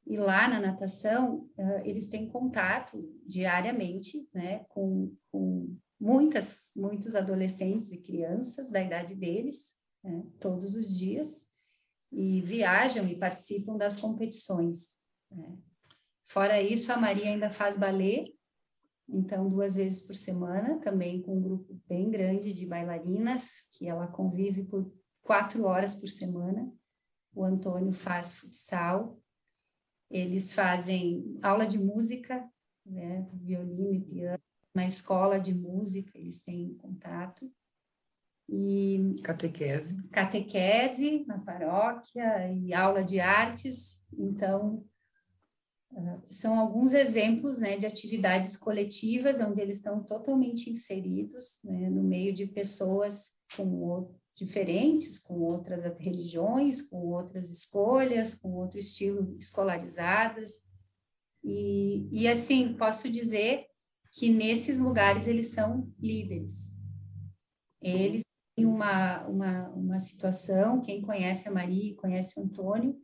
E 0.06 0.16
lá 0.16 0.48
na 0.48 0.58
natação, 0.58 1.50
uh, 1.58 1.84
eles 1.84 2.08
têm 2.08 2.30
contato 2.30 2.98
diariamente 3.26 4.26
né, 4.32 4.64
com, 4.70 5.14
com 5.30 5.76
muitas, 6.00 6.72
muitos 6.74 7.14
adolescentes 7.14 7.92
e 7.92 7.98
crianças 8.00 8.70
da 8.70 8.82
idade 8.82 9.14
deles, 9.14 9.76
né, 10.02 10.24
todos 10.40 10.74
os 10.74 10.98
dias, 10.98 11.46
e 12.10 12.40
viajam 12.40 13.06
e 13.06 13.14
participam 13.14 13.76
das 13.76 13.98
competições. 13.98 14.98
Né. 15.30 15.58
Fora 16.24 16.62
isso, 16.62 16.90
a 16.90 16.96
Maria 16.96 17.26
ainda 17.26 17.50
faz 17.50 17.76
balé, 17.76 18.24
então 19.06 19.50
duas 19.50 19.74
vezes 19.74 20.00
por 20.00 20.16
semana, 20.16 20.80
também 20.80 21.20
com 21.20 21.36
um 21.36 21.42
grupo 21.42 21.78
bem 21.86 22.10
grande 22.10 22.54
de 22.54 22.64
bailarinas, 22.64 23.68
que 23.72 23.86
ela 23.86 24.06
convive 24.06 24.64
por 24.64 24.90
quatro 25.22 25.64
horas 25.64 25.94
por 25.94 26.08
semana 26.08 26.72
o 27.34 27.44
Antônio 27.44 27.92
faz 27.92 28.36
futsal, 28.36 29.18
eles 30.10 30.52
fazem 30.52 31.38
aula 31.40 31.66
de 31.66 31.78
música, 31.78 32.48
né, 32.84 33.28
violino 33.32 33.94
e 33.94 34.00
piano, 34.00 34.42
na 34.74 34.84
escola 34.84 35.40
de 35.40 35.54
música 35.54 36.18
eles 36.18 36.42
têm 36.42 36.74
contato. 36.74 37.50
E 38.48 39.14
catequese. 39.22 39.96
Catequese 40.08 41.24
na 41.26 41.38
paróquia 41.38 42.52
e 42.52 42.74
aula 42.74 43.04
de 43.04 43.20
artes. 43.20 44.04
Então, 44.12 44.84
uh, 45.92 46.22
são 46.28 46.58
alguns 46.58 46.92
exemplos 46.92 47.60
né, 47.60 47.76
de 47.76 47.86
atividades 47.86 48.56
coletivas 48.56 49.38
onde 49.38 49.60
eles 49.60 49.76
estão 49.76 50.02
totalmente 50.02 50.68
inseridos 50.68 51.60
né, 51.62 51.88
no 51.90 52.02
meio 52.02 52.34
de 52.34 52.44
pessoas 52.44 53.36
com 53.56 53.64
diferentes, 54.44 55.18
com 55.18 55.34
outras 55.40 55.84
religiões, 55.98 56.80
com 56.80 56.96
outras 57.08 57.50
escolhas, 57.50 58.34
com 58.34 58.54
outro 58.54 58.78
estilo 58.78 59.36
escolarizadas. 59.38 60.62
E, 61.44 62.08
e 62.10 62.26
assim, 62.26 62.74
posso 62.74 63.10
dizer 63.10 63.66
que 64.12 64.30
nesses 64.30 64.78
lugares 64.78 65.28
eles 65.28 65.48
são 65.48 65.92
líderes. 65.98 66.74
Eles 67.82 68.22
têm 68.56 68.64
uma, 68.64 69.26
uma, 69.26 69.68
uma 69.68 69.98
situação, 69.98 70.80
quem 70.80 71.02
conhece 71.02 71.46
a 71.46 71.52
Maria, 71.52 71.94
conhece 71.96 72.38
o 72.38 72.42
Antônio, 72.42 72.98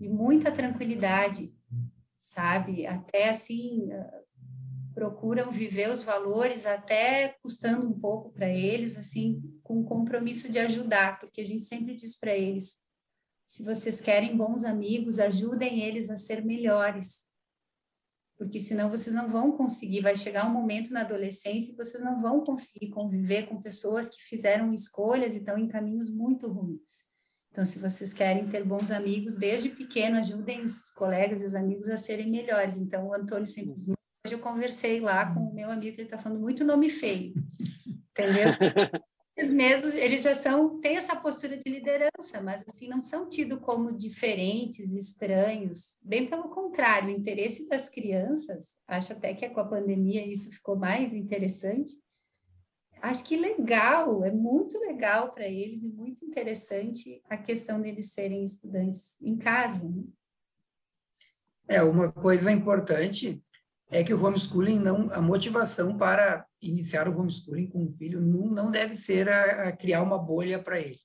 de 0.00 0.08
muita 0.08 0.50
tranquilidade, 0.50 1.54
sabe? 2.20 2.86
Até 2.86 3.30
assim, 3.30 3.88
procuram 4.94 5.50
viver 5.50 5.88
os 5.90 6.02
valores 6.02 6.66
até 6.66 7.36
custando 7.42 7.88
um 7.88 7.98
pouco 7.98 8.32
para 8.32 8.48
eles, 8.48 8.96
assim, 8.96 9.42
com 9.62 9.80
o 9.80 9.84
compromisso 9.84 10.48
de 10.48 10.58
ajudar, 10.58 11.18
porque 11.20 11.40
a 11.40 11.44
gente 11.44 11.64
sempre 11.64 11.94
diz 11.94 12.18
para 12.18 12.36
eles: 12.36 12.78
se 13.46 13.62
vocês 13.62 14.00
querem 14.00 14.36
bons 14.36 14.64
amigos, 14.64 15.18
ajudem 15.18 15.82
eles 15.82 16.08
a 16.08 16.16
ser 16.16 16.44
melhores. 16.44 17.30
Porque 18.38 18.58
senão 18.58 18.90
vocês 18.90 19.14
não 19.14 19.30
vão 19.30 19.52
conseguir, 19.52 20.00
vai 20.00 20.16
chegar 20.16 20.46
um 20.46 20.52
momento 20.52 20.92
na 20.92 21.02
adolescência 21.02 21.70
que 21.70 21.76
vocês 21.76 22.02
não 22.02 22.20
vão 22.20 22.42
conseguir 22.42 22.88
conviver 22.90 23.46
com 23.46 23.62
pessoas 23.62 24.08
que 24.08 24.22
fizeram 24.22 24.72
escolhas 24.72 25.34
e 25.34 25.38
estão 25.38 25.56
em 25.58 25.68
caminhos 25.68 26.10
muito 26.10 26.48
ruins. 26.48 27.04
Então, 27.52 27.66
se 27.66 27.78
vocês 27.78 28.14
querem 28.14 28.48
ter 28.48 28.64
bons 28.64 28.90
amigos, 28.90 29.36
desde 29.36 29.68
pequeno, 29.68 30.16
ajudem 30.16 30.64
os 30.64 30.88
colegas 30.90 31.42
e 31.42 31.44
os 31.44 31.54
amigos 31.54 31.86
a 31.88 31.98
serem 31.98 32.30
melhores. 32.30 32.78
Então, 32.78 33.08
o 33.08 33.14
Antônio 33.14 33.46
sempre 33.46 33.74
diz, 33.74 33.94
Hoje 34.24 34.36
eu 34.36 34.38
conversei 34.38 35.00
lá 35.00 35.34
com 35.34 35.40
o 35.40 35.52
meu 35.52 35.68
amigo 35.68 35.96
que 35.96 36.00
ele 36.02 36.06
está 36.06 36.16
falando 36.16 36.40
muito 36.40 36.64
nome 36.64 36.88
feio, 36.88 37.34
entendeu? 38.10 38.46
Eles 39.34 39.50
mesmos, 39.50 39.94
eles 39.94 40.22
já 40.22 40.34
são, 40.34 40.78
têm 40.78 40.98
essa 40.98 41.16
postura 41.16 41.56
de 41.56 41.68
liderança, 41.68 42.42
mas 42.42 42.62
assim, 42.68 42.86
não 42.86 43.00
são 43.00 43.26
tidos 43.26 43.58
como 43.60 43.90
diferentes, 43.90 44.92
estranhos. 44.92 45.96
Bem 46.02 46.26
pelo 46.26 46.50
contrário, 46.50 47.08
o 47.08 47.10
interesse 47.10 47.66
das 47.66 47.88
crianças, 47.88 48.78
acho 48.86 49.14
até 49.14 49.32
que 49.32 49.48
com 49.48 49.60
a 49.60 49.64
pandemia 49.66 50.24
isso 50.26 50.52
ficou 50.52 50.76
mais 50.76 51.14
interessante. 51.14 51.98
Acho 53.00 53.24
que 53.24 53.34
legal, 53.34 54.22
é 54.22 54.30
muito 54.30 54.78
legal 54.78 55.32
para 55.32 55.48
eles 55.48 55.82
e 55.82 55.90
muito 55.90 56.22
interessante 56.26 57.22
a 57.28 57.38
questão 57.38 57.80
deles 57.80 58.12
serem 58.12 58.44
estudantes 58.44 59.20
em 59.22 59.38
casa. 59.38 59.88
Né? 59.88 60.04
É, 61.66 61.82
uma 61.82 62.12
coisa 62.12 62.52
importante 62.52 63.42
é 63.92 64.02
que 64.02 64.14
o 64.14 64.24
homeschooling 64.24 64.78
não, 64.78 65.12
a 65.12 65.20
motivação 65.20 65.96
para 65.98 66.46
iniciar 66.62 67.06
o 67.06 67.16
homeschooling 67.16 67.68
com 67.68 67.84
o 67.84 67.92
filho 67.92 68.20
não, 68.20 68.46
não 68.46 68.70
deve 68.70 68.94
ser 68.96 69.28
a, 69.28 69.68
a 69.68 69.72
criar 69.76 70.02
uma 70.02 70.18
bolha 70.18 70.60
para 70.60 70.80
ele, 70.80 70.98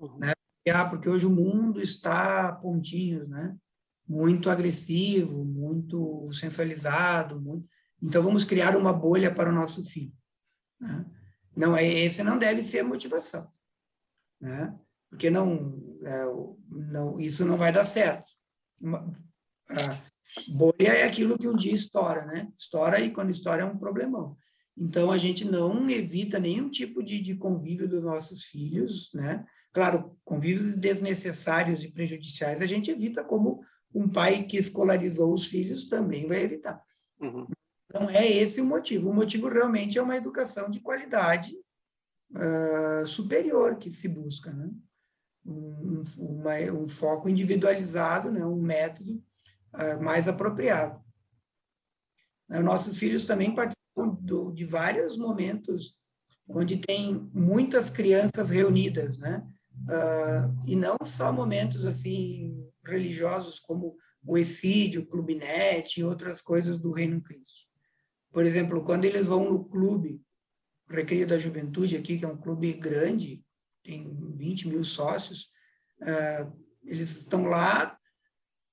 uhum. 0.00 0.18
né? 0.18 0.32
Porque 0.88 1.10
hoje 1.10 1.26
o 1.26 1.30
mundo 1.30 1.82
está 1.82 2.50
pontinhos, 2.52 3.28
né? 3.28 3.54
Muito 4.08 4.48
agressivo, 4.48 5.44
muito 5.44 6.30
sensualizado, 6.32 7.38
muito... 7.38 7.68
então 8.02 8.22
vamos 8.22 8.44
criar 8.44 8.74
uma 8.74 8.92
bolha 8.92 9.32
para 9.32 9.50
o 9.50 9.54
nosso 9.54 9.84
filho. 9.84 10.12
Né? 10.80 11.04
Não, 11.54 11.76
é, 11.76 11.86
esse 11.86 12.22
não 12.22 12.38
deve 12.38 12.62
ser 12.62 12.80
a 12.80 12.84
motivação, 12.84 13.46
né? 14.40 14.74
Porque 15.10 15.28
não, 15.28 15.98
é, 16.02 16.24
não, 16.70 17.20
isso 17.20 17.44
não 17.44 17.58
vai 17.58 17.70
dar 17.70 17.84
certo. 17.84 18.32
Uma, 18.80 19.12
a, 19.68 20.02
Bolha 20.48 20.88
é 20.88 21.04
aquilo 21.04 21.38
que 21.38 21.48
um 21.48 21.56
dia 21.56 21.72
estoura, 21.72 22.24
né? 22.24 22.48
Estoura 22.58 23.00
e 23.00 23.10
quando 23.10 23.30
estoura 23.30 23.62
é 23.62 23.64
um 23.64 23.78
problemão. 23.78 24.36
Então, 24.76 25.12
a 25.12 25.18
gente 25.18 25.44
não 25.44 25.88
evita 25.88 26.38
nenhum 26.38 26.68
tipo 26.68 27.02
de, 27.02 27.20
de 27.20 27.36
convívio 27.36 27.88
dos 27.88 28.02
nossos 28.02 28.44
filhos, 28.44 29.10
né? 29.14 29.44
Claro, 29.72 30.16
convívios 30.24 30.74
desnecessários 30.74 31.84
e 31.84 31.90
prejudiciais 31.90 32.60
a 32.60 32.66
gente 32.66 32.90
evita, 32.90 33.22
como 33.22 33.60
um 33.94 34.08
pai 34.08 34.42
que 34.42 34.56
escolarizou 34.56 35.32
os 35.32 35.46
filhos 35.46 35.88
também 35.88 36.26
vai 36.26 36.42
evitar. 36.42 36.82
Uhum. 37.20 37.46
Então, 37.88 38.10
é 38.10 38.26
esse 38.26 38.60
o 38.60 38.64
motivo. 38.64 39.10
O 39.10 39.14
motivo 39.14 39.48
realmente 39.48 39.96
é 39.96 40.02
uma 40.02 40.16
educação 40.16 40.68
de 40.68 40.80
qualidade 40.80 41.56
uh, 42.32 43.06
superior 43.06 43.76
que 43.76 43.90
se 43.90 44.08
busca, 44.08 44.52
né? 44.52 44.70
Um, 45.46 46.02
uma, 46.18 46.56
um 46.72 46.88
foco 46.88 47.28
individualizado, 47.28 48.32
né? 48.32 48.44
um 48.44 48.60
método 48.60 49.22
uh, 49.74 50.02
mais 50.02 50.28
apropriado. 50.28 51.02
Uh, 52.48 52.62
nossos 52.62 52.96
filhos 52.96 53.24
também 53.24 53.54
participam 53.54 54.08
do, 54.20 54.52
de 54.52 54.64
vários 54.64 55.16
momentos 55.16 55.96
onde 56.48 56.76
tem 56.76 57.30
muitas 57.32 57.90
crianças 57.90 58.50
reunidas, 58.50 59.16
né? 59.18 59.46
Uh, 59.84 60.62
e 60.66 60.76
não 60.76 60.96
só 61.04 61.32
momentos 61.32 61.84
assim 61.84 62.54
religiosos 62.86 63.58
como 63.58 63.96
o 64.24 64.38
Exídio, 64.38 65.02
o 65.02 65.06
Clubinete 65.06 66.00
e 66.00 66.04
outras 66.04 66.40
coisas 66.40 66.78
do 66.78 66.92
Reino 66.92 67.20
Cristo. 67.20 67.64
Por 68.32 68.44
exemplo, 68.44 68.84
quando 68.84 69.04
eles 69.04 69.26
vão 69.26 69.50
no 69.50 69.64
clube, 69.64 70.20
Recreio 70.88 71.26
da 71.26 71.38
Juventude 71.38 71.96
aqui, 71.96 72.18
que 72.18 72.24
é 72.24 72.28
um 72.28 72.36
clube 72.36 72.72
grande, 72.74 73.42
tem 73.82 74.14
20 74.36 74.68
mil 74.68 74.84
sócios, 74.84 75.48
uh, 76.02 76.52
eles 76.84 77.20
estão 77.20 77.46
lá 77.46 77.98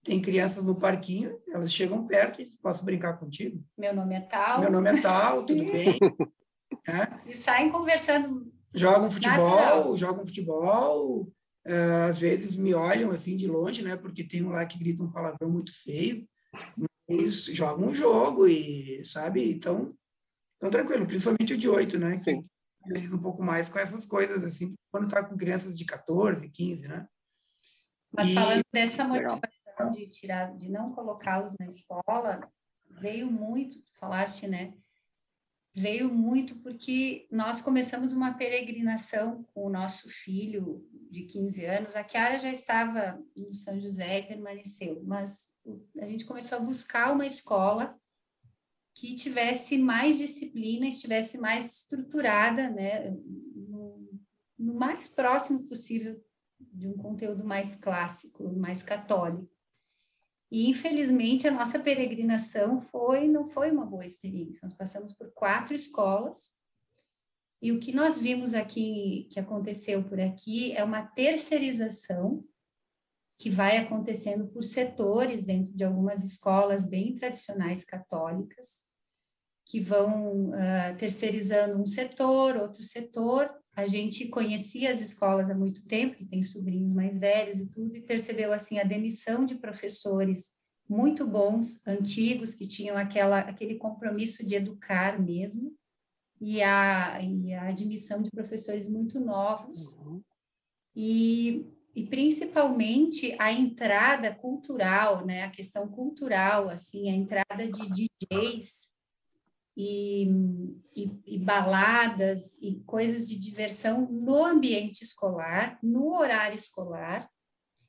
tem 0.03 0.21
crianças 0.21 0.63
no 0.63 0.75
parquinho, 0.75 1.37
elas 1.49 1.71
chegam 1.71 2.05
perto 2.07 2.41
e 2.41 2.45
dizem, 2.45 2.59
posso 2.61 2.83
brincar 2.83 3.17
contigo? 3.17 3.63
Meu 3.77 3.95
nome 3.95 4.15
é 4.15 4.21
tal. 4.21 4.59
Meu 4.59 4.71
nome 4.71 4.89
é 4.89 5.01
tal, 5.01 5.45
tudo 5.45 5.63
bem? 5.71 5.97
é. 6.87 7.29
E 7.29 7.35
saem 7.35 7.71
conversando. 7.71 8.51
Jogam 8.73 9.11
futebol, 9.11 9.37
natural. 9.37 9.97
jogam 9.97 10.25
futebol, 10.25 11.21
uh, 11.67 12.09
às 12.09 12.17
vezes 12.17 12.55
me 12.55 12.73
olham 12.73 13.11
assim 13.11 13.35
de 13.37 13.47
longe, 13.47 13.83
né? 13.83 13.95
Porque 13.95 14.23
tem 14.23 14.43
um 14.43 14.49
lá 14.49 14.65
que 14.65 14.79
grita 14.79 15.03
um 15.03 15.11
palavrão 15.11 15.49
muito 15.49 15.71
feio, 15.83 16.27
mas 17.07 17.45
jogam 17.45 17.89
um 17.89 17.93
jogo 17.93 18.47
e, 18.47 19.03
sabe? 19.05 19.51
Então, 19.51 19.93
então 20.57 20.71
tranquilo, 20.71 21.05
principalmente 21.05 21.53
o 21.53 21.57
de 21.57 21.69
oito, 21.69 21.99
né? 21.99 22.15
Sim. 22.15 22.43
eles 22.87 23.13
um 23.13 23.19
pouco 23.19 23.43
mais 23.43 23.69
com 23.69 23.77
essas 23.77 24.05
coisas, 24.05 24.43
assim, 24.43 24.73
quando 24.89 25.05
está 25.05 25.23
com 25.23 25.37
crianças 25.37 25.77
de 25.77 25.85
14, 25.85 26.49
15, 26.49 26.87
né? 26.87 27.05
Mas 28.11 28.29
e... 28.29 28.33
falando 28.33 28.61
dessa 28.73 29.03
motivação 29.03 29.61
de 29.91 30.07
tirar, 30.07 30.55
de 30.55 30.69
não 30.69 30.91
colocá-los 30.93 31.55
na 31.60 31.65
escola, 31.65 32.51
veio 32.89 33.31
muito, 33.31 33.79
tu 33.81 33.93
falaste, 33.97 34.47
né? 34.47 34.73
Veio 35.73 36.13
muito 36.13 36.60
porque 36.60 37.27
nós 37.31 37.62
começamos 37.62 38.12
uma 38.12 38.34
peregrinação 38.34 39.43
com 39.53 39.67
o 39.67 39.69
nosso 39.69 40.10
filho 40.10 40.86
de 41.10 41.23
15 41.23 41.65
anos. 41.65 41.95
A 41.95 42.03
Kiara 42.03 42.38
já 42.38 42.51
estava 42.51 43.21
no 43.36 43.53
São 43.53 43.79
José 43.79 44.19
e 44.19 44.27
permaneceu, 44.27 45.01
mas 45.05 45.49
a 45.99 46.05
gente 46.05 46.25
começou 46.25 46.57
a 46.57 46.62
buscar 46.62 47.13
uma 47.13 47.25
escola 47.25 47.97
que 48.93 49.15
tivesse 49.15 49.77
mais 49.77 50.17
disciplina, 50.17 50.88
estivesse 50.88 51.38
mais 51.38 51.77
estruturada, 51.77 52.69
né, 52.69 53.10
no, 53.10 54.19
no 54.60 54.73
mais 54.73 55.07
próximo 55.07 55.63
possível 55.63 56.21
de 56.60 56.88
um 56.88 56.97
conteúdo 56.97 57.43
mais 57.43 57.75
clássico, 57.75 58.51
mais 58.53 58.84
católico. 58.84 59.49
E 60.51 60.69
infelizmente 60.69 61.47
a 61.47 61.51
nossa 61.51 61.79
peregrinação 61.79 62.81
foi 62.81 63.27
não 63.27 63.47
foi 63.47 63.71
uma 63.71 63.85
boa 63.85 64.05
experiência. 64.05 64.59
Nós 64.63 64.73
passamos 64.73 65.13
por 65.13 65.31
quatro 65.31 65.73
escolas 65.73 66.51
e 67.61 67.71
o 67.71 67.79
que 67.79 67.93
nós 67.93 68.17
vimos 68.17 68.53
aqui 68.53 69.27
que 69.31 69.39
aconteceu 69.39 70.03
por 70.03 70.19
aqui 70.19 70.75
é 70.75 70.83
uma 70.83 71.03
terceirização 71.03 72.43
que 73.37 73.49
vai 73.49 73.77
acontecendo 73.77 74.47
por 74.47 74.63
setores 74.63 75.45
dentro 75.45 75.73
de 75.73 75.83
algumas 75.83 76.23
escolas 76.23 76.85
bem 76.85 77.15
tradicionais 77.15 77.83
católicas, 77.83 78.83
que 79.65 79.79
vão 79.79 80.49
uh, 80.49 80.97
terceirizando 80.97 81.81
um 81.81 81.85
setor, 81.85 82.57
outro 82.57 82.83
setor. 82.83 83.51
A 83.75 83.88
gente 83.88 84.27
conhecia 84.27 84.91
as 84.91 85.01
escolas 85.01 85.49
há 85.49 85.55
muito 85.55 85.86
tempo, 85.86 86.15
que 86.15 86.25
tem 86.25 86.43
sobrinhos 86.43 86.93
mais 86.93 87.17
velhos 87.17 87.60
e 87.60 87.67
tudo, 87.67 87.95
e 87.95 88.01
percebeu 88.01 88.51
assim 88.51 88.79
a 88.79 88.84
demissão 88.84 89.45
de 89.45 89.55
professores 89.55 90.53
muito 90.89 91.25
bons, 91.25 91.86
antigos, 91.88 92.53
que 92.53 92.67
tinham 92.67 92.97
aquela, 92.97 93.39
aquele 93.39 93.75
compromisso 93.75 94.45
de 94.45 94.55
educar 94.55 95.21
mesmo, 95.21 95.73
e 96.39 96.62
a, 96.62 97.21
e 97.21 97.53
a 97.53 97.69
admissão 97.69 98.21
de 98.21 98.29
professores 98.29 98.88
muito 98.88 99.19
novos. 99.19 99.97
Uhum. 99.97 100.21
E 100.95 101.65
e 101.93 102.05
principalmente 102.05 103.36
a 103.38 103.51
entrada 103.51 104.34
cultural, 104.34 105.25
né, 105.25 105.43
a 105.43 105.49
questão 105.49 105.88
cultural, 105.88 106.69
assim, 106.69 107.10
a 107.10 107.13
entrada 107.13 107.69
de 107.69 108.07
DJs 108.29 108.90
e, 109.75 110.27
e, 110.95 111.12
e, 111.25 111.39
baladas 111.39 112.57
e 112.62 112.81
coisas 112.86 113.27
de 113.27 113.39
diversão 113.39 114.07
no 114.12 114.43
ambiente 114.43 115.03
escolar, 115.03 115.79
no 115.81 116.13
horário 116.13 116.55
escolar. 116.55 117.29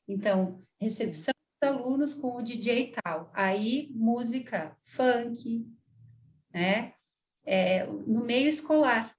Então, 0.06 0.62
recepção 0.80 1.32
dos 1.60 1.70
alunos 1.70 2.14
com 2.14 2.36
o 2.36 2.42
DJ 2.42 2.92
tal, 3.02 3.30
aí 3.34 3.90
música 3.94 4.76
funk, 4.82 5.66
né, 6.52 6.94
é, 7.44 7.86
no 7.86 8.24
meio 8.24 8.48
escolar 8.48 9.14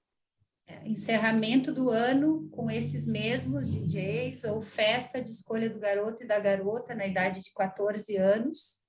encerramento 0.84 1.72
do 1.72 1.90
ano 1.90 2.48
com 2.50 2.70
esses 2.70 3.06
mesmos 3.06 3.70
DJs, 3.70 4.44
ou 4.44 4.62
festa 4.62 5.22
de 5.22 5.30
escolha 5.30 5.68
do 5.68 5.78
garoto 5.78 6.22
e 6.22 6.26
da 6.26 6.38
garota 6.38 6.94
na 6.94 7.06
idade 7.06 7.42
de 7.42 7.52
14 7.52 8.16
anos, 8.16 8.82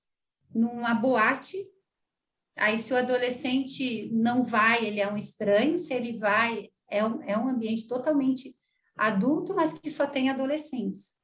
numa 0.54 0.94
boate. 0.94 1.58
Aí, 2.58 2.78
se 2.80 2.94
o 2.94 2.98
adolescente 2.98 4.10
não 4.12 4.44
vai, 4.44 4.86
ele 4.86 5.00
é 5.00 5.12
um 5.12 5.18
estranho, 5.18 5.78
se 5.78 5.94
ele 5.94 6.18
vai, 6.18 6.70
é 6.90 7.04
um, 7.04 7.22
é 7.24 7.38
um 7.38 7.50
ambiente 7.50 7.88
totalmente 7.88 8.56
adulto, 8.98 9.54
mas 9.54 9.78
que 9.78 9.90
só 9.90 10.08
tem 10.08 10.30
adolescentes. 10.30 11.16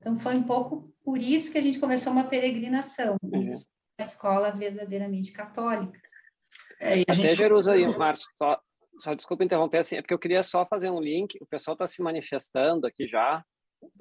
Então, 0.00 0.18
foi 0.18 0.34
um 0.34 0.42
pouco 0.42 0.94
por 1.04 1.18
isso 1.18 1.52
que 1.52 1.58
a 1.58 1.62
gente 1.62 1.78
começou 1.78 2.12
uma 2.12 2.24
peregrinação, 2.24 3.16
uhum. 3.22 3.50
uma 3.50 4.04
escola 4.04 4.50
verdadeiramente 4.50 5.32
católica. 5.32 6.00
É, 6.80 7.00
Até 7.02 7.14
gente... 7.14 7.34
Jerusalém, 7.34 7.96
Márcio, 7.96 8.26
só, 8.36 8.58
só 8.98 9.14
desculpa 9.14 9.44
interromper 9.44 9.78
assim, 9.78 9.96
é 9.96 10.02
porque 10.02 10.14
eu 10.14 10.18
queria 10.18 10.42
só 10.42 10.64
fazer 10.66 10.90
um 10.90 11.00
link. 11.00 11.36
O 11.40 11.46
pessoal 11.46 11.74
está 11.74 11.86
se 11.86 12.02
manifestando 12.02 12.86
aqui 12.86 13.06
já. 13.06 13.44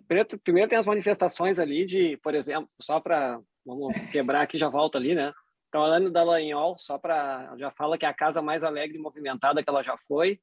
Primeiro, 0.08 0.40
primeiro 0.40 0.70
tem 0.70 0.80
as 0.80 0.86
manifestações 0.86 1.60
ali 1.60 1.86
de, 1.86 2.18
por 2.18 2.34
exemplo, 2.34 2.70
só 2.82 3.00
para 3.00 3.40
vamos 3.66 3.94
quebrar 4.12 4.42
aqui 4.42 4.58
já 4.58 4.70
volta 4.70 4.98
ali, 4.98 5.16
né? 5.16 5.34
Então 5.76 5.84
a 5.84 5.98
Ana 5.98 6.10
Dallagnol, 6.10 6.78
só 6.80 6.98
para 6.98 7.54
já 7.58 7.70
fala 7.70 7.98
que 7.98 8.06
é 8.06 8.08
a 8.08 8.14
casa 8.14 8.42
mais 8.42 8.64
alegre 8.64 8.98
e 8.98 9.02
movimentada 9.02 9.62
que 9.62 9.70
ela 9.70 9.84
já 9.84 9.98
foi, 9.98 10.40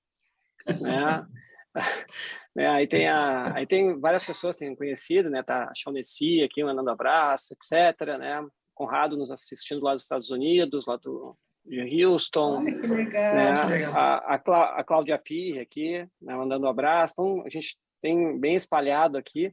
né? 0.79 1.27
é, 2.59 2.67
aí 2.67 2.87
tem 2.87 3.09
a, 3.09 3.57
aí 3.57 3.67
tem 3.67 3.99
várias 3.99 4.23
pessoas 4.27 4.59
tem 4.59 4.77
conhecido, 4.77 5.31
né? 5.31 5.43
Tá 5.43 5.71
a 5.71 6.45
aqui 6.45 6.63
mandando 6.63 6.91
abraço, 6.91 7.55
etc, 7.55 8.19
né? 8.19 8.47
Conrado 8.75 9.17
nos 9.17 9.31
assistindo 9.31 9.83
lá 9.83 9.95
dos 9.95 10.03
Estados 10.03 10.31
Unidos, 10.31 10.85
lá 10.87 10.99
do 10.99 11.35
de 11.65 12.05
Houston. 12.05 12.59
Ai, 12.59 12.73
que 12.73 12.87
legal. 12.87 13.35
Né? 13.35 13.55
Que 13.55 13.67
legal. 13.69 13.97
A, 13.97 14.17
a, 14.35 14.39
Clá, 14.39 14.65
a 14.81 14.85
Cláudia 14.85 15.17
Pirre 15.17 15.61
aqui, 15.61 16.07
né, 16.21 16.37
mandando 16.37 16.67
um 16.67 16.69
abraço. 16.69 17.15
Então, 17.15 17.43
a 17.47 17.49
gente 17.49 17.79
tem 18.03 18.39
bem 18.39 18.55
espalhado 18.55 19.17
aqui, 19.17 19.51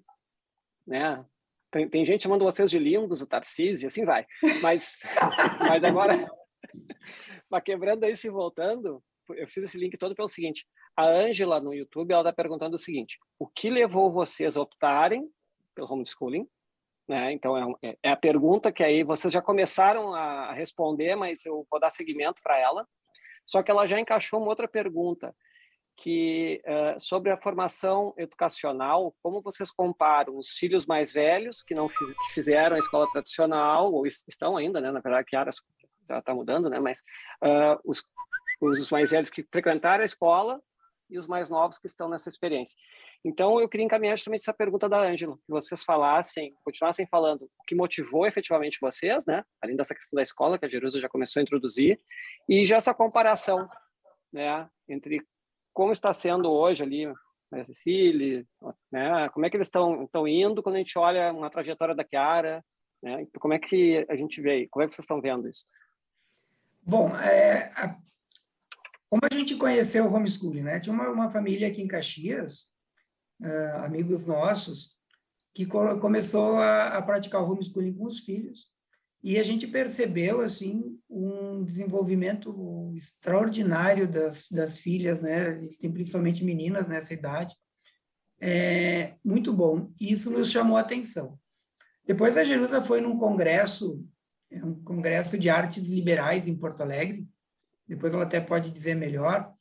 né? 0.86 1.24
Tem, 1.72 1.88
tem 1.88 2.04
gente 2.04 2.24
chamando 2.24 2.44
vocês 2.44 2.72
de 2.72 2.80
lindos, 2.80 3.22
o 3.22 3.28
Tarcísio, 3.28 3.88
assim 3.88 4.06
vai. 4.06 4.26
Mas, 4.62 5.00
mas 5.60 5.84
agora, 5.84 6.14
mas 7.50 7.64
quebrando 7.64 8.04
aí, 8.04 8.16
se 8.18 8.30
voltando, 8.30 9.04
eu 9.30 9.48
fiz 9.48 9.64
esse 9.64 9.78
link 9.78 9.98
todo 9.98 10.16
pelo 10.16 10.28
seguinte, 10.28 10.66
a 10.96 11.06
Ângela 11.06 11.62
no 11.62 11.74
YouTube, 11.74 12.12
ela 12.12 12.22
está 12.22 12.34
perguntando 12.34 12.76
o 12.76 12.80
seguinte, 12.80 13.18
o 13.38 13.48
que 13.48 13.70
levou 13.70 14.12
vocês 14.12 14.58
a 14.58 14.62
optarem 14.62 15.30
pelo 15.76 15.92
homeschooling? 15.92 16.48
Né? 17.08 17.34
Então, 17.34 17.58
é, 17.58 17.90
é, 17.90 17.98
é, 18.04 18.12
a 18.12 18.16
pergunta 18.16 18.72
que 18.72 18.84
aí 18.84 19.04
vocês 19.04 19.34
já 19.34 19.42
começaram 19.42 20.14
a 20.14 20.54
responder, 20.54 21.16
mas 21.16 21.46
eu 21.46 21.66
vou 21.70 21.80
dar 21.80 21.90
seguimento 21.90 22.42
para 22.44 22.58
ela. 22.60 22.88
Só 23.46 23.64
que 23.64 23.72
ela 23.72 23.88
já 23.88 24.00
encaixou 24.00 24.40
uma 24.40 24.50
outra 24.50 24.68
pergunta, 24.68 25.36
que 26.02 26.62
uh, 26.66 26.98
sobre 26.98 27.30
a 27.30 27.38
formação 27.38 28.14
educacional, 28.18 29.14
como 29.22 29.42
vocês 29.42 29.70
comparam 29.70 30.38
os 30.38 30.52
filhos 30.52 30.86
mais 30.86 31.12
velhos, 31.12 31.62
que 31.62 31.76
não 31.76 31.90
fiz, 31.90 32.14
que 32.14 32.34
fizeram 32.34 32.78
a 32.78 32.80
escola 32.80 33.06
tradicional, 33.12 33.92
ou 33.92 34.08
estão 34.08 34.56
ainda, 34.56 34.80
né? 34.80 34.92
na 34.92 35.02
verdade, 35.02 35.28
que 35.28 35.36
áreas 35.36 35.58
já 36.08 36.20
está 36.20 36.34
mudando, 36.34 36.70
né? 36.70 36.80
mas 36.80 37.02
uh, 37.44 37.78
os, 37.84 38.02
os 38.62 38.90
mais 38.90 39.12
velhos 39.12 39.30
que 39.30 39.46
frequentaram 39.52 40.02
a 40.02 40.06
escola 40.06 40.62
e 41.10 41.18
os 41.18 41.28
mais 41.28 41.50
novos 41.50 41.78
que 41.78 41.88
estão 41.88 42.08
nessa 42.08 42.30
experiência. 42.30 42.78
Então, 43.26 43.60
eu 43.60 43.68
queria 43.68 43.86
encaminhar 43.86 44.16
justamente 44.16 44.42
essa 44.42 44.54
pergunta 44.54 44.88
da 44.88 45.02
Ângela, 45.02 45.36
que 45.36 45.52
vocês 45.52 45.84
falassem, 45.84 46.54
continuassem 46.64 47.06
falando 47.08 47.50
o 47.58 47.64
que 47.68 47.76
motivou 47.76 48.26
efetivamente 48.26 48.78
vocês, 48.80 49.26
né? 49.26 49.44
Além 49.62 49.76
dessa 49.76 49.96
questão 49.96 50.16
da 50.16 50.22
escola, 50.22 50.58
que 50.58 50.66
a 50.66 50.70
Jerusa 50.70 51.00
já 51.00 51.10
começou 51.10 51.40
a 51.40 51.44
introduzir, 51.44 52.00
e 52.48 52.64
já 52.64 52.78
essa 52.78 52.94
comparação, 52.94 53.68
né? 54.32 54.70
Entre 54.88 55.20
como 55.80 55.94
está 55.94 56.12
sendo 56.12 56.52
hoje 56.52 56.84
ali, 56.84 57.06
né, 57.50 57.64
Cecília, 57.64 58.46
né? 58.92 59.30
Como 59.30 59.46
é 59.46 59.50
que 59.50 59.56
eles 59.56 59.68
estão 59.68 60.04
estão 60.04 60.28
indo 60.28 60.62
quando 60.62 60.76
a 60.76 60.80
gente 60.80 61.00
olha 61.00 61.32
uma 61.32 61.50
trajetória 61.50 61.96
da 61.96 62.06
Chiara, 62.06 62.62
né? 63.02 63.26
Como 63.40 63.54
é 63.54 63.60
que 63.60 64.06
a 64.10 64.16
gente 64.18 64.42
vê, 64.42 64.68
como 64.70 64.84
é 64.84 64.90
que 64.90 64.94
vocês 64.94 65.06
estão 65.06 65.22
vendo 65.22 65.48
isso? 65.48 65.66
Bom, 66.82 67.08
é, 67.20 67.72
a, 67.78 67.98
como 69.10 69.22
a 69.24 69.34
gente 69.34 69.56
conheceu 69.56 70.06
o 70.06 70.14
homeschooling, 70.14 70.64
né? 70.64 70.82
Tinha 70.82 70.94
uma, 70.94 71.08
uma 71.12 71.30
família 71.30 71.70
aqui 71.70 71.82
em 71.82 71.88
Caxias, 71.88 72.64
uh, 73.42 73.86
amigos 73.86 74.28
nossos, 74.28 74.98
que 75.54 75.66
co 75.66 75.98
começou 76.02 76.58
a, 76.58 76.98
a, 76.98 77.02
praticar 77.02 77.42
o 77.42 77.50
homeschooling 77.50 77.94
com 77.94 78.04
os 78.04 78.20
filhos. 78.20 78.70
E 79.22 79.38
a 79.38 79.44
gente 79.44 79.68
percebeu, 79.68 80.42
assim, 80.42 80.98
um 81.10 81.64
desenvolvimento 81.64 82.94
extraordinário 82.96 84.08
das, 84.08 84.48
das 84.50 84.80
filhas, 84.80 85.22
né? 85.22 85.56
Tem 85.80 85.92
principalmente 85.92 86.44
meninas 86.44 86.88
nessa 86.88 87.14
idade. 87.14 87.56
É, 88.40 89.16
muito 89.24 89.52
bom. 89.52 89.92
E 90.00 90.14
isso 90.14 90.32
nos 90.32 90.50
chamou 90.50 90.78
a 90.78 90.82
atenção. 90.82 91.38
Depois 92.06 92.38
a 92.38 92.46
Jerusa 92.46 92.82
foi 92.82 93.02
num 93.02 93.18
congresso, 93.18 94.04
um 94.52 94.82
congresso 94.84 95.38
de 95.38 95.50
artes 95.50 95.90
liberais 95.90 96.48
em 96.48 96.56
Porto 96.56 96.82
Alegre. 96.82 97.28
Depois 97.88 98.14
ela 98.14 98.24
até 98.24 98.40
pode 98.40 98.72
dizer 98.72 98.96
melhor. 98.96 99.54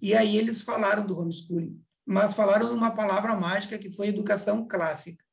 E 0.00 0.14
aí 0.14 0.36
eles 0.36 0.60
falaram 0.60 1.06
do 1.06 1.18
homeschooling 1.18 1.80
mas 2.06 2.34
falaram 2.34 2.72
uma 2.72 2.92
palavra 2.92 3.34
mágica 3.34 3.76
que 3.76 3.90
foi 3.90 4.06
educação 4.06 4.66
clássica. 4.66 5.24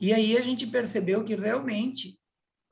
E 0.00 0.12
aí 0.12 0.38
a 0.38 0.40
gente 0.40 0.66
percebeu 0.66 1.22
que 1.22 1.34
realmente, 1.34 2.18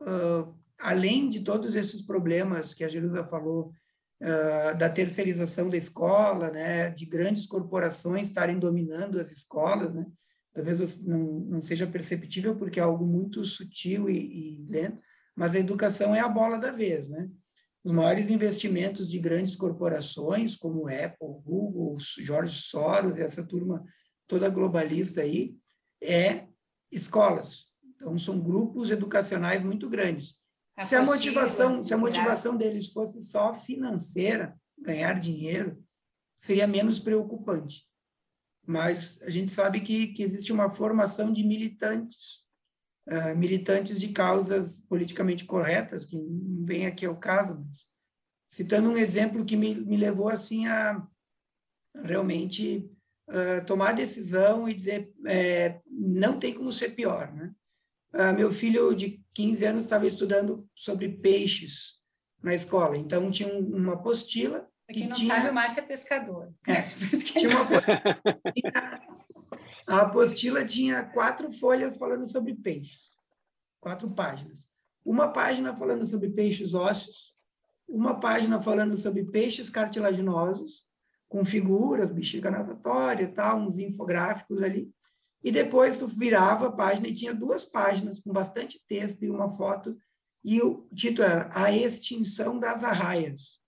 uh, 0.03 0.55
além 0.79 1.29
de 1.29 1.41
todos 1.41 1.75
esses 1.75 2.03
problemas 2.03 2.75
que 2.75 2.85
a 2.85 2.89
Jerusa 2.89 3.25
falou, 3.25 3.73
uh, 4.21 4.77
da 4.77 4.89
terceirização 4.89 5.69
da 5.69 5.77
escola, 5.77 6.51
né, 6.51 6.91
de 6.91 7.07
grandes 7.07 7.47
corporações 7.47 8.25
estarem 8.25 8.59
dominando 8.59 9.21
as 9.21 9.31
escolas, 9.31 9.95
né, 9.95 10.07
talvez 10.53 11.01
não, 11.03 11.19
não 11.19 11.63
seja 11.63 11.87
perceptível 11.87 12.57
porque 12.57 12.79
é 12.79 12.83
algo 12.83 13.07
muito 13.07 13.45
sutil 13.45 14.09
e, 14.09 14.17
e 14.17 14.67
lento, 14.69 14.99
mas 15.35 15.55
a 15.55 15.59
educação 15.59 16.15
é 16.15 16.21
a 16.21 16.29
bola 16.29 16.59
da 16.59 16.71
vez, 16.71 17.09
né? 17.09 17.29
os 17.85 17.91
maiores 17.91 18.31
investimentos 18.31 19.11
de 19.11 19.19
grandes 19.19 19.57
corporações, 19.57 20.55
como 20.55 20.87
Apple, 20.87 21.41
Google, 21.45 21.97
George 22.21 22.63
Soros, 22.63 23.19
essa 23.19 23.43
turma 23.43 23.85
toda 24.29 24.49
globalista 24.49 25.23
aí, 25.23 25.57
é 26.01 26.47
escolas. 26.93 27.67
Então, 28.03 28.19
são 28.19 28.41
grupos 28.41 28.91
educacionais 28.91 29.63
muito 29.63 29.89
grandes. 29.89 30.37
A 30.77 30.85
se 30.85 30.97
a 30.97 31.05
motivação, 31.05 31.87
se 31.87 31.95
a 31.95 31.97
motivação 31.97 32.57
deles 32.57 32.89
fosse 32.89 33.23
só 33.23 33.55
financeira, 33.55 34.59
ganhar 34.77 35.21
dinheiro, 35.21 35.81
seria 36.41 36.67
menos 36.67 36.99
preocupante. 36.99 37.87
Mas 38.67 39.21
a 39.23 39.31
gente 39.31 39.53
sabe 39.53 39.81
que, 39.81 40.09
que 40.09 40.23
existe 40.23 40.53
uma 40.53 40.69
formação 40.69 41.33
de 41.33 41.45
militantes, 41.45 42.45
uh, 43.09 43.37
militantes 43.37 44.01
de 44.01 44.09
causas 44.09 44.81
politicamente 44.89 45.45
corretas, 45.45 46.05
que 46.05 46.17
não 46.17 46.65
vem 46.67 46.87
aqui 46.87 47.07
ao 47.07 47.17
caso, 47.17 47.55
mas 47.65 47.87
citando 48.49 48.91
um 48.91 48.97
exemplo 48.97 49.45
que 49.45 49.57
me, 49.57 49.77
me 49.77 49.97
levou 49.97 50.29
assim 50.29 50.67
a 50.67 51.07
realmente 52.03 52.91
uh, 53.29 53.65
tomar 53.65 53.91
a 53.91 53.95
decisão 53.95 54.69
e 54.69 54.75
dizer 54.75 55.13
é, 55.27 55.81
não 55.87 56.39
tem 56.41 56.53
como 56.53 56.73
ser 56.73 56.91
pior, 56.91 57.33
né? 57.33 57.55
Uh, 58.13 58.35
meu 58.35 58.53
filho 58.53 58.95
de 58.95 59.23
15 59.35 59.65
anos 59.65 59.83
estava 59.83 60.07
estudando 60.07 60.69
sobre 60.75 61.09
peixes 61.09 62.01
na 62.43 62.55
escola, 62.55 62.97
então 62.97 63.31
tinha 63.31 63.49
uma 63.53 63.95
apostila 63.95 64.69
para 64.87 64.95
quem 64.95 65.09
não 65.09 65.17
tinha... 65.17 65.35
sabe, 65.35 65.49
o 65.49 65.55
Márcio 65.55 65.81
é 65.81 65.83
pescador. 65.83 66.53
É. 66.67 66.83
tinha 67.25 67.49
uma... 67.49 67.69
A 69.87 70.03
apostila 70.03 70.65
tinha 70.65 71.03
quatro 71.05 71.51
folhas 71.53 71.97
falando 71.97 72.27
sobre 72.29 72.55
peixes, 72.55 73.01
quatro 73.81 74.11
páginas. 74.11 74.69
Uma 75.05 75.29
página 75.29 75.75
falando 75.75 76.07
sobre 76.07 76.31
peixes 76.31 76.75
ósseos, 76.75 77.35
uma 77.89 78.21
página 78.21 78.61
falando 78.61 78.97
sobre 78.97 79.25
peixes 79.25 79.69
cartilaginosos, 79.69 80.85
com 81.29 81.45
figuras, 81.45 82.13
bexiga 82.13 82.51
natatória, 82.51 83.33
tal, 83.33 83.59
uns 83.59 83.79
infográficos 83.79 84.63
ali. 84.63 84.93
E 85.43 85.51
depois 85.51 85.99
tu 85.99 86.07
virava 86.07 86.69
a 86.69 86.73
página 86.73 87.09
e 87.09 87.15
tinha 87.15 87.35
duas 87.35 87.65
páginas 87.65 88.21
com 88.21 88.33
bastante 88.33 88.81
texto 88.87 89.25
e 89.25 89.31
uma 89.31 89.49
foto, 89.49 89.99
e 90.45 90.61
o 90.61 90.89
título 90.95 91.27
era 91.27 91.51
A 91.53 91.73
Extinção 91.73 92.59
das 92.59 92.85
Arraias. 92.85 93.61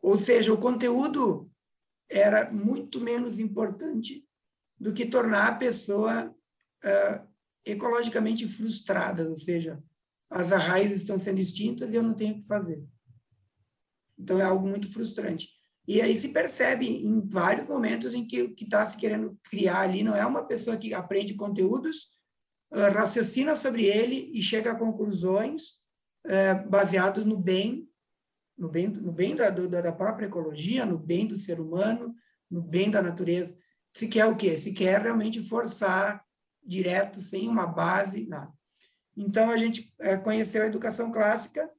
Ou 0.00 0.16
seja, 0.16 0.52
o 0.52 0.60
conteúdo 0.60 1.50
era 2.08 2.50
muito 2.50 3.00
menos 3.00 3.38
importante 3.38 4.26
do 4.78 4.92
que 4.92 5.04
tornar 5.04 5.48
a 5.48 5.56
pessoa 5.56 6.30
uh, 6.84 7.28
ecologicamente 7.64 8.46
frustrada, 8.46 9.28
ou 9.28 9.36
seja, 9.36 9.82
as 10.30 10.52
arraias 10.52 10.92
estão 10.92 11.18
sendo 11.18 11.40
extintas 11.40 11.92
e 11.92 11.96
eu 11.96 12.02
não 12.02 12.14
tenho 12.14 12.36
o 12.36 12.40
que 12.40 12.46
fazer. 12.46 12.82
Então 14.16 14.40
é 14.40 14.44
algo 14.44 14.66
muito 14.66 14.92
frustrante. 14.92 15.48
E 15.88 16.02
aí 16.02 16.18
se 16.18 16.28
percebe 16.28 16.86
em 16.86 17.26
vários 17.26 17.66
momentos 17.66 18.12
em 18.12 18.26
que 18.26 18.42
o 18.42 18.54
que 18.54 18.64
está 18.64 18.86
se 18.86 18.94
querendo 18.94 19.38
criar 19.44 19.80
ali 19.80 20.02
não 20.02 20.14
é 20.14 20.24
uma 20.26 20.44
pessoa 20.44 20.76
que 20.76 20.92
aprende 20.92 21.32
conteúdos, 21.32 22.10
uh, 22.70 22.92
raciocina 22.92 23.56
sobre 23.56 23.86
ele 23.86 24.30
e 24.34 24.42
chega 24.42 24.72
a 24.72 24.78
conclusões 24.78 25.70
uh, 26.26 26.68
baseados 26.68 27.24
no 27.24 27.38
bem 27.38 27.88
no 28.58 28.68
bem, 28.68 28.88
no 28.88 29.12
bem 29.12 29.36
da, 29.36 29.48
do, 29.50 29.68
da 29.68 29.92
própria 29.92 30.26
ecologia, 30.26 30.84
no 30.84 30.98
bem 30.98 31.26
do 31.26 31.36
ser 31.36 31.60
humano, 31.60 32.14
no 32.50 32.60
bem 32.60 32.90
da 32.90 33.00
natureza. 33.00 33.56
Se 33.94 34.08
quer 34.08 34.26
o 34.26 34.36
quê? 34.36 34.58
Se 34.58 34.72
quer 34.72 35.00
realmente 35.00 35.40
forçar 35.40 36.22
direto, 36.62 37.22
sem 37.22 37.48
uma 37.48 37.66
base, 37.66 38.26
nada. 38.26 38.52
Então, 39.16 39.48
a 39.48 39.56
gente 39.56 39.94
é, 40.00 40.16
conheceu 40.16 40.62
a 40.62 40.66
educação 40.66 41.12
clássica, 41.12 41.70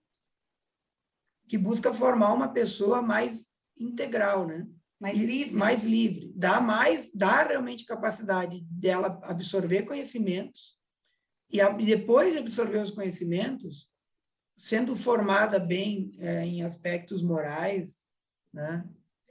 que 1.50 1.58
busca 1.58 1.94
formar 1.94 2.34
uma 2.34 2.48
pessoa 2.48 3.02
mais 3.02 3.49
integral, 3.80 4.46
né? 4.46 4.68
Mais 5.00 5.18
livre. 5.18 5.54
Mais 5.56 5.84
livre. 5.84 6.34
Dá 6.36 6.60
mais, 6.60 7.12
dá 7.14 7.44
realmente 7.44 7.86
capacidade 7.86 8.62
dela 8.70 9.20
absorver 9.24 9.84
conhecimentos 9.84 10.78
e, 11.50 11.60
a, 11.60 11.70
e 11.80 11.86
depois 11.86 12.32
de 12.32 12.40
absorver 12.40 12.80
os 12.80 12.92
conhecimentos, 12.92 13.90
sendo 14.58 14.96
formada 14.96 15.58
bem 15.58 16.12
é, 16.20 16.46
em 16.46 16.64
aspectos 16.64 17.22
morais, 17.22 17.98
né, 18.54 18.88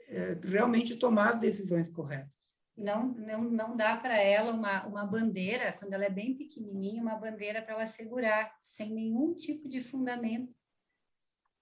é, 0.09 0.37
realmente 0.43 0.95
tomar 0.95 1.33
as 1.33 1.39
decisões 1.39 1.89
corretas. 1.89 2.39
Não, 2.75 3.13
não, 3.13 3.43
não 3.43 3.75
dá 3.75 3.95
para 3.97 4.17
ela 4.17 4.53
uma, 4.53 4.85
uma 4.87 5.05
bandeira, 5.05 5.73
quando 5.73 5.93
ela 5.93 6.05
é 6.05 6.09
bem 6.09 6.35
pequenininha, 6.35 7.01
uma 7.01 7.15
bandeira 7.15 7.61
para 7.61 7.73
ela 7.73 7.85
segurar, 7.85 8.53
sem 8.63 8.93
nenhum 8.93 9.35
tipo 9.35 9.67
de 9.67 9.81
fundamento. 9.81 10.53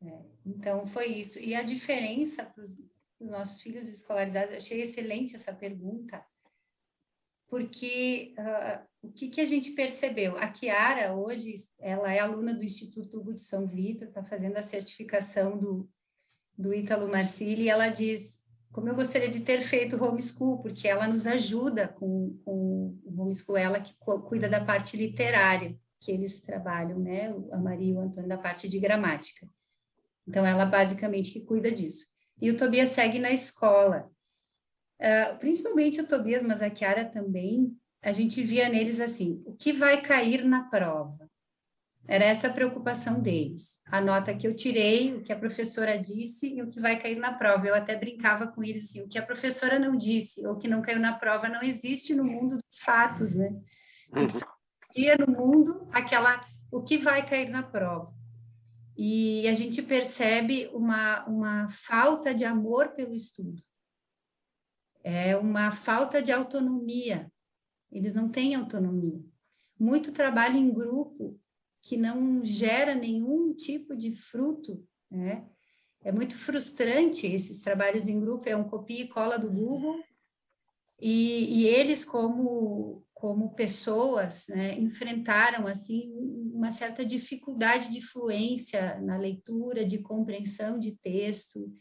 É, 0.02 0.22
então, 0.46 0.86
foi 0.86 1.08
isso. 1.08 1.40
E 1.40 1.56
a 1.56 1.64
diferença 1.64 2.46
para 2.46 2.64
os 2.64 2.78
nossos 3.20 3.62
filhos 3.62 3.88
escolarizados, 3.88 4.56
achei 4.56 4.82
excelente 4.82 5.36
essa 5.36 5.54
pergunta, 5.54 6.24
porque 7.50 8.36
uh, 8.38 8.86
o 9.08 9.12
que, 9.12 9.30
que, 9.30 9.42
a 9.42 9.46
gente 9.46 9.72
percebeu? 9.72 10.38
A 10.38 10.48
Kiara, 10.48 11.16
hoje, 11.16 11.54
ela 11.80 12.14
é 12.14 12.20
aluna 12.20 12.54
do 12.54 12.64
Instituto 12.64 13.18
Hugo 13.18 13.34
de 13.34 13.42
São 13.42 13.66
Vitor, 13.66 14.08
está 14.08 14.24
fazendo 14.24 14.58
a 14.58 14.62
certificação 14.62 15.58
do, 15.58 15.90
do 16.58 16.74
Ítalo 16.74 17.08
Marcili, 17.08 17.64
e 17.64 17.70
ela 17.70 17.90
diz, 17.90 18.44
como 18.72 18.90
eu 18.90 18.96
gostaria 18.96 19.30
de 19.30 19.42
ter 19.42 19.62
feito 19.62 20.04
homeschool, 20.04 20.62
porque 20.62 20.88
ela 20.88 21.08
nos 21.08 21.26
ajuda 21.26 21.88
com, 21.88 22.38
com 22.44 23.00
o 23.04 23.22
homeschool, 23.22 23.58
ela 23.58 23.80
que 23.80 23.96
cuida 24.28 24.50
da 24.50 24.64
parte 24.64 24.98
literária, 24.98 25.76
que 26.00 26.12
eles 26.12 26.42
trabalham, 26.42 27.00
né, 27.00 27.34
a 27.52 27.58
Maria 27.58 27.94
e 27.94 27.94
o 27.94 28.00
Antônio, 28.00 28.30
da 28.30 28.38
parte 28.38 28.68
de 28.70 28.80
gramática. 28.80 29.48
Então, 30.28 30.46
ela 30.46 30.66
basicamente 30.66 31.32
que 31.32 31.42
cuida 31.42 31.72
disso. 31.72 32.08
E 32.42 32.52
o 32.52 32.58
Tobias 32.58 32.90
segue 32.90 33.20
na 33.20 33.32
escola, 33.32 34.12
Uh, 35.00 35.38
principalmente 35.38 36.02
o 36.02 36.08
Tobias, 36.08 36.42
mas 36.42 36.62
a 36.62 36.70
Kiara 36.72 37.06
também, 37.06 37.72
a 38.02 38.12
gente 38.12 38.42
via 38.42 38.68
neles 38.68 39.00
assim, 39.00 39.44
o 39.46 39.54
que 39.54 39.72
vai 39.72 40.02
cair 40.02 40.44
na 40.44 40.64
prova? 40.64 41.30
Era 42.08 42.26
essa 42.26 42.48
a 42.48 42.54
preocupação 42.54 43.20
deles. 43.22 43.82
A 43.86 44.00
nota 44.00 44.34
que 44.34 44.48
eu 44.48 44.56
tirei, 44.56 45.14
o 45.14 45.22
que 45.22 45.32
a 45.32 45.38
professora 45.38 46.00
disse 46.00 46.56
e 46.56 46.62
o 46.62 46.70
que 46.70 46.80
vai 46.80 46.98
cair 46.98 47.18
na 47.18 47.34
prova. 47.34 47.68
Eu 47.68 47.76
até 47.76 47.96
brincava 47.96 48.48
com 48.48 48.64
eles 48.64 48.86
assim, 48.86 49.04
o 49.04 49.10
que 49.10 49.20
a 49.20 49.26
professora 49.26 49.78
não 49.78 49.96
disse 49.96 50.48
ou 50.48 50.56
que 50.56 50.70
não 50.70 50.82
caiu 50.82 51.00
na 51.00 51.14
prova 51.14 51.50
não 51.50 51.62
existe 51.62 52.16
no 52.16 52.24
mundo 52.24 52.58
dos 52.58 52.80
fatos, 52.80 53.36
né? 53.36 53.50
Existia 54.16 55.18
no 55.18 55.28
mundo 55.28 55.86
aquela, 55.92 56.40
o 56.72 56.82
que 56.82 56.98
vai 56.98 57.26
cair 57.26 57.50
na 57.50 57.62
prova. 57.62 58.17
E 58.98 59.48
a 59.48 59.54
gente 59.54 59.82
percebe 59.84 60.70
uma, 60.74 61.24
uma 61.28 61.70
falta 61.70 62.34
de 62.34 62.44
amor 62.44 62.90
pelo 62.90 63.14
estudo 63.14 63.62
é 65.08 65.38
uma 65.38 65.72
falta 65.72 66.22
de 66.22 66.34
autonomia. 66.34 67.32
Eles 67.90 68.14
não 68.14 68.28
têm 68.28 68.56
autonomia. 68.56 69.24
Muito 69.80 70.12
trabalho 70.12 70.58
em 70.58 70.70
grupo 70.70 71.40
que 71.82 71.96
não 71.96 72.44
gera 72.44 72.94
nenhum 72.94 73.54
tipo 73.54 73.96
de 73.96 74.12
fruto, 74.12 74.86
né? 75.10 75.48
É 76.04 76.12
muito 76.12 76.38
frustrante 76.38 77.26
esses 77.26 77.62
trabalhos 77.62 78.10
em 78.10 78.20
grupo, 78.20 78.50
é 78.50 78.56
um 78.56 78.68
copia 78.68 79.04
e 79.04 79.08
cola 79.08 79.40
do 79.40 79.50
Google, 79.50 80.04
e, 81.00 81.62
e 81.62 81.68
eles, 81.68 82.04
como, 82.04 83.06
como 83.14 83.56
pessoas, 83.56 84.48
né, 84.50 84.78
enfrentaram, 84.78 85.68
assim, 85.68 86.14
uma 86.58 86.72
certa 86.72 87.06
dificuldade 87.06 87.92
de 87.92 88.02
fluência 88.02 89.00
na 89.02 89.16
leitura, 89.16 89.86
de 89.86 90.00
compreensão 90.00 90.80
de 90.80 90.98
texto, 90.98 91.72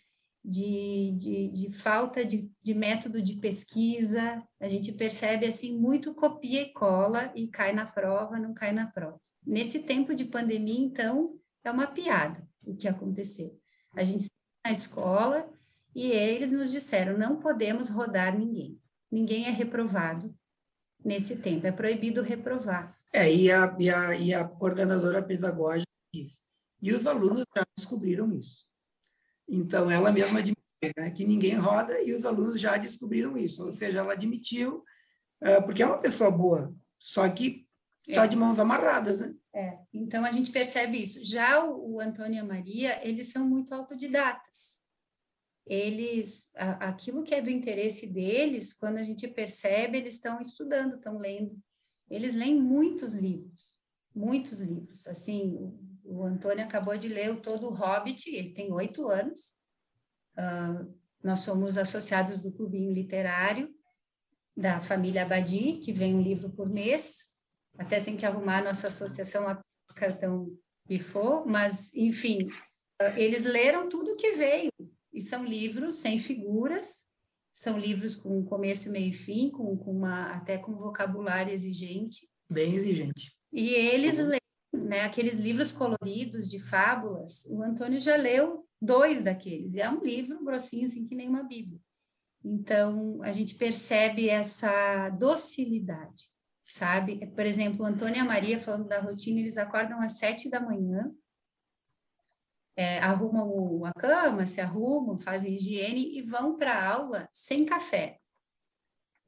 de, 0.45 1.13
de, 1.19 1.49
de 1.49 1.73
falta 1.73 2.25
de, 2.25 2.51
de, 2.63 2.75
método 2.75 3.23
de 3.23 3.37
pesquisa, 3.37 4.39
a 4.61 4.69
gente 4.69 4.93
percebe 4.93 5.47
assim 5.47 5.77
muito 5.77 6.15
copia 6.15 6.63
e 6.63 6.73
cola 6.73 7.33
e 7.35 7.49
cai 7.49 7.73
na 7.73 7.87
prova, 7.87 8.39
não 8.39 8.53
cai 8.53 8.71
na 8.71 8.87
prova. 8.87 9.19
Nesse 9.45 9.81
tempo 9.81 10.15
de 10.15 10.25
pandemia, 10.25 10.79
então, 10.79 11.39
é 11.65 11.71
uma 11.71 11.87
piada 11.87 12.47
o 12.63 12.77
que 12.77 12.87
aconteceu. 12.87 13.59
A 13.95 14.03
gente 14.03 14.27
na 14.65 14.73
escola 14.73 15.49
e 15.95 16.11
eles 16.11 16.53
nos 16.53 16.71
disseram: 16.71 17.17
não 17.17 17.37
podemos 17.41 17.89
rodar 17.89 18.37
ninguém, 18.37 18.79
ninguém 19.11 19.47
é 19.47 19.51
reprovado 19.51 20.35
nesse 21.03 21.37
tempo, 21.37 21.67
é 21.67 21.73
proibido 21.73 22.21
reprovar. 22.21 22.95
É, 23.13 23.33
e 23.33 23.51
a, 23.51 23.77
e 23.79 23.91
a, 23.91 24.17
e 24.17 24.35
a 24.35 24.45
coordenadora 24.45 25.23
pedagógica 25.23 25.87
disse, 26.13 26.43
e 26.83 26.93
os 26.93 27.07
alunos 27.07 27.45
já 27.57 27.65
descobriram 27.77 28.33
isso. 28.33 28.67
Então, 29.49 29.91
ela 29.91 30.13
mesma 30.13 30.41
admitiu 30.41 30.65
né, 30.97 31.11
que 31.11 31.25
ninguém 31.25 31.55
roda 31.55 32.01
e 32.03 32.13
os 32.13 32.25
alunos 32.25 32.61
já 32.61 32.77
descobriram 32.77 33.37
isso. 33.37 33.65
Ou 33.65 33.73
seja, 33.73 34.01
ela 34.01 34.13
admitiu, 34.13 34.85
uh, 35.43 35.63
porque 35.65 35.83
é 35.83 35.87
uma 35.87 36.01
pessoa 36.01 36.31
boa, 36.31 36.75
só 36.99 37.29
que 37.29 37.67
está 38.07 38.25
é. 38.25 38.29
de 38.29 38.37
mãos 38.37 38.59
amarradas, 38.59 39.21
né? 39.21 39.35
É, 39.55 39.79
então 39.93 40.25
a 40.25 40.31
gente 40.31 40.53
percebe 40.53 41.03
isso. 41.03 41.25
Já 41.25 41.65
o, 41.65 41.95
o 41.95 42.01
Antônio 42.01 42.35
e 42.35 42.39
a 42.39 42.45
Maria, 42.45 43.01
eles 43.07 43.29
são 43.29 43.49
muito 43.49 43.75
autodidatas. 43.75 44.81
Eles, 45.67 46.49
a, 46.55 46.89
aquilo 46.89 47.25
que 47.25 47.35
é 47.35 47.43
do 47.43 47.51
interesse 47.51 48.07
deles, 48.07 48.75
quando 48.75 48.99
a 48.99 49.03
gente 49.03 49.27
percebe, 49.27 49.99
eles 49.99 50.15
estão 50.15 50.41
estudando, 50.41 50.97
estão 50.97 51.19
lendo. 51.19 51.59
Eles 52.09 52.35
leem 52.35 52.61
muitos 52.61 53.13
livros, 53.13 53.81
muitos 54.15 54.61
livros. 54.61 55.07
Assim, 55.07 55.73
O 56.05 56.25
Antônio 56.25 56.65
acabou 56.65 56.97
de 56.97 57.09
ler 57.09 57.31
o 57.33 57.41
Todo 57.41 57.67
o 57.67 57.75
Hobbit, 57.75 58.31
ele 58.31 58.53
tem 58.53 58.73
oito 58.73 59.09
anos. 59.09 59.57
Uh, 60.39 60.95
nós 61.23 61.41
somos 61.41 61.77
associados 61.77 62.41
do 62.41 62.53
Clubinho 62.53 62.93
Literário, 62.93 63.75
da 64.57 64.81
família 64.81 65.23
Abadi, 65.23 65.79
que 65.79 65.93
vem 65.93 66.15
um 66.15 66.23
livro 66.23 66.51
por 66.51 66.69
mês. 66.69 67.27
Até 67.77 68.01
tem 68.01 68.17
que 68.17 68.25
arrumar 68.25 68.59
a 68.59 68.65
nossa 68.65 68.87
associação, 68.87 69.49
a 69.49 69.61
cartão 69.97 70.57
pifou, 70.87 71.45
mas, 71.45 71.93
enfim, 71.95 72.45
uh, 73.03 73.17
eles 73.17 73.43
leram 73.43 73.89
tudo 73.89 74.17
que 74.17 74.33
veio. 74.33 74.71
E 75.13 75.21
são 75.21 75.43
livros 75.45 75.95
sem 75.95 76.19
figuras, 76.19 77.05
são 77.57 77.79
livros 77.79 78.15
com 78.15 78.45
começo, 78.45 78.91
meio 78.91 79.09
e 79.09 79.15
fim, 79.15 79.51
com, 79.51 79.75
com 79.79 79.91
uma, 79.91 80.27
até 80.35 80.59
com 80.59 80.77
vocabulário 80.77 81.51
exigente. 81.51 82.29
Bem 82.51 82.75
exigente. 82.75 83.35
E 83.51 83.71
eles 83.71 84.19
uhum. 84.19 84.27
leem 84.27 84.41
né, 84.75 85.01
aqueles 85.01 85.39
livros 85.39 85.73
coloridos 85.73 86.51
de 86.51 86.59
fábulas. 86.59 87.47
O 87.47 87.63
Antônio 87.63 87.99
já 87.99 88.15
leu 88.15 88.67
dois 88.79 89.23
daqueles, 89.23 89.75
e 89.75 89.81
é 89.81 89.89
um 89.89 90.03
livro 90.03 90.45
grossinho, 90.45 90.85
assim, 90.85 91.07
que 91.07 91.15
nem 91.15 91.31
uma 91.31 91.45
Bíblia. 91.45 91.81
Então, 92.45 93.23
a 93.23 93.33
gente 93.33 93.55
percebe 93.55 94.29
essa 94.29 95.09
docilidade, 95.09 96.25
sabe? 96.63 97.27
Por 97.29 97.47
exemplo, 97.47 97.87
o 97.87 97.89
Antônio 97.89 98.17
e 98.17 98.21
a 98.21 98.25
Maria, 98.25 98.59
falando 98.59 98.87
da 98.87 99.01
rotina, 99.01 99.41
eles 99.41 99.57
acordam 99.57 99.99
às 100.03 100.19
sete 100.19 100.51
da 100.51 100.61
manhã, 100.61 101.11
é, 102.77 102.99
arrumam 102.99 103.85
a 103.87 103.93
cama, 103.95 104.45
se 104.45 104.61
arrumam, 104.61 105.17
fazem 105.17 105.55
higiene 105.55 106.19
e 106.19 106.23
vão 106.23 106.57
para 106.57 106.73
a 106.73 106.95
aula 106.95 107.29
sem 107.33 107.65
café. 107.65 108.19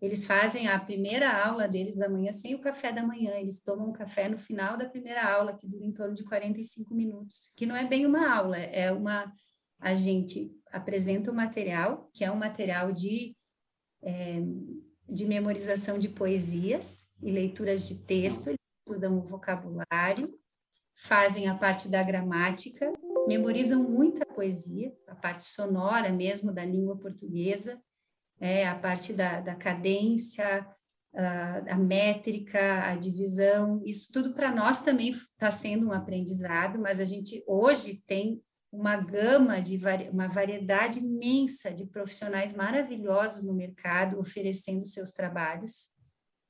Eles 0.00 0.24
fazem 0.24 0.68
a 0.68 0.78
primeira 0.78 1.44
aula 1.44 1.66
deles 1.66 1.96
da 1.96 2.08
manhã 2.08 2.30
sem 2.30 2.54
o 2.54 2.60
café 2.60 2.92
da 2.92 3.02
manhã. 3.02 3.32
Eles 3.32 3.60
tomam 3.60 3.90
café 3.92 4.28
no 4.28 4.38
final 4.38 4.76
da 4.76 4.88
primeira 4.88 5.26
aula, 5.28 5.56
que 5.56 5.66
dura 5.66 5.84
em 5.84 5.92
torno 5.92 6.14
de 6.14 6.22
45 6.22 6.94
minutos, 6.94 7.52
que 7.56 7.66
não 7.66 7.74
é 7.74 7.84
bem 7.84 8.06
uma 8.06 8.32
aula, 8.32 8.56
é 8.56 8.92
uma. 8.92 9.32
A 9.80 9.94
gente 9.94 10.52
apresenta 10.70 11.30
o 11.30 11.34
material, 11.34 12.08
que 12.12 12.24
é 12.24 12.30
um 12.30 12.36
material 12.36 12.92
de, 12.92 13.36
é, 14.02 14.40
de 15.08 15.24
memorização 15.24 15.98
de 15.98 16.08
poesias 16.08 17.08
e 17.22 17.30
leituras 17.30 17.88
de 17.88 17.98
texto, 18.04 18.48
eles 18.48 18.58
estudam 18.80 19.18
o 19.18 19.22
vocabulário, 19.22 20.32
fazem 20.94 21.48
a 21.48 21.54
parte 21.54 21.88
da 21.88 22.02
gramática 22.02 22.92
memorizam 23.28 23.82
muita 23.82 24.24
poesia, 24.24 24.92
a 25.06 25.14
parte 25.14 25.44
sonora 25.44 26.10
mesmo 26.10 26.50
da 26.50 26.64
língua 26.64 26.96
portuguesa, 26.96 27.80
é, 28.40 28.66
a 28.66 28.74
parte 28.74 29.12
da, 29.12 29.40
da 29.40 29.54
cadência, 29.54 30.66
a, 31.14 31.74
a, 31.74 31.76
métrica, 31.76 32.84
a 32.88 32.96
divisão, 32.96 33.82
isso 33.84 34.10
tudo 34.12 34.32
para 34.32 34.54
nós 34.54 34.82
também 34.82 35.10
está 35.10 35.50
sendo 35.50 35.88
um 35.88 35.92
aprendizado, 35.92 36.78
mas 36.78 37.00
a 37.00 37.04
gente 37.04 37.44
hoje 37.46 38.02
tem 38.06 38.42
uma 38.72 38.96
gama 38.96 39.60
de 39.60 39.80
uma 40.10 40.28
variedade 40.28 40.98
imensa 40.98 41.70
de 41.70 41.86
profissionais 41.86 42.54
maravilhosos 42.54 43.44
no 43.44 43.54
mercado 43.54 44.18
oferecendo 44.18 44.86
seus 44.86 45.12
trabalhos. 45.12 45.92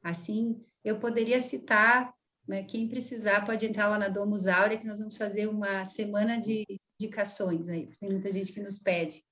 Assim, 0.03 0.61
eu 0.85 0.99
poderia 0.99 1.41
citar 1.41 2.12
né? 2.49 2.62
Quem 2.62 2.88
precisar 2.88 3.44
pode 3.44 3.66
entrar 3.66 3.88
lá 3.88 3.99
na 3.99 4.09
Domus 4.09 4.46
Áurea, 4.46 4.78
que 4.78 4.86
nós 4.86 4.99
vamos 4.99 5.16
fazer 5.16 5.46
uma 5.46 5.84
semana 5.84 6.40
de 6.40 6.64
indicações 7.01 7.68
aí, 7.68 7.88
tem 8.01 8.11
muita 8.11 8.32
gente 8.32 8.53
que 8.53 8.61
nos 8.61 8.78
pede. 8.78 9.22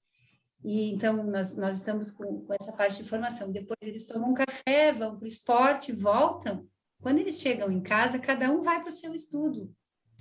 E 0.62 0.90
então 0.92 1.24
nós, 1.24 1.56
nós 1.56 1.78
estamos 1.78 2.10
com, 2.10 2.42
com 2.44 2.54
essa 2.60 2.72
parte 2.72 3.02
de 3.02 3.08
formação. 3.08 3.50
Depois 3.50 3.78
eles 3.82 4.06
tomam 4.06 4.30
um 4.30 4.34
café, 4.34 4.92
vão 4.92 5.16
para 5.16 5.24
o 5.24 5.26
esporte, 5.26 5.92
voltam. 5.92 6.66
Quando 7.00 7.18
eles 7.18 7.40
chegam 7.40 7.70
em 7.70 7.80
casa, 7.80 8.18
cada 8.18 8.50
um 8.50 8.62
vai 8.62 8.80
para 8.80 8.88
o 8.88 8.92
seu 8.92 9.14
estudo, 9.14 9.72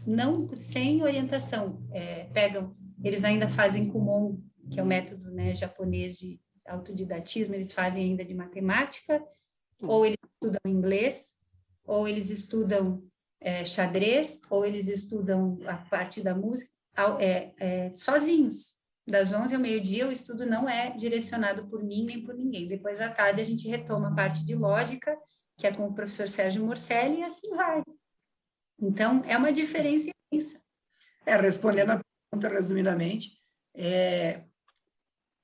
não 0.05 0.47
sem 0.57 1.03
orientação. 1.03 1.81
É, 1.91 2.25
pegam, 2.25 2.75
eles 3.03 3.23
ainda 3.23 3.47
fazem 3.47 3.89
Kumon, 3.89 4.37
que 4.69 4.79
é 4.79 4.83
o 4.83 4.85
método 4.85 5.31
né, 5.31 5.53
japonês 5.53 6.17
de 6.17 6.39
autodidatismo, 6.65 7.53
eles 7.53 7.71
fazem 7.71 8.03
ainda 8.03 8.25
de 8.25 8.33
matemática, 8.33 9.23
ou 9.81 10.05
eles 10.05 10.17
estudam 10.33 10.59
inglês, 10.65 11.35
ou 11.85 12.07
eles 12.07 12.29
estudam 12.29 13.03
é, 13.39 13.63
xadrez, 13.63 14.41
ou 14.49 14.65
eles 14.65 14.87
estudam 14.87 15.59
a 15.67 15.77
parte 15.77 16.21
da 16.21 16.33
música 16.33 16.71
é, 17.19 17.53
é, 17.57 17.95
sozinhos. 17.95 18.75
Das 19.07 19.31
11 19.31 19.53
ao 19.53 19.61
meio-dia, 19.61 20.07
o 20.07 20.11
estudo 20.11 20.45
não 20.47 20.67
é 20.67 20.95
direcionado 20.97 21.67
por 21.67 21.83
mim 21.83 22.05
nem 22.05 22.23
por 22.23 22.33
ninguém. 22.33 22.67
Depois, 22.67 22.99
à 22.99 23.09
tarde, 23.09 23.39
a 23.39 23.43
gente 23.43 23.67
retoma 23.67 24.07
a 24.07 24.15
parte 24.15 24.43
de 24.43 24.55
lógica, 24.55 25.15
que 25.57 25.67
é 25.67 25.71
com 25.71 25.85
o 25.85 25.93
professor 25.93 26.27
Sérgio 26.27 26.65
Morcelli, 26.65 27.19
e 27.19 27.23
assim 27.23 27.49
vai. 27.55 27.83
Então, 28.81 29.21
é 29.25 29.37
uma 29.37 29.53
diferença 29.53 30.09
imensa. 30.31 30.59
É, 31.23 31.35
respondendo 31.35 31.91
a 31.91 32.01
pergunta 32.31 32.49
resumidamente, 32.49 33.37
é, 33.75 34.43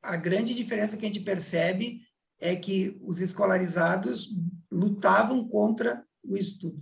a 0.01 0.15
grande 0.15 0.55
diferença 0.55 0.97
que 0.97 1.05
a 1.05 1.07
gente 1.07 1.19
percebe 1.19 2.01
é 2.39 2.55
que 2.55 2.99
os 3.01 3.21
escolarizados 3.21 4.29
lutavam 4.71 5.47
contra 5.47 6.03
o 6.23 6.37
estudo, 6.37 6.81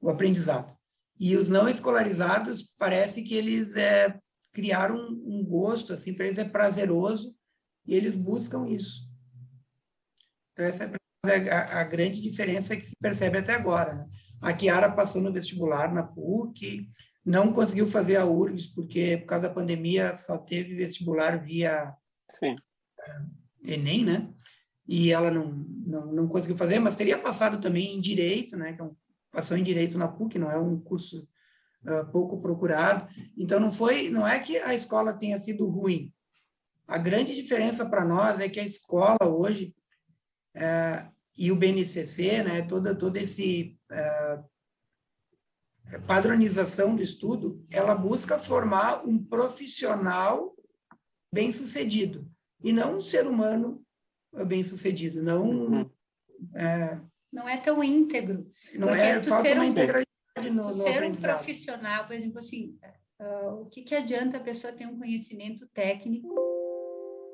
o 0.00 0.08
aprendizado. 0.08 0.76
E 1.18 1.36
os 1.36 1.48
não 1.48 1.68
escolarizados, 1.68 2.68
parece 2.78 3.22
que 3.22 3.34
eles 3.34 3.76
é, 3.76 4.18
criaram 4.52 4.96
um, 4.96 5.38
um 5.38 5.44
gosto, 5.44 5.92
assim, 5.92 6.14
para 6.14 6.26
eles 6.26 6.38
é 6.38 6.44
prazeroso, 6.44 7.34
e 7.86 7.94
eles 7.94 8.16
buscam 8.16 8.68
isso. 8.68 9.08
Então, 10.52 10.64
essa 10.64 10.84
é 10.84 11.50
a, 11.50 11.80
a 11.80 11.84
grande 11.84 12.20
diferença 12.20 12.76
que 12.76 12.86
se 12.86 12.96
percebe 13.00 13.38
até 13.38 13.54
agora. 13.54 13.94
Né? 13.94 14.06
A 14.40 14.52
Kiara 14.52 14.90
passou 14.90 15.22
no 15.22 15.32
vestibular 15.32 15.92
na 15.92 16.02
PUC, 16.02 16.88
não 17.24 17.52
conseguiu 17.52 17.86
fazer 17.86 18.16
a 18.16 18.24
URGS, 18.24 18.68
porque 18.68 19.18
por 19.18 19.26
causa 19.26 19.48
da 19.48 19.54
pandemia 19.54 20.14
só 20.14 20.38
teve 20.38 20.74
vestibular 20.74 21.42
via 21.42 21.94
Sim. 22.30 22.54
Enem, 23.64 24.04
né? 24.04 24.32
E 24.88 25.12
ela 25.12 25.30
não, 25.30 25.52
não, 25.86 26.12
não 26.12 26.28
conseguiu 26.28 26.56
fazer, 26.56 26.78
mas 26.78 26.96
teria 26.96 27.18
passado 27.18 27.60
também 27.60 27.96
em 27.96 28.00
Direito, 28.00 28.56
né, 28.56 28.76
é 28.78 28.90
passou 29.30 29.56
em 29.56 29.62
Direito 29.62 29.98
na 29.98 30.08
PUC, 30.08 30.38
não 30.38 30.50
é 30.50 30.58
um 30.58 30.80
curso 30.80 31.28
uh, 31.84 32.10
pouco 32.10 32.40
procurado, 32.40 33.08
então 33.36 33.60
não 33.60 33.72
foi, 33.72 34.08
não 34.08 34.26
é 34.26 34.38
que 34.38 34.56
a 34.58 34.74
escola 34.74 35.12
tenha 35.12 35.38
sido 35.38 35.68
ruim, 35.68 36.12
a 36.86 36.98
grande 36.98 37.34
diferença 37.34 37.84
para 37.84 38.04
nós 38.04 38.38
é 38.38 38.48
que 38.48 38.60
a 38.60 38.64
escola 38.64 39.24
hoje 39.24 39.74
uh, 40.56 41.12
e 41.36 41.50
o 41.50 41.56
BNCC, 41.56 42.42
né, 42.44 42.62
toda, 42.62 42.94
toda 42.94 43.18
esse 43.18 43.76
uh, 43.90 44.44
padronização 46.06 46.94
do 46.94 47.02
estudo, 47.02 47.64
ela 47.70 47.94
busca 47.94 48.38
formar 48.38 49.06
um 49.06 49.22
profissional 49.22 50.54
bem-sucedido 51.32 52.28
e 52.62 52.72
não 52.72 52.96
um 52.96 53.00
ser 53.00 53.26
humano 53.26 53.84
bem 54.44 54.62
sucedido, 54.62 55.22
não 55.22 55.48
uhum. 55.48 55.90
é, 56.54 56.98
não 57.32 57.48
é 57.48 57.58
tão 57.58 57.82
íntegro. 57.82 58.50
Não 58.74 58.88
é 58.88 59.20
tu 59.20 59.30
ser 59.40 59.54
uma 59.56 59.66
integralidade 59.66 60.06
no, 60.50 60.62
tu 60.62 60.68
no 60.68 60.72
ser 60.72 61.04
um 61.04 61.12
profissional, 61.12 62.06
por 62.06 62.14
exemplo, 62.14 62.38
assim, 62.38 62.78
uh, 63.20 63.62
o 63.62 63.66
que, 63.66 63.82
que 63.82 63.94
adianta 63.94 64.36
a 64.38 64.40
pessoa 64.40 64.72
ter 64.72 64.86
um 64.86 64.98
conhecimento 64.98 65.66
técnico? 65.68 66.34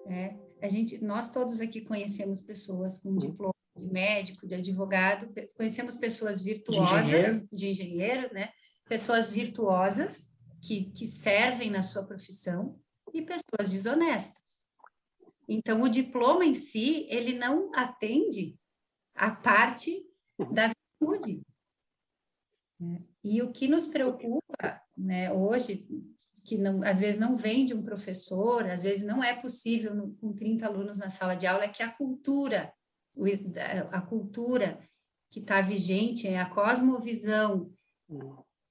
Né? 0.07 0.39
A 0.61 0.69
gente, 0.69 1.03
nós 1.05 1.31
todos 1.31 1.61
aqui 1.61 1.81
conhecemos 1.81 2.41
pessoas 2.41 2.99
com 2.99 3.11
uhum. 3.11 3.19
diploma 3.19 3.55
de 3.77 3.87
médico, 3.87 4.47
de 4.47 4.55
advogado, 4.55 5.33
conhecemos 5.57 5.97
pessoas 5.97 6.43
virtuosas, 6.43 7.07
de 7.07 7.17
engenheiro, 7.17 7.49
de 7.53 7.69
engenheiro 7.69 8.35
né? 8.35 8.51
Pessoas 8.89 9.31
virtuosas 9.31 10.35
que, 10.61 10.91
que 10.91 11.07
servem 11.07 11.71
na 11.71 11.83
sua 11.83 12.03
profissão 12.03 12.79
e 13.15 13.23
pessoas 13.23 13.71
desonestas. 13.71 14.42
Então, 15.49 15.83
o 15.83 15.89
diploma 15.89 16.45
em 16.45 16.55
si, 16.55 17.07
ele 17.11 17.35
não 17.35 17.71
atende 17.75 18.57
a 19.15 19.31
parte 19.31 20.05
da 20.53 20.71
virtude. 21.01 21.43
E 23.23 23.43
o 23.43 23.53
que 23.53 23.69
nos 23.69 23.87
preocupa 23.87 24.83
né, 24.97 25.33
hoje, 25.33 25.87
que 26.45 26.59
não, 26.59 26.83
às 26.83 26.99
vezes 26.99 27.21
não 27.21 27.37
vem 27.37 27.65
de 27.65 27.75
um 27.75 27.83
professor, 27.83 28.67
às 28.67 28.83
vezes 28.83 29.05
não 29.05 29.23
é 29.23 29.35
possível 29.35 29.95
no, 29.95 30.15
com 30.15 30.33
30 30.33 30.67
alunos 30.67 30.99
na 30.99 31.11
sala 31.11 31.35
de 31.35 31.47
aula, 31.47 31.65
é 31.65 31.69
que 31.69 31.83
a 31.83 31.91
cultura, 31.91 32.73
a 33.91 34.01
cultura 34.01 34.81
que 35.31 35.41
está 35.41 35.61
vigente, 35.61 36.27
é 36.27 36.41
a 36.41 36.49
cosmovisão 36.49 37.73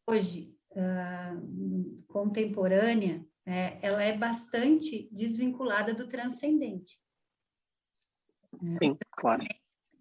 hoje 0.08 0.56
uh, 0.72 2.04
contemporânea, 2.08 3.26
é, 3.46 3.80
ela 3.82 4.04
é 4.04 4.16
bastante 4.16 5.10
desvinculada 5.12 5.94
do 5.94 6.08
transcendente. 6.08 7.00
Sim, 8.78 8.98
claro. 9.12 9.44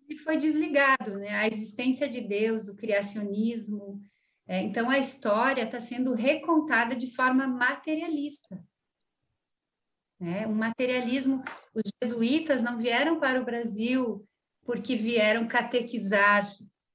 E 0.09 0.17
foi 0.17 0.37
desligado, 0.37 1.19
né? 1.19 1.31
A 1.31 1.47
existência 1.47 2.09
de 2.09 2.21
Deus, 2.21 2.69
o 2.69 2.77
criacionismo. 2.77 4.03
É, 4.47 4.61
então, 4.61 4.91
a 4.91 4.99
história 4.99 5.63
está 5.63 5.79
sendo 5.79 6.15
recontada 6.15 6.97
de 6.97 7.15
forma 7.15 7.47
materialista. 7.47 8.63
É, 10.21 10.47
um 10.47 10.55
materialismo. 10.55 11.43
Os 11.75 11.83
jesuítas 12.03 12.61
não 12.61 12.77
vieram 12.77 13.21
para 13.21 13.41
o 13.41 13.45
Brasil 13.45 14.27
porque 14.65 14.97
vieram 14.97 15.49
catequizar 15.49 16.51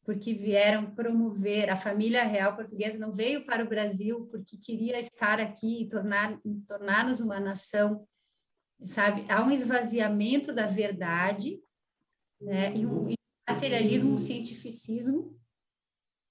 porque 0.05 0.33
vieram 0.33 0.93
promover 0.93 1.67
a 1.69 1.75
família 1.75 2.23
real 2.23 2.55
portuguesa 2.55 2.99
não 2.99 3.11
veio 3.11 3.43
para 3.43 3.63
o 3.63 3.67
Brasil 3.67 4.27
porque 4.27 4.55
queria 4.55 4.99
estar 4.99 5.39
aqui 5.39 5.81
e 5.81 5.89
tornar 5.89 6.39
tornar-nos 6.67 7.19
uma 7.19 7.39
nação, 7.39 8.07
sabe? 8.83 9.25
Há 9.27 9.43
um 9.43 9.49
esvaziamento 9.49 10.53
da 10.53 10.67
verdade, 10.67 11.59
né? 12.39 12.75
E 12.75 12.85
um 12.85 13.09
materialismo, 13.49 14.13
um 14.13 14.17
cientificismo, 14.17 15.35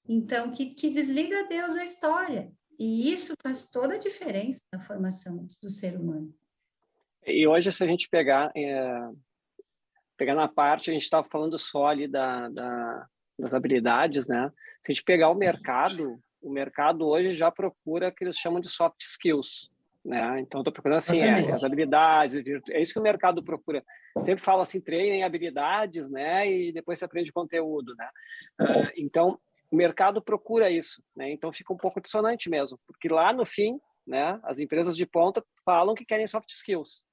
então 0.09 0.53
que, 0.53 0.67
que 0.67 0.91
desliga 0.91 1.49
Deus 1.49 1.75
da 1.75 1.85
história. 1.85 2.53
E 2.79 3.13
isso 3.13 3.35
faz 3.43 3.69
toda 3.71 3.95
a 3.95 3.99
diferença 3.99 4.61
na 4.73 4.79
formação 4.79 5.47
do 5.61 5.71
ser 5.71 5.99
humano. 5.99 6.33
E 7.27 7.47
hoje, 7.47 7.73
se 7.73 7.83
a 7.83 7.87
gente 7.87 8.09
pegar, 8.09 8.53
é, 8.55 9.09
pegar 10.17 10.35
na 10.35 10.47
parte, 10.47 10.91
a 10.91 10.93
gente 10.93 11.03
estava 11.03 11.27
falando 11.29 11.59
só 11.59 11.87
ali 11.87 12.07
da, 12.07 12.49
da, 12.51 13.09
das 13.39 13.55
habilidades, 13.55 14.27
né? 14.27 14.51
Se 14.83 14.93
a 14.93 14.95
gente 14.95 15.05
pegar 15.05 15.31
o 15.31 15.35
mercado, 15.35 16.19
o 16.43 16.51
mercado 16.51 17.07
hoje 17.07 17.33
já 17.33 17.51
procura 17.51 18.09
o 18.09 18.13
que 18.13 18.25
eles 18.25 18.37
chamam 18.37 18.61
de 18.61 18.69
soft 18.69 19.01
skills, 19.01 19.71
né? 20.05 20.41
Então, 20.41 20.61
estou 20.61 20.73
procurando 20.73 20.99
assim, 20.99 21.19
é, 21.21 21.51
as 21.51 21.65
habilidades, 21.65 22.43
é 22.71 22.81
isso 22.81 22.93
que 22.93 23.01
o 23.01 23.03
mercado 23.03 23.43
procura. 23.43 23.83
Sempre 24.25 24.45
falo 24.45 24.63
assim, 24.63 24.81
treinem 24.81 25.25
habilidades, 25.25 26.11
né? 26.11 26.51
E 26.51 26.73
depois 26.73 26.99
você 26.99 27.05
aprende 27.05 27.33
conteúdo, 27.33 27.95
né? 27.97 28.09
Uh, 28.61 28.93
então, 28.97 29.39
o 29.71 29.77
mercado 29.77 30.23
procura 30.23 30.71
isso, 30.71 31.03
né? 31.17 31.33
Então 31.33 31.53
fica 31.53 31.73
um 31.73 31.77
pouco 31.77 32.01
dissonante 32.01 32.49
mesmo, 32.49 32.79
porque 32.87 33.09
lá 33.09 33.33
no 33.33 33.45
fim, 33.45 33.81
né, 34.07 34.39
as 34.45 34.61
empresas 34.61 34.97
de 34.97 35.05
ponta 35.05 35.45
falam 35.65 35.95
que 35.95 36.05
querem 36.05 36.27
soft 36.27 36.51
skills, 36.51 37.05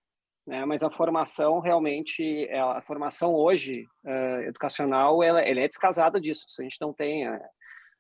né? 0.46 0.66
Mas 0.66 0.84
a 0.84 0.90
formação 0.90 1.60
realmente, 1.60 2.50
a 2.52 2.82
formação 2.82 3.34
hoje 3.34 3.88
uh, 4.04 4.42
educacional, 4.44 5.22
ela, 5.22 5.42
ela, 5.42 5.60
é 5.60 5.68
descasada 5.68 6.20
disso. 6.20 6.46
A 6.60 6.64
gente 6.64 6.78
não 6.82 6.94
tem, 6.94 7.30
uh, 7.30 7.40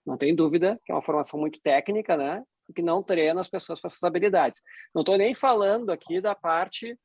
não 0.05 0.17
tem 0.17 0.35
dúvida 0.35 0.79
que 0.83 0.91
é 0.91 0.95
uma 0.95 1.03
formação 1.03 1.39
muito 1.39 1.59
técnica, 1.61 2.17
né? 2.17 2.43
Que 2.73 2.81
não 2.81 3.03
treina 3.03 3.39
as 3.39 3.49
pessoas 3.49 3.79
para 3.79 3.89
essas 3.89 4.03
habilidades. 4.03 4.61
Não 4.93 5.01
estou 5.01 5.17
nem 5.17 5.33
falando 5.33 5.91
aqui 5.91 6.21
da 6.21 6.33
parte 6.33 6.97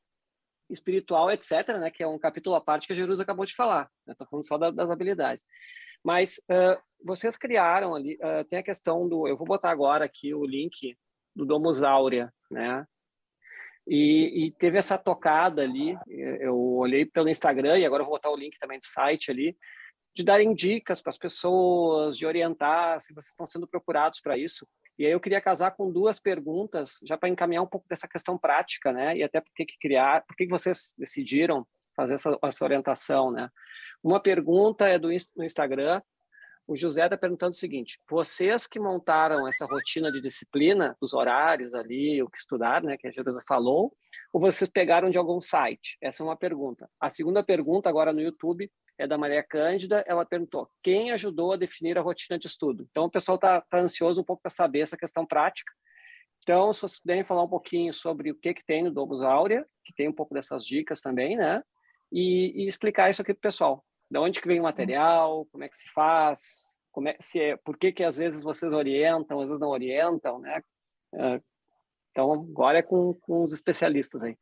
espiritual, 0.70 1.30
etc., 1.30 1.68
né? 1.78 1.91
Que 1.91 2.03
é 2.03 2.07
um 2.07 2.18
capítulo 2.18 2.57
à 2.57 2.61
parte 2.61 2.87
que 2.87 2.93
a 2.93 2.97
Jerusa 2.97 3.22
acabou 3.22 3.45
de 3.45 3.55
falar. 3.55 3.91
Estou 4.09 4.24
né? 4.24 4.28
falando 4.30 4.47
só 4.47 4.57
da, 4.57 4.70
das 4.70 4.91
habilidades. 4.91 5.45
Mas 6.03 6.41
uh, 6.51 6.80
vocês 7.05 7.37
criaram 7.37 7.95
ali, 7.95 8.16
tem 8.49 8.61
a 8.61 8.62
questão 8.62 9.09
do, 9.09 9.26
eu 9.26 9.37
vou 9.37 9.47
botar 9.47 9.70
agora 9.70 10.05
aqui 10.05 10.32
o 10.32 10.47
link 10.47 10.97
do 11.34 11.45
Domus 11.45 11.82
Áurea, 11.82 12.32
né? 12.51 12.87
E, 13.87 14.47
e, 14.47 14.51
teve 14.53 14.78
essa 14.78 14.99
tocada 14.99 15.62
ali, 15.62 15.97
eu 16.09 16.57
olhei 16.57 17.07
pelo 17.07 17.28
Instagram 17.28 17.78
e 17.78 17.87
agora 17.87 18.03
vou 18.03 18.14
botar 18.14 18.30
o 18.30 18.37
link 18.37 18.59
também 18.59 18.80
do 18.80 18.87
site 18.87 19.30
ali, 19.30 19.57
de 20.12 20.24
darem 20.24 20.55
dicas 20.55 21.01
para 21.01 21.11
as 21.11 21.18
pessoas, 21.18 22.16
de 22.16 22.26
orientar 22.26 23.01
se 23.01 23.14
vocês 23.14 23.30
estão 23.30 23.47
sendo 23.47 23.68
procurados 23.68 24.20
para 24.20 24.37
isso. 24.37 24.66
E 24.99 25.05
aí 25.05 25.12
eu 25.12 25.20
queria 25.20 25.41
casar 25.41 25.72
com 25.72 25.93
duas 25.93 26.18
perguntas, 26.18 26.99
já 27.05 27.18
para 27.18 27.28
encaminhar 27.28 27.62
um 27.62 27.68
pouco 27.68 27.87
dessa 27.89 28.09
questão 28.09 28.39
prática, 28.39 28.93
né? 28.93 29.16
E 29.16 29.22
até 29.22 29.41
por 29.41 29.53
que 29.55 29.66
criar, 29.78 30.24
por 30.26 30.34
que 30.34 30.47
vocês 30.49 30.95
decidiram 30.99 31.66
fazer 31.95 32.14
essa, 32.14 32.37
essa 32.43 32.64
orientação, 32.64 33.30
né? 33.30 33.51
Uma 34.03 34.20
pergunta 34.20 34.87
é 34.89 34.99
do 34.99 35.09
no 35.37 35.45
Instagram. 35.45 36.01
O 36.66 36.74
José 36.74 37.04
está 37.04 37.16
perguntando 37.16 37.50
o 37.50 37.56
seguinte: 37.56 38.00
vocês 38.10 38.66
que 38.66 38.80
montaram 38.80 39.46
essa 39.46 39.66
rotina 39.66 40.10
de 40.10 40.20
disciplina, 40.20 40.96
dos 41.00 41.14
horários 41.14 41.74
ali, 41.74 42.20
o 42.22 42.28
que 42.28 42.38
estudar, 42.38 42.82
né, 42.82 42.96
que 42.96 43.06
a 43.06 43.12
Jerusa 43.12 43.42
falou, 43.46 43.94
ou 44.32 44.40
vocês 44.40 44.68
pegaram 44.68 45.08
de 45.08 45.16
algum 45.16 45.40
site? 45.40 45.96
Essa 46.00 46.22
é 46.22 46.26
uma 46.26 46.36
pergunta. 46.36 46.90
A 47.00 47.08
segunda 47.08 47.42
pergunta, 47.42 47.88
agora 47.88 48.12
no 48.12 48.20
YouTube, 48.20 48.70
é 48.98 49.06
da 49.06 49.16
Maria 49.16 49.42
Cândida. 49.42 50.04
Ela 50.08 50.24
perguntou: 50.24 50.68
quem 50.82 51.12
ajudou 51.12 51.52
a 51.52 51.56
definir 51.56 51.98
a 51.98 52.02
rotina 52.02 52.38
de 52.38 52.48
estudo? 52.48 52.86
Então, 52.90 53.04
o 53.04 53.10
pessoal 53.10 53.36
está 53.36 53.60
tá 53.60 53.78
ansioso 53.78 54.20
um 54.20 54.24
pouco 54.24 54.42
para 54.42 54.50
saber 54.50 54.80
essa 54.80 54.96
questão 54.96 55.24
prática. 55.24 55.72
Então, 56.42 56.72
se 56.72 56.80
vocês 56.80 57.00
puderem 57.00 57.24
falar 57.24 57.42
um 57.42 57.48
pouquinho 57.48 57.92
sobre 57.92 58.30
o 58.30 58.34
que, 58.34 58.54
que 58.54 58.64
tem 58.64 58.82
no 58.82 58.90
Domus 58.90 59.22
Áurea, 59.22 59.66
que 59.84 59.92
tem 59.92 60.08
um 60.08 60.12
pouco 60.12 60.34
dessas 60.34 60.64
dicas 60.64 61.00
também, 61.00 61.36
né? 61.36 61.62
E, 62.10 62.64
e 62.64 62.66
explicar 62.68 63.10
isso 63.10 63.22
aqui 63.22 63.32
para 63.34 63.38
o 63.38 63.42
pessoal. 63.42 63.84
De 64.11 64.18
onde 64.18 64.40
que 64.40 64.48
vem 64.48 64.61
o 64.61 64.64
material, 64.64 65.46
como 65.46 65.64
é 65.64 65.68
que 65.68 65.76
se 65.76 65.90
faz, 65.90 66.78
como 66.92 67.09
é, 67.09 67.16
se 67.20 67.40
é, 67.40 67.57
por 67.57 67.76
que 67.76 67.92
que 67.92 68.04
às 68.04 68.16
vezes 68.16 68.42
vocês 68.42 68.72
orientam, 68.72 69.40
às 69.40 69.48
vezes 69.48 69.61
não 69.61 69.68
orientam, 69.68 70.38
né? 70.38 70.62
É, 71.14 71.40
então, 72.11 72.32
agora 72.32 72.78
é 72.78 72.82
com, 72.82 73.12
com 73.14 73.44
os 73.44 73.52
especialistas 73.52 74.22
aí. 74.22 74.36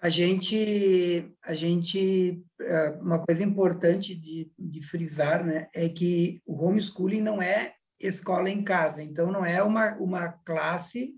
A 0.00 0.10
gente, 0.10 1.34
a 1.42 1.54
gente, 1.54 2.44
é, 2.60 2.90
uma 3.00 3.24
coisa 3.24 3.42
importante 3.42 4.14
de, 4.14 4.50
de 4.56 4.82
frisar, 4.82 5.44
né, 5.44 5.68
é 5.74 5.88
que 5.88 6.40
o 6.46 6.62
homeschooling 6.62 7.22
não 7.22 7.42
é 7.42 7.74
escola 7.98 8.48
em 8.48 8.62
casa, 8.62 9.02
então 9.02 9.32
não 9.32 9.44
é 9.44 9.62
uma, 9.62 9.96
uma 9.96 10.28
classe, 10.44 11.16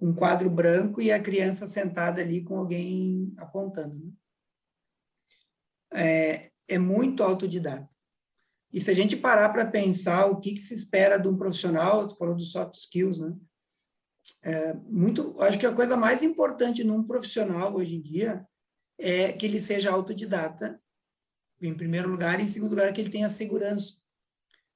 um 0.00 0.14
quadro 0.14 0.48
branco 0.48 1.00
e 1.00 1.10
a 1.10 1.20
criança 1.20 1.66
sentada 1.66 2.20
ali 2.20 2.44
com 2.44 2.58
alguém 2.58 3.32
apontando. 3.38 3.94
Né? 3.96 4.12
É, 5.94 6.50
é 6.68 6.78
muito 6.78 7.22
autodidata. 7.22 7.88
E 8.72 8.80
se 8.80 8.90
a 8.90 8.94
gente 8.94 9.16
parar 9.16 9.50
para 9.50 9.70
pensar 9.70 10.26
o 10.26 10.40
que, 10.40 10.54
que, 10.54 10.60
se 10.60 10.74
espera 10.74 11.16
de 11.16 11.28
um 11.28 11.36
profissional, 11.36 12.08
tu 12.08 12.16
falou 12.16 12.34
dos 12.34 12.50
soft 12.50 12.74
skills, 12.74 13.18
né? 13.18 13.36
É, 14.42 14.74
muito, 14.74 15.40
acho 15.40 15.58
que 15.58 15.66
a 15.66 15.74
coisa 15.74 15.96
mais 15.96 16.22
importante 16.22 16.82
num 16.82 17.04
profissional 17.04 17.74
hoje 17.76 17.96
em 17.96 18.02
dia 18.02 18.44
é 18.98 19.32
que 19.32 19.46
ele 19.46 19.60
seja 19.60 19.90
autodidata, 19.90 20.80
em 21.60 21.74
primeiro 21.74 22.08
lugar, 22.08 22.40
e 22.40 22.44
em 22.44 22.48
segundo 22.48 22.70
lugar, 22.70 22.92
que 22.92 23.00
ele 23.00 23.10
tenha 23.10 23.30
segurança. 23.30 23.94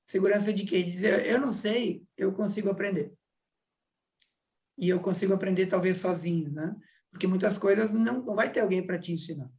Segurança 0.07 0.53
de 0.53 0.65
quê? 0.65 0.83
De 0.83 0.93
dizer, 0.93 1.27
eu 1.27 1.41
não 1.41 1.53
sei, 1.53 2.07
eu 2.17 2.33
consigo 2.33 2.71
aprender. 2.71 3.13
E 4.79 4.89
eu 4.89 5.01
consigo 5.01 5.35
aprender 5.35 5.67
talvez 5.67 5.97
sozinho, 5.97 6.53
né? 6.53 6.75
Porque 7.11 7.27
muitas 7.27 7.59
coisas 7.59 7.93
não, 7.93 8.23
não 8.23 8.35
vai 8.35 8.53
ter 8.53 8.61
alguém 8.61 8.87
para 8.87 8.99
te 8.99 9.13
ensinar. 9.13 9.51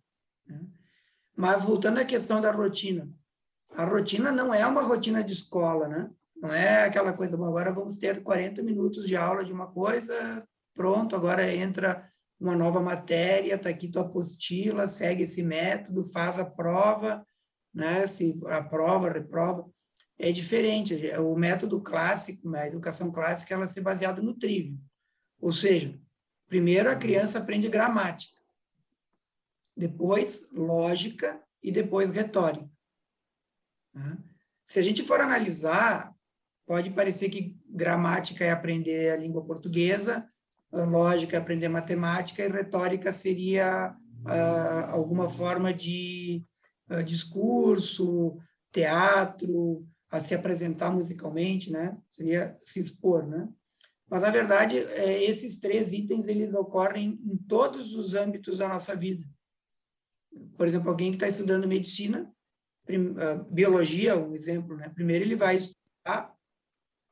Né? 0.48 0.66
Mas 1.40 1.64
voltando 1.64 2.00
à 2.00 2.04
questão 2.04 2.42
da 2.42 2.52
rotina, 2.52 3.10
a 3.72 3.86
rotina 3.86 4.30
não 4.30 4.54
é 4.54 4.68
uma 4.68 4.82
rotina 4.82 5.24
de 5.24 5.32
escola, 5.32 5.88
né? 5.88 6.12
Não 6.36 6.52
é 6.52 6.84
aquela 6.84 7.14
coisa, 7.14 7.38
bom, 7.38 7.46
agora 7.46 7.72
vamos 7.72 7.98
ter 7.98 8.22
40 8.22 8.62
minutos 8.62 9.08
de 9.08 9.16
aula 9.16 9.46
de 9.46 9.54
uma 9.54 9.68
coisa, 9.68 10.46
pronto, 10.76 11.16
agora 11.16 11.50
entra 11.50 12.12
uma 12.38 12.58
nova 12.58 12.82
matéria, 12.82 13.56
está 13.56 13.70
aqui 13.70 13.88
tua 13.88 14.02
apostila, 14.02 14.86
segue 14.90 15.24
esse 15.24 15.42
método, 15.42 16.04
faz 16.04 16.38
a 16.38 16.44
prova, 16.44 17.26
né? 17.74 18.06
Se 18.06 18.38
a 18.48 18.62
prova, 18.62 19.10
reprova. 19.10 19.66
É 20.18 20.34
diferente. 20.34 20.94
O 21.20 21.38
método 21.38 21.80
clássico, 21.80 22.54
a 22.54 22.68
educação 22.68 23.14
clássica, 23.14 23.54
ela 23.54 23.66
se 23.66 23.80
baseada 23.80 24.22
no 24.22 24.34
trívio. 24.34 24.78
Ou 25.40 25.54
seja, 25.54 25.98
primeiro 26.50 26.90
a 26.90 26.98
criança 26.98 27.40
aprende 27.40 27.70
gramática 27.70 28.39
depois 29.80 30.46
lógica 30.52 31.42
e 31.64 31.72
depois 31.72 32.12
retórica. 32.12 32.70
Né? 33.94 34.18
Se 34.66 34.78
a 34.78 34.82
gente 34.82 35.04
for 35.04 35.22
analisar, 35.22 36.14
pode 36.68 36.90
parecer 36.90 37.30
que 37.30 37.58
gramática 37.66 38.44
é 38.44 38.52
aprender 38.52 39.10
a 39.10 39.16
língua 39.16 39.44
portuguesa, 39.44 40.28
lógica 40.70 41.38
é 41.38 41.40
aprender 41.40 41.70
matemática 41.70 42.44
e 42.44 42.52
retórica 42.52 43.14
seria 43.14 43.96
uh, 44.26 44.92
alguma 44.92 45.30
forma 45.30 45.74
de 45.74 46.44
uh, 46.92 47.02
discurso, 47.02 48.38
teatro, 48.74 49.88
a 50.12 50.20
se 50.20 50.36
apresentar 50.36 50.92
musicalmente, 50.92 51.72
né? 51.72 51.98
Seria 52.12 52.56
se 52.60 52.80
expor, 52.80 53.26
né? 53.26 53.48
Mas 54.10 54.22
na 54.22 54.30
verdade, 54.30 54.78
é, 54.78 55.24
esses 55.24 55.58
três 55.58 55.92
itens 55.92 56.28
eles 56.28 56.54
ocorrem 56.54 57.20
em 57.24 57.38
todos 57.38 57.94
os 57.94 58.14
âmbitos 58.14 58.58
da 58.58 58.68
nossa 58.68 58.96
vida 58.96 59.26
por 60.58 60.68
exemplo, 60.68 60.90
alguém 60.90 61.12
que 61.12 61.16
está 61.18 61.28
estudando 61.28 61.68
medicina, 61.68 62.32
ah, 63.18 63.36
biologia, 63.50 64.18
um 64.18 64.34
exemplo, 64.34 64.76
né? 64.76 64.90
Primeiro 64.90 65.24
ele 65.24 65.36
vai 65.36 65.58
estudar 65.58 66.36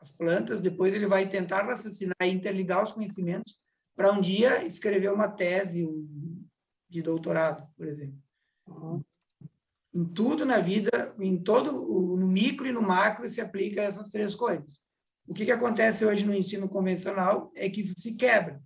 as 0.02 0.12
plantas, 0.12 0.62
depois 0.62 0.94
ele 0.94 1.08
vai 1.08 1.28
tentar 1.28 1.64
raciocinar 1.64 2.16
e 2.22 2.30
interligar 2.30 2.84
os 2.84 2.92
conhecimentos 2.92 3.58
para 3.96 4.12
um 4.12 4.22
dia 4.22 4.64
escrever 4.66 5.12
uma 5.12 5.28
tese 5.28 5.88
de 6.90 7.02
doutorado, 7.02 7.68
por 7.76 7.88
exemplo. 7.88 8.18
Uhum. 8.68 9.04
Em 9.94 10.06
tudo 10.06 10.46
na 10.46 10.60
vida, 10.60 11.16
em 11.20 11.42
todo, 11.42 11.72
no 12.16 12.28
micro 12.28 12.68
e 12.68 12.72
no 12.72 12.82
macro, 12.82 13.28
se 13.30 13.42
aplica 13.42 13.82
essas 13.82 14.10
três 14.10 14.36
coisas. 14.36 14.80
O 15.28 15.34
que, 15.34 15.46
que 15.46 15.52
acontece 15.52 16.06
hoje 16.06 16.26
no 16.26 16.34
ensino 16.34 16.70
convencional 16.70 17.52
é 17.56 17.70
que 17.70 17.82
isso 17.82 17.96
se 17.98 18.14
quebra. 18.14 18.62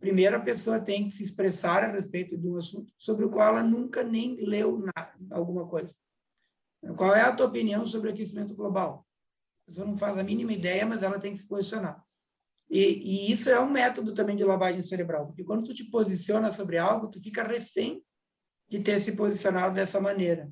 Primeiro, 0.00 0.36
a 0.36 0.40
pessoa 0.40 0.80
tem 0.80 1.06
que 1.06 1.14
se 1.14 1.22
expressar 1.22 1.84
a 1.84 1.92
respeito 1.92 2.36
de 2.36 2.48
um 2.48 2.56
assunto 2.56 2.90
sobre 2.96 3.26
o 3.26 3.30
qual 3.30 3.48
ela 3.48 3.62
nunca 3.62 4.02
nem 4.02 4.34
leu 4.36 4.78
nada, 4.78 5.14
alguma 5.30 5.68
coisa. 5.68 5.94
Qual 6.96 7.14
é 7.14 7.20
a 7.20 7.36
tua 7.36 7.46
opinião 7.46 7.86
sobre 7.86 8.10
aquecimento 8.10 8.54
global? 8.54 9.06
A 9.62 9.66
pessoa 9.66 9.86
não 9.86 9.98
faz 9.98 10.16
a 10.16 10.24
mínima 10.24 10.54
ideia, 10.54 10.86
mas 10.86 11.02
ela 11.02 11.20
tem 11.20 11.32
que 11.32 11.38
se 11.38 11.46
posicionar. 11.46 12.02
E, 12.70 12.80
e, 12.80 13.32
isso 13.32 13.50
é 13.50 13.60
um 13.60 13.68
método 13.68 14.14
também 14.14 14.36
de 14.36 14.44
lavagem 14.44 14.80
cerebral, 14.80 15.26
porque 15.26 15.44
quando 15.44 15.64
tu 15.64 15.74
te 15.74 15.84
posiciona 15.84 16.50
sobre 16.50 16.78
algo, 16.78 17.08
tu 17.08 17.20
fica 17.20 17.42
refém 17.42 18.02
de 18.68 18.80
ter 18.80 18.98
se 19.00 19.16
posicionado 19.16 19.74
dessa 19.74 20.00
maneira. 20.00 20.50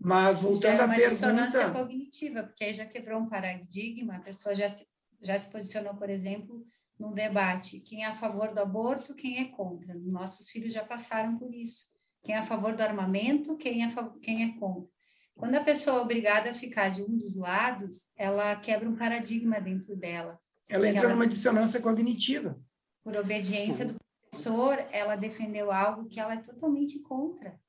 Mas 0.00 0.40
voltando 0.40 0.80
à 0.80 0.84
uma 0.86 0.94
pergunta... 0.94 1.14
dissonância 1.14 1.70
cognitiva, 1.70 2.42
porque 2.42 2.64
aí 2.64 2.74
já 2.74 2.86
quebrou 2.86 3.20
um 3.20 3.28
paradigma, 3.28 4.16
a 4.16 4.20
pessoa 4.20 4.54
já 4.54 4.68
se, 4.68 4.86
já 5.22 5.38
se 5.38 5.50
posicionou, 5.52 5.94
por 5.94 6.10
exemplo, 6.10 6.66
num 6.98 7.12
debate, 7.12 7.80
quem 7.80 8.04
é 8.04 8.06
a 8.06 8.14
favor 8.14 8.54
do 8.54 8.60
aborto, 8.60 9.14
quem 9.14 9.38
é 9.38 9.44
contra. 9.46 9.94
Nossos 9.94 10.48
filhos 10.48 10.72
já 10.72 10.84
passaram 10.84 11.36
por 11.36 11.52
isso. 11.52 11.92
Quem 12.22 12.34
é 12.34 12.38
a 12.38 12.42
favor 12.42 12.74
do 12.74 12.82
armamento, 12.82 13.56
quem 13.56 13.84
é, 13.84 13.94
quem 14.22 14.44
é 14.44 14.58
contra. 14.58 14.88
Quando 15.36 15.56
a 15.56 15.64
pessoa 15.64 15.98
é 15.98 16.02
obrigada 16.02 16.50
a 16.50 16.54
ficar 16.54 16.90
de 16.90 17.02
um 17.02 17.16
dos 17.16 17.36
lados, 17.36 18.10
ela 18.16 18.54
quebra 18.56 18.88
um 18.88 18.96
paradigma 18.96 19.60
dentro 19.60 19.96
dela. 19.96 20.38
Ela 20.68 20.88
entra 20.88 21.04
ela, 21.04 21.12
numa 21.12 21.26
dissonância 21.26 21.80
cognitiva. 21.80 22.58
Por 23.02 23.16
obediência 23.16 23.84
do 23.84 23.96
professor, 23.98 24.78
ela 24.90 25.16
defendeu 25.16 25.70
algo 25.70 26.08
que 26.08 26.18
ela 26.18 26.34
é 26.34 26.38
totalmente 26.38 27.00
contra. 27.02 27.60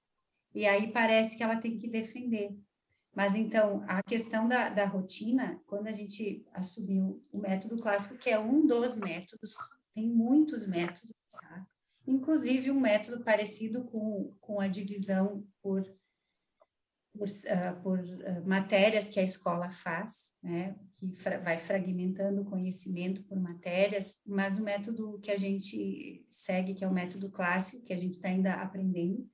E 0.54 0.66
aí 0.66 0.92
parece 0.92 1.36
que 1.36 1.44
ela 1.44 1.58
tem 1.58 1.78
que 1.78 1.88
defender. 1.88 2.56
Mas 3.16 3.34
então, 3.34 3.84
a 3.88 4.04
questão 4.04 4.46
da, 4.46 4.68
da 4.68 4.86
rotina, 4.86 5.62
quando 5.66 5.88
a 5.88 5.92
gente 5.94 6.46
assumiu 6.54 7.24
o 7.32 7.38
método 7.38 7.78
clássico, 7.78 8.18
que 8.18 8.30
é 8.30 8.38
um 8.38 8.68
dos 8.68 8.98
métodos, 8.98 9.56
tem 9.94 10.10
muitos 10.10 10.68
métodos, 10.68 11.16
tá? 11.32 11.66
inclusive 12.06 12.70
um 12.70 12.80
método 12.80 13.24
parecido 13.24 13.86
com, 13.86 14.36
com 14.42 14.60
a 14.60 14.68
divisão 14.68 15.48
por, 15.62 15.82
por, 17.14 17.28
uh, 17.28 17.82
por 17.82 18.00
uh, 18.00 18.46
matérias 18.46 19.10
que 19.10 19.20
a 19.20 19.24
escola 19.24 19.70
faz, 19.70 20.34
né? 20.44 20.76
que 21.00 21.16
fra 21.16 21.40
vai 21.40 21.58
fragmentando 21.58 22.42
o 22.42 22.46
conhecimento 22.46 23.24
por 23.24 23.40
matérias, 23.40 24.22
mas 24.26 24.60
o 24.60 24.64
método 24.64 25.20
que 25.20 25.32
a 25.32 25.38
gente 25.38 26.26
segue, 26.30 26.74
que 26.74 26.84
é 26.84 26.88
o 26.88 26.94
método 26.94 27.32
clássico, 27.32 27.86
que 27.86 27.94
a 27.94 27.98
gente 27.98 28.16
está 28.16 28.28
ainda 28.28 28.56
aprendendo, 28.56 29.26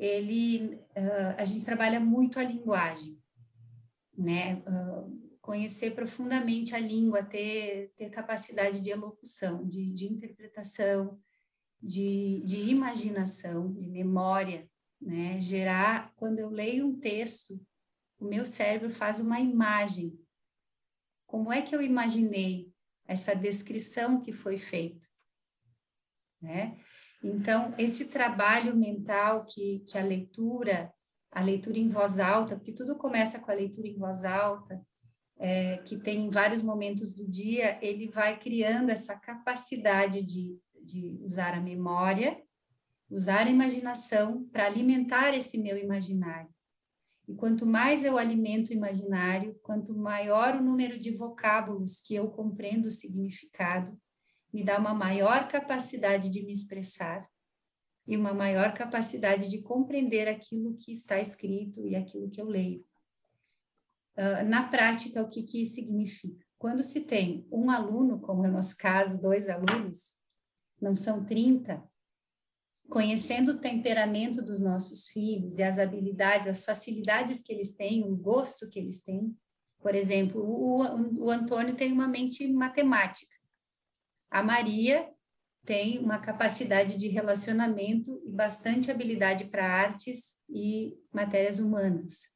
ele, 0.00 0.76
uh, 0.96 1.34
a 1.36 1.44
gente 1.44 1.62
trabalha 1.62 2.00
muito 2.00 2.40
a 2.40 2.42
linguagem, 2.42 3.22
né? 4.16 4.62
Uh, 4.66 5.20
conhecer 5.42 5.94
profundamente 5.94 6.74
a 6.74 6.78
língua, 6.78 7.22
ter, 7.22 7.92
ter 7.96 8.08
capacidade 8.08 8.80
de 8.80 8.88
elocução, 8.88 9.66
de, 9.68 9.92
de 9.92 10.06
interpretação, 10.06 11.20
de, 11.82 12.42
de 12.46 12.62
imaginação, 12.62 13.70
de 13.72 13.86
memória, 13.88 14.66
né? 14.98 15.38
Gerar, 15.38 16.14
quando 16.16 16.38
eu 16.38 16.48
leio 16.48 16.86
um 16.86 16.98
texto, 16.98 17.60
o 18.18 18.24
meu 18.24 18.46
cérebro 18.46 18.90
faz 18.90 19.20
uma 19.20 19.38
imagem. 19.38 20.18
Como 21.26 21.52
é 21.52 21.60
que 21.60 21.76
eu 21.76 21.82
imaginei 21.82 22.72
essa 23.06 23.34
descrição 23.34 24.20
que 24.22 24.32
foi 24.32 24.56
feita? 24.56 25.06
Né? 26.40 26.78
Então, 27.22 27.74
esse 27.76 28.06
trabalho 28.06 28.74
mental 28.74 29.44
que, 29.44 29.80
que 29.86 29.98
a 29.98 30.02
leitura, 30.02 30.92
a 31.30 31.42
leitura 31.42 31.78
em 31.78 31.88
voz 31.88 32.18
alta, 32.18 32.56
porque 32.56 32.72
tudo 32.72 32.96
começa 32.96 33.38
com 33.38 33.50
a 33.50 33.54
leitura 33.54 33.88
em 33.88 33.98
voz 33.98 34.24
alta, 34.24 34.80
é, 35.38 35.78
que 35.78 35.98
tem 35.98 36.26
em 36.26 36.30
vários 36.30 36.62
momentos 36.62 37.14
do 37.14 37.26
dia, 37.26 37.78
ele 37.82 38.08
vai 38.08 38.38
criando 38.38 38.90
essa 38.90 39.18
capacidade 39.18 40.22
de, 40.22 40.58
de 40.82 41.18
usar 41.22 41.54
a 41.54 41.60
memória, 41.60 42.42
usar 43.10 43.46
a 43.46 43.50
imaginação 43.50 44.44
para 44.52 44.66
alimentar 44.66 45.34
esse 45.34 45.58
meu 45.58 45.76
imaginário. 45.76 46.50
E 47.26 47.34
quanto 47.34 47.64
mais 47.64 48.04
eu 48.04 48.18
alimento 48.18 48.68
o 48.68 48.74
imaginário, 48.74 49.58
quanto 49.62 49.94
maior 49.94 50.56
o 50.56 50.62
número 50.62 50.98
de 50.98 51.10
vocábulos 51.10 52.00
que 52.00 52.14
eu 52.14 52.28
compreendo 52.30 52.86
o 52.86 52.90
significado, 52.90 53.96
me 54.52 54.64
dá 54.64 54.78
uma 54.78 54.94
maior 54.94 55.48
capacidade 55.48 56.28
de 56.28 56.42
me 56.42 56.52
expressar 56.52 57.28
e 58.06 58.16
uma 58.16 58.34
maior 58.34 58.74
capacidade 58.74 59.48
de 59.48 59.62
compreender 59.62 60.28
aquilo 60.28 60.76
que 60.76 60.90
está 60.90 61.20
escrito 61.20 61.86
e 61.86 61.94
aquilo 61.94 62.30
que 62.30 62.40
eu 62.40 62.46
leio. 62.46 62.84
Uh, 64.16 64.44
na 64.48 64.68
prática, 64.68 65.22
o 65.22 65.28
que, 65.28 65.42
que 65.42 65.64
significa? 65.64 66.44
Quando 66.58 66.82
se 66.82 67.02
tem 67.02 67.46
um 67.50 67.70
aluno, 67.70 68.20
como 68.20 68.44
é 68.44 68.48
o 68.48 68.52
nosso 68.52 68.76
caso, 68.76 69.20
dois 69.20 69.48
alunos, 69.48 70.16
não 70.80 70.96
são 70.96 71.24
30, 71.24 71.82
conhecendo 72.88 73.52
o 73.52 73.60
temperamento 73.60 74.42
dos 74.42 74.58
nossos 74.58 75.06
filhos 75.06 75.58
e 75.58 75.62
as 75.62 75.78
habilidades, 75.78 76.48
as 76.48 76.64
facilidades 76.64 77.40
que 77.40 77.52
eles 77.52 77.74
têm, 77.74 78.04
o 78.04 78.16
gosto 78.16 78.68
que 78.68 78.78
eles 78.78 79.02
têm. 79.02 79.34
Por 79.78 79.94
exemplo, 79.94 80.42
o, 80.42 81.24
o 81.24 81.30
Antônio 81.30 81.76
tem 81.76 81.92
uma 81.92 82.08
mente 82.08 82.46
matemática. 82.52 83.39
A 84.30 84.42
Maria 84.42 85.08
tem 85.64 85.98
uma 85.98 86.18
capacidade 86.18 86.96
de 86.96 87.08
relacionamento 87.08 88.20
e 88.24 88.32
bastante 88.32 88.90
habilidade 88.90 89.44
para 89.44 89.66
artes 89.66 90.34
e 90.48 90.96
matérias 91.12 91.58
humanas. 91.58 92.28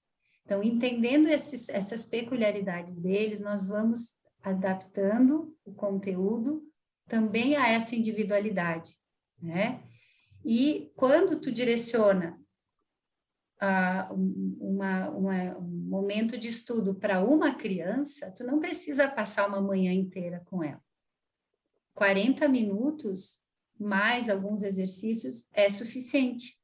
Então, 0.45 0.63
entendendo 0.63 1.29
esses, 1.29 1.69
essas 1.69 2.05
peculiaridades 2.05 2.99
deles, 2.99 3.41
nós 3.41 3.67
vamos 3.67 4.21
adaptando 4.43 5.57
o 5.65 5.73
conteúdo 5.73 6.63
também 7.09 7.57
a 7.57 7.69
essa 7.69 7.97
individualidade, 7.97 8.95
né? 9.41 9.83
E 10.45 10.93
quando 10.95 11.41
tu 11.41 11.51
direciona 11.51 12.39
uh, 13.63 14.15
uma, 14.61 15.09
uma, 15.11 15.59
um 15.59 15.89
momento 15.89 16.37
de 16.37 16.49
estudo 16.49 16.95
para 16.95 17.25
uma 17.25 17.55
criança, 17.55 18.31
tu 18.33 18.45
não 18.45 18.61
precisa 18.61 19.09
passar 19.09 19.49
uma 19.49 19.63
manhã 19.63 19.93
inteira 19.93 20.43
com 20.45 20.63
ela. 20.63 20.83
40 21.95 22.49
minutos 22.49 23.43
mais 23.79 24.29
alguns 24.29 24.63
exercícios 24.63 25.49
é 25.53 25.69
suficiente. 25.69 26.59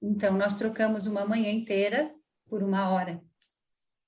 Então, 0.00 0.36
nós 0.36 0.58
trocamos 0.58 1.06
uma 1.06 1.24
manhã 1.24 1.50
inteira 1.50 2.14
por 2.46 2.62
uma 2.62 2.90
hora, 2.90 3.22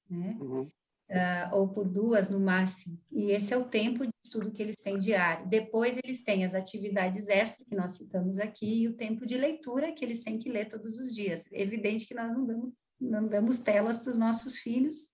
né? 0.09 0.37
Uhum. 0.41 0.71
Uh, 1.09 1.55
ou 1.55 1.69
por 1.69 1.87
duas 1.87 2.31
no 2.31 2.41
máximo. 2.41 2.99
E 3.13 3.31
esse 3.31 3.53
é 3.53 3.57
o 3.57 3.69
tempo 3.69 4.05
de 4.05 4.13
estudo 4.25 4.51
que 4.51 4.63
eles 4.63 4.77
têm 4.77 4.99
diário. 4.99 5.47
Depois, 5.47 5.99
eles 6.03 6.25
têm 6.25 6.45
as 6.45 6.55
atividades 6.55 7.29
extras 7.29 7.69
que 7.69 7.77
nós 7.77 7.93
citamos 7.93 8.39
aqui 8.39 8.83
e 8.83 8.89
o 8.89 8.97
tempo 8.97 9.27
de 9.27 9.37
leitura 9.37 9.93
que 9.93 10.05
eles 10.05 10.25
têm 10.25 10.39
que 10.39 10.51
ler 10.51 10.69
todos 10.69 10.99
os 10.99 11.15
dias. 11.15 11.51
É 11.53 11.61
evidente 11.61 12.07
que 12.07 12.15
nós 12.15 12.33
não 12.33 12.47
damos, 12.47 12.73
não 12.99 13.29
damos 13.29 13.61
telas 13.61 13.99
para 13.99 14.13
os 14.13 14.19
nossos 14.19 14.59
filhos 14.59 15.11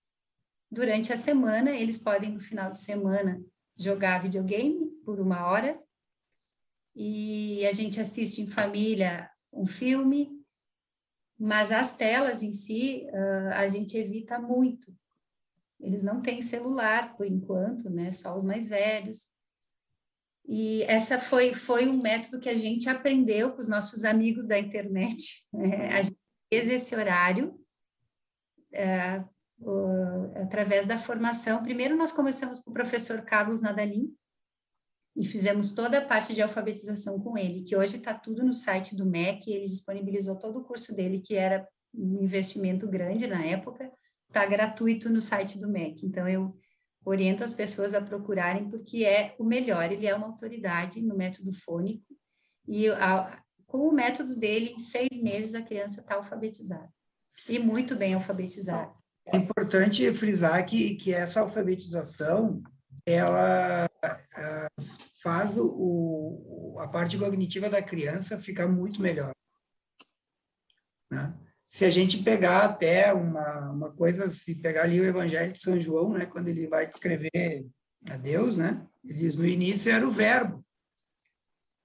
durante 0.70 1.12
a 1.12 1.16
semana, 1.16 1.72
eles 1.72 1.98
podem, 1.98 2.32
no 2.32 2.40
final 2.40 2.70
de 2.70 2.78
semana, 2.78 3.42
jogar 3.76 4.22
videogame 4.22 4.89
por 5.04 5.20
uma 5.20 5.46
hora 5.46 5.80
e 6.94 7.66
a 7.66 7.72
gente 7.72 8.00
assiste 8.00 8.42
em 8.42 8.46
família 8.46 9.30
um 9.52 9.66
filme, 9.66 10.30
mas 11.38 11.72
as 11.72 11.96
telas 11.96 12.42
em 12.42 12.52
si 12.52 13.06
uh, 13.08 13.54
a 13.54 13.68
gente 13.68 13.96
evita 13.96 14.38
muito. 14.38 14.94
Eles 15.80 16.02
não 16.02 16.20
têm 16.20 16.42
celular 16.42 17.16
por 17.16 17.26
enquanto, 17.26 17.88
né? 17.88 18.10
Só 18.10 18.36
os 18.36 18.44
mais 18.44 18.68
velhos. 18.68 19.30
E 20.46 20.82
essa 20.82 21.18
foi 21.18 21.54
foi 21.54 21.88
um 21.88 22.02
método 22.02 22.40
que 22.40 22.48
a 22.48 22.54
gente 22.54 22.88
aprendeu 22.88 23.52
com 23.52 23.62
os 23.62 23.68
nossos 23.68 24.04
amigos 24.04 24.46
da 24.46 24.58
internet. 24.58 25.46
Né? 25.52 25.88
A 25.96 26.02
gente 26.02 26.18
fez 26.52 26.68
esse 26.68 26.94
horário 26.94 27.58
uh, 29.62 30.38
através 30.42 30.86
da 30.86 30.98
formação. 30.98 31.62
Primeiro, 31.62 31.96
nós 31.96 32.12
começamos 32.12 32.60
com 32.60 32.70
o 32.70 32.74
professor 32.74 33.22
Carlos 33.22 33.62
Nadalim 33.62 34.14
e 35.20 35.24
fizemos 35.24 35.72
toda 35.72 35.98
a 35.98 36.04
parte 36.04 36.34
de 36.34 36.40
alfabetização 36.40 37.20
com 37.20 37.36
ele, 37.36 37.62
que 37.62 37.76
hoje 37.76 37.98
está 37.98 38.14
tudo 38.14 38.42
no 38.42 38.54
site 38.54 38.96
do 38.96 39.04
MEC, 39.04 39.52
ele 39.52 39.66
disponibilizou 39.66 40.34
todo 40.36 40.60
o 40.60 40.64
curso 40.64 40.96
dele, 40.96 41.20
que 41.20 41.34
era 41.34 41.68
um 41.94 42.22
investimento 42.22 42.88
grande 42.88 43.26
na 43.26 43.44
época, 43.44 43.92
está 44.28 44.46
gratuito 44.46 45.10
no 45.10 45.20
site 45.20 45.58
do 45.58 45.68
MEC. 45.68 46.06
Então, 46.06 46.26
eu 46.26 46.56
oriento 47.04 47.44
as 47.44 47.52
pessoas 47.52 47.92
a 47.94 48.00
procurarem, 48.00 48.70
porque 48.70 49.04
é 49.04 49.34
o 49.38 49.44
melhor, 49.44 49.92
ele 49.92 50.06
é 50.06 50.14
uma 50.14 50.28
autoridade 50.28 51.02
no 51.02 51.14
método 51.14 51.52
fônico, 51.52 52.06
e 52.66 52.88
a, 52.88 53.42
com 53.66 53.88
o 53.88 53.92
método 53.92 54.34
dele, 54.34 54.70
em 54.70 54.78
seis 54.78 55.22
meses 55.22 55.54
a 55.54 55.60
criança 55.60 56.00
está 56.00 56.14
alfabetizada, 56.14 56.88
e 57.46 57.58
muito 57.58 57.94
bem 57.94 58.14
alfabetizada. 58.14 58.90
É 59.26 59.36
importante 59.36 60.10
frisar 60.14 60.64
que, 60.64 60.94
que 60.94 61.12
essa 61.12 61.40
alfabetização, 61.42 62.62
ela 63.04 63.86
uh, 64.04 65.09
faz 65.22 65.56
o, 65.58 66.76
a 66.78 66.88
parte 66.88 67.18
cognitiva 67.18 67.68
da 67.68 67.82
criança 67.82 68.38
ficar 68.38 68.66
muito 68.66 69.00
melhor. 69.02 69.32
Né? 71.10 71.34
Se 71.68 71.84
a 71.84 71.90
gente 71.90 72.22
pegar 72.22 72.64
até 72.64 73.12
uma, 73.12 73.70
uma 73.70 73.92
coisa, 73.92 74.28
se 74.28 74.54
pegar 74.56 74.82
ali 74.82 75.00
o 75.00 75.04
Evangelho 75.04 75.52
de 75.52 75.58
São 75.58 75.78
João, 75.78 76.12
né, 76.12 76.26
quando 76.26 76.48
ele 76.48 76.66
vai 76.66 76.86
descrever 76.86 77.66
a 78.08 78.16
Deus, 78.16 78.56
né, 78.56 78.86
ele 79.04 79.18
diz, 79.18 79.36
no 79.36 79.46
início 79.46 79.92
era 79.92 80.06
o 80.06 80.10
verbo, 80.10 80.64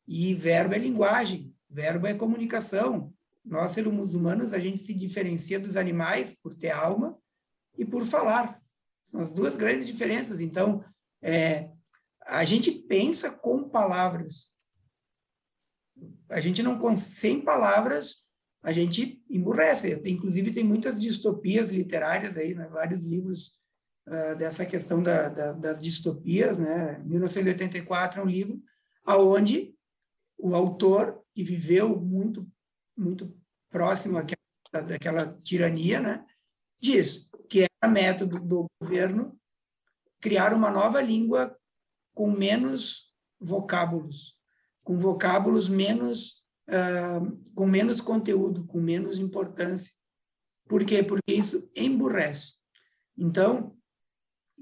e 0.07 0.33
verbo 0.33 0.73
é 0.73 0.77
linguagem, 0.77 1.53
verbo 1.69 2.07
é 2.07 2.13
comunicação. 2.13 3.13
Nós, 3.43 3.73
seres 3.73 3.91
humanos, 4.13 4.53
a 4.53 4.59
gente 4.59 4.81
se 4.81 4.93
diferencia 4.93 5.59
dos 5.59 5.75
animais 5.75 6.33
por 6.33 6.55
ter 6.55 6.71
alma 6.71 7.17
e 7.77 7.85
por 7.85 8.05
falar. 8.05 8.59
São 9.09 9.19
as 9.19 9.33
duas 9.33 9.55
grandes 9.55 9.85
diferenças. 9.85 10.41
Então, 10.41 10.83
é, 11.21 11.69
a 12.25 12.43
gente 12.43 12.71
pensa 12.71 13.31
com 13.31 13.69
palavras. 13.69 14.51
A 16.29 16.41
gente 16.41 16.63
não, 16.63 16.95
sem 16.95 17.41
palavras, 17.41 18.25
a 18.63 18.73
gente 18.73 19.23
emburrece. 19.29 20.01
Inclusive, 20.05 20.51
tem 20.51 20.63
muitas 20.63 20.99
distopias 20.99 21.69
literárias 21.69 22.35
aí, 22.37 22.55
né? 22.55 22.67
vários 22.67 23.03
livros 23.03 23.59
uh, 24.07 24.35
dessa 24.35 24.65
questão 24.65 25.03
da, 25.03 25.29
da, 25.29 25.51
das 25.53 25.81
distopias. 25.81 26.57
Né? 26.57 26.99
1984 27.05 28.19
é 28.19 28.23
um 28.23 28.27
livro 28.27 28.61
aonde 29.03 29.75
o 30.37 30.55
autor, 30.55 31.23
que 31.33 31.43
viveu 31.43 31.95
muito, 32.01 32.49
muito 32.97 33.37
próximo 33.69 34.17
àquela, 34.17 34.87
daquela 34.87 35.39
tirania, 35.43 36.01
né? 36.01 36.25
diz 36.81 37.29
que 37.49 37.67
era 37.81 37.91
método 37.91 38.39
do 38.39 38.65
governo 38.81 39.39
criar 40.19 40.53
uma 40.53 40.71
nova 40.71 41.01
língua 41.01 41.55
com 42.15 42.31
menos 42.31 43.13
vocábulos, 43.39 44.35
com 44.83 44.97
vocábulos 44.97 45.69
menos 45.69 46.43
uh, 46.69 47.37
com 47.53 47.67
menos 47.67 48.01
conteúdo, 48.01 48.65
com 48.65 48.79
menos 48.79 49.19
importância. 49.19 49.93
Por 50.67 50.83
quê? 50.83 51.03
Porque 51.03 51.33
isso 51.33 51.69
emburrece. 51.75 52.53
Então, 53.17 53.77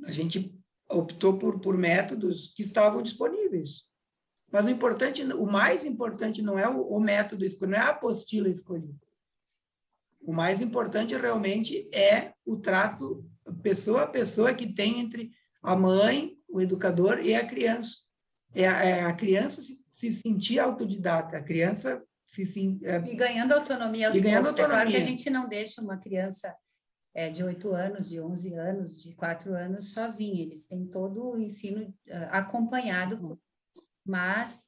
a 0.05 0.11
gente 0.11 0.53
optou 0.89 1.37
por, 1.37 1.59
por 1.59 1.77
métodos 1.77 2.51
que 2.53 2.63
estavam 2.63 3.01
disponíveis. 3.01 3.83
Mas 4.51 4.65
o 4.65 4.69
importante, 4.69 5.23
o 5.23 5.45
mais 5.45 5.85
importante 5.85 6.41
não 6.41 6.59
é 6.59 6.67
o, 6.67 6.81
o 6.81 6.99
método 6.99 7.45
escolhido, 7.45 7.77
não 7.77 7.83
é 7.83 7.87
a 7.87 7.91
apostila 7.91 8.49
escolhida. 8.49 8.99
O 10.21 10.33
mais 10.33 10.61
importante 10.61 11.15
realmente 11.15 11.89
é 11.93 12.33
o 12.45 12.57
trato 12.57 13.25
pessoa 13.61 14.03
a 14.03 14.07
pessoa 14.07 14.53
que 14.53 14.73
tem 14.73 14.99
entre 14.99 15.31
a 15.61 15.75
mãe, 15.75 16.37
o 16.53 16.61
educador 16.61 17.19
e 17.19 17.33
a 17.33 17.45
criança. 17.45 17.97
É 18.53 18.67
a, 18.67 18.83
é 18.83 19.03
a 19.03 19.13
criança 19.13 19.61
se, 19.61 19.79
se 19.91 20.13
sentir 20.13 20.59
autodidata, 20.59 21.35
a 21.35 21.43
criança 21.43 22.01
se, 22.27 22.45
se 22.45 22.79
é, 22.83 22.97
e 22.97 23.15
ganhando 23.15 23.53
autonomia 23.53 24.07
aos 24.07 24.17
e 24.17 24.21
ganhando 24.21 24.43
poucos. 24.43 24.59
Autonomia. 24.59 24.81
É 24.81 24.85
claro 24.85 24.91
que 24.91 24.97
a 24.97 25.11
gente 25.11 25.29
não 25.29 25.47
deixa 25.49 25.81
uma 25.81 25.97
criança 25.97 26.55
é, 27.13 27.29
de 27.29 27.43
8 27.43 27.71
anos, 27.73 28.09
de 28.09 28.19
11 28.19 28.53
anos, 28.53 29.01
de 29.01 29.13
4 29.15 29.53
anos 29.53 29.93
sozinha, 29.93 30.43
eles 30.43 30.67
têm 30.67 30.85
todo 30.85 31.31
o 31.31 31.39
ensino 31.39 31.83
uh, 31.83 32.13
acompanhado, 32.31 33.39
mas 34.05 34.67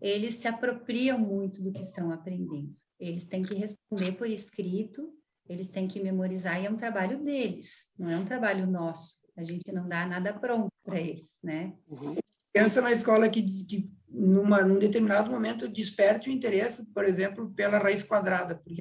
eles 0.00 0.34
se 0.34 0.48
apropriam 0.48 1.18
muito 1.18 1.62
do 1.62 1.72
que 1.72 1.80
estão 1.80 2.10
aprendendo. 2.10 2.74
Eles 2.98 3.26
têm 3.26 3.42
que 3.42 3.54
responder 3.54 4.12
por 4.12 4.28
escrito, 4.28 5.12
eles 5.48 5.68
têm 5.68 5.86
que 5.86 6.02
memorizar, 6.02 6.60
e 6.60 6.66
é 6.66 6.70
um 6.70 6.76
trabalho 6.76 7.22
deles, 7.22 7.88
não 7.96 8.10
é 8.10 8.16
um 8.16 8.24
trabalho 8.24 8.66
nosso. 8.66 9.23
A 9.36 9.42
gente 9.42 9.72
não 9.72 9.88
dá 9.88 10.06
nada 10.06 10.32
pronto 10.32 10.70
para 10.84 11.00
eles, 11.00 11.40
né? 11.42 11.76
Uhum. 11.88 12.16
Criança 12.52 12.80
na 12.80 12.92
escola 12.92 13.28
que 13.28 13.42
diz 13.42 13.66
que 13.66 13.90
numa, 14.08 14.62
num 14.62 14.78
determinado 14.78 15.30
momento 15.30 15.68
desperte 15.68 16.28
o 16.28 16.32
interesse, 16.32 16.84
por 16.86 17.04
exemplo, 17.04 17.52
pela 17.52 17.78
raiz 17.78 18.04
quadrada, 18.04 18.54
porque 18.54 18.80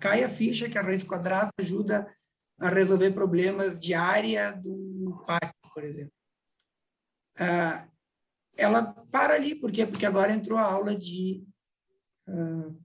cai 0.00 0.22
a 0.22 0.28
ficha 0.28 0.68
que 0.68 0.78
a 0.78 0.82
raiz 0.82 1.02
quadrada 1.02 1.50
ajuda 1.58 2.08
a 2.58 2.68
resolver 2.68 3.10
problemas 3.10 3.78
de 3.78 3.94
área 3.94 4.52
do 4.52 5.24
pátio, 5.26 5.72
por 5.74 5.82
exemplo. 5.84 6.12
Ah, 7.36 7.88
ela 8.56 8.82
para 9.10 9.34
ali, 9.34 9.54
por 9.54 9.70
quê? 9.70 9.86
Porque 9.86 10.06
agora 10.06 10.32
entrou 10.32 10.58
a 10.58 10.62
aula 10.62 10.94
de 10.94 11.44
uh, 12.28 12.76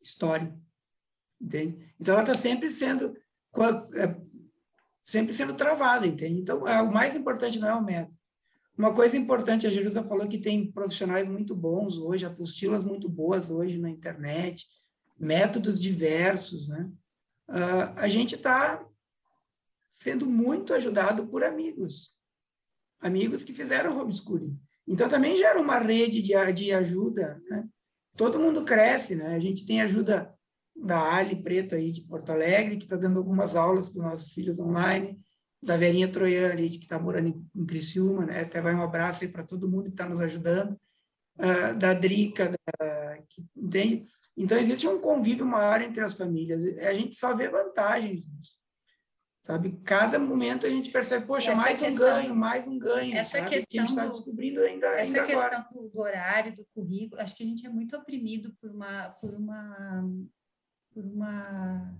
história, 0.00 0.56
entende? 1.40 1.92
Então 2.00 2.14
ela 2.14 2.22
está 2.22 2.36
sempre 2.36 2.70
sendo 2.70 3.16
é, 3.94 4.06
sempre 5.02 5.34
sendo 5.34 5.54
travada, 5.54 6.06
entende? 6.06 6.40
Então 6.40 6.66
é, 6.66 6.80
o 6.80 6.92
mais 6.92 7.16
importante 7.16 7.58
não 7.58 7.68
é 7.68 7.74
o 7.74 7.84
método. 7.84 8.16
Uma 8.76 8.94
coisa 8.94 9.16
importante, 9.16 9.66
a 9.66 9.70
Jerusa 9.70 10.02
falou 10.02 10.26
que 10.26 10.38
tem 10.38 10.70
profissionais 10.72 11.28
muito 11.28 11.54
bons 11.54 11.98
hoje, 11.98 12.24
apostilas 12.24 12.82
muito 12.84 13.08
boas 13.08 13.50
hoje 13.50 13.78
na 13.78 13.90
internet, 13.90 14.66
métodos 15.18 15.78
diversos, 15.78 16.68
né? 16.68 16.90
Uh, 17.48 17.92
a 17.96 18.08
gente 18.08 18.34
está 18.34 18.84
sendo 19.88 20.26
muito 20.26 20.72
ajudado 20.72 21.26
por 21.26 21.44
amigos, 21.44 22.16
amigos 22.98 23.44
que 23.44 23.52
fizeram 23.52 24.00
homeschooling. 24.00 24.58
Então, 24.88 25.08
também 25.08 25.36
gera 25.36 25.60
uma 25.60 25.78
rede 25.78 26.22
de, 26.22 26.32
de 26.52 26.72
ajuda, 26.72 27.40
né? 27.48 27.68
Todo 28.16 28.40
mundo 28.40 28.64
cresce, 28.64 29.14
né? 29.14 29.34
A 29.34 29.38
gente 29.38 29.66
tem 29.66 29.82
ajuda 29.82 30.34
da 30.82 31.14
Ali 31.14 31.36
Preto 31.36 31.74
aí 31.74 31.92
de 31.92 32.02
Porto 32.02 32.32
Alegre, 32.32 32.76
que 32.76 32.84
está 32.84 32.96
dando 32.96 33.18
algumas 33.18 33.54
aulas 33.54 33.88
para 33.88 34.00
os 34.00 34.04
nossos 34.04 34.32
filhos 34.32 34.58
online 34.58 35.18
da 35.62 35.76
Verinha 35.76 36.08
Troian 36.08 36.50
ali, 36.50 36.68
que 36.70 36.78
está 36.78 36.98
morando 36.98 37.28
em, 37.28 37.50
em 37.54 37.64
Criciúma, 37.64 38.26
né? 38.26 38.40
Até 38.40 38.60
vai 38.60 38.74
um 38.74 38.82
abraço 38.82 39.22
aí 39.22 39.30
para 39.30 39.44
todo 39.44 39.68
mundo 39.68 39.84
que 39.84 39.90
está 39.90 40.08
nos 40.08 40.20
ajudando. 40.20 40.78
Uh, 41.38 41.74
da 41.78 41.94
Drica, 41.94 42.50
da, 42.50 43.18
que, 43.28 43.44
entende? 43.56 44.06
Então, 44.36 44.58
existe 44.58 44.86
um 44.86 45.00
convívio 45.00 45.46
maior 45.46 45.80
entre 45.80 46.02
as 46.02 46.14
famílias. 46.14 46.62
A 46.78 46.92
gente 46.92 47.16
só 47.16 47.34
vê 47.34 47.48
vantagens, 47.48 48.24
sabe? 49.42 49.80
Cada 49.84 50.18
momento 50.18 50.66
a 50.66 50.68
gente 50.68 50.90
percebe, 50.90 51.26
poxa, 51.26 51.54
mais 51.54 51.80
um 51.80 51.94
ganho, 51.94 52.34
mais 52.34 52.66
um 52.66 52.78
ganho, 52.78 53.14
essa 53.14 53.38
sabe? 53.38 53.50
Questão 53.50 53.66
que 53.70 53.78
a 53.78 53.80
gente 53.82 53.90
está 53.90 54.06
descobrindo 54.06 54.60
ainda, 54.60 54.86
Essa 54.88 55.22
ainda 55.22 55.26
questão 55.26 55.44
agora. 55.44 55.90
do 55.92 56.00
horário, 56.00 56.56
do 56.56 56.66
currículo, 56.74 57.20
acho 57.20 57.36
que 57.36 57.44
a 57.44 57.46
gente 57.46 57.66
é 57.66 57.70
muito 57.70 57.96
oprimido 57.96 58.54
por 58.60 58.70
uma, 58.70 59.10
por 59.20 59.34
uma, 59.34 60.04
por 60.92 61.04
uma 61.04 61.98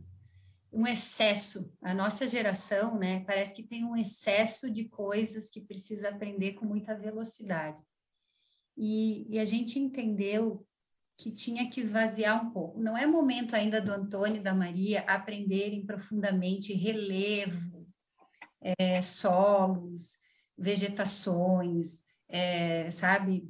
um 0.73 0.87
excesso. 0.87 1.71
A 1.83 1.93
nossa 1.93 2.27
geração, 2.27 2.99
né, 2.99 3.23
parece 3.25 3.55
que 3.55 3.63
tem 3.63 3.85
um 3.85 3.95
excesso 3.95 4.71
de 4.71 4.89
coisas 4.89 5.51
que 5.51 5.61
precisa 5.61 6.09
aprender 6.09 6.55
com 6.55 6.65
muita 6.65 6.95
velocidade. 6.95 7.83
E, 8.77 9.27
e, 9.29 9.39
a 9.39 9.45
gente 9.45 9.79
entendeu 9.79 10.67
que 11.19 11.31
tinha 11.31 11.69
que 11.69 11.79
esvaziar 11.79 12.43
um 12.43 12.51
pouco. 12.51 12.81
Não 12.81 12.97
é 12.97 13.07
momento 13.07 13.55
ainda 13.55 13.83
do 13.83 13.93
Antônio 13.93 14.37
e 14.37 14.43
da 14.43 14.55
Maria 14.55 15.01
aprenderem 15.01 15.85
profundamente 15.85 16.73
relevo, 16.73 17.87
é, 18.79 19.03
solos, 19.03 20.17
vegetações, 20.57 22.03
é, 22.29 22.91
sabe, 22.91 23.47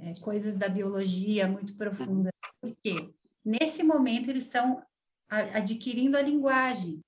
é, 0.00 0.12
coisas 0.20 0.56
da 0.56 0.70
biologia 0.70 1.46
muito 1.46 1.76
profundas. 1.76 2.32
Por 2.62 2.74
quê? 2.82 3.12
Nesse 3.46 3.84
momento 3.84 4.28
eles 4.28 4.42
estão 4.42 4.84
adquirindo 5.28 6.16
a 6.16 6.22
linguagem. 6.22 7.00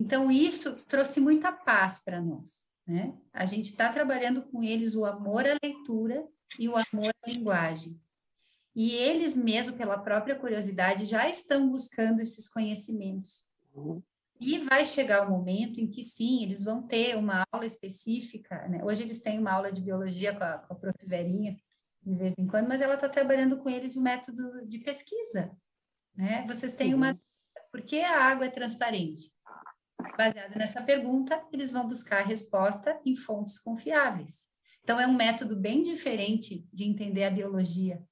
Então, 0.00 0.28
isso 0.28 0.74
trouxe 0.88 1.20
muita 1.20 1.52
paz 1.52 2.02
para 2.02 2.20
nós. 2.20 2.64
Né? 2.84 3.16
A 3.32 3.46
gente 3.46 3.70
está 3.70 3.92
trabalhando 3.92 4.42
com 4.42 4.60
eles 4.60 4.96
o 4.96 5.04
amor 5.04 5.46
à 5.46 5.56
leitura 5.62 6.26
e 6.58 6.68
o 6.68 6.74
amor 6.74 7.12
à 7.24 7.30
linguagem. 7.30 8.00
E 8.74 8.90
eles 8.90 9.36
mesmo, 9.36 9.76
pela 9.76 9.98
própria 9.98 10.34
curiosidade, 10.34 11.04
já 11.04 11.28
estão 11.28 11.68
buscando 11.70 12.20
esses 12.20 12.48
conhecimentos. 12.48 13.48
E 14.40 14.58
vai 14.58 14.84
chegar 14.84 15.24
o 15.24 15.30
momento 15.30 15.80
em 15.80 15.86
que, 15.86 16.02
sim, 16.02 16.42
eles 16.42 16.64
vão 16.64 16.82
ter 16.82 17.16
uma 17.16 17.44
aula 17.52 17.66
específica. 17.66 18.66
Né? 18.66 18.82
Hoje 18.82 19.04
eles 19.04 19.20
têm 19.20 19.38
uma 19.38 19.52
aula 19.52 19.70
de 19.70 19.80
biologia 19.80 20.34
com 20.34 20.42
a, 20.42 20.58
com 20.58 20.72
a 20.72 20.76
prof. 20.76 20.98
Verinha, 21.06 21.56
de 22.10 22.18
vez 22.18 22.34
em 22.36 22.46
quando, 22.46 22.66
mas 22.66 22.80
ela 22.80 22.94
está 22.94 23.08
trabalhando 23.08 23.58
com 23.58 23.70
eles 23.70 23.94
o 23.94 24.02
método 24.02 24.66
de 24.66 24.78
pesquisa. 24.78 25.56
Né? 26.16 26.44
Vocês 26.46 26.74
têm 26.74 26.92
uma. 26.92 27.12
Uhum. 27.12 27.18
Por 27.70 27.82
que 27.82 28.00
a 28.00 28.24
água 28.24 28.46
é 28.46 28.50
transparente? 28.50 29.30
Baseada 30.18 30.58
nessa 30.58 30.82
pergunta, 30.82 31.40
eles 31.52 31.70
vão 31.70 31.86
buscar 31.86 32.22
a 32.22 32.26
resposta 32.26 33.00
em 33.04 33.14
fontes 33.14 33.58
confiáveis. 33.58 34.48
Então, 34.82 34.98
é 34.98 35.06
um 35.06 35.14
método 35.14 35.54
bem 35.54 35.82
diferente 35.82 36.66
de 36.72 36.84
entender 36.84 37.24
a 37.24 37.30
biologia, 37.30 38.02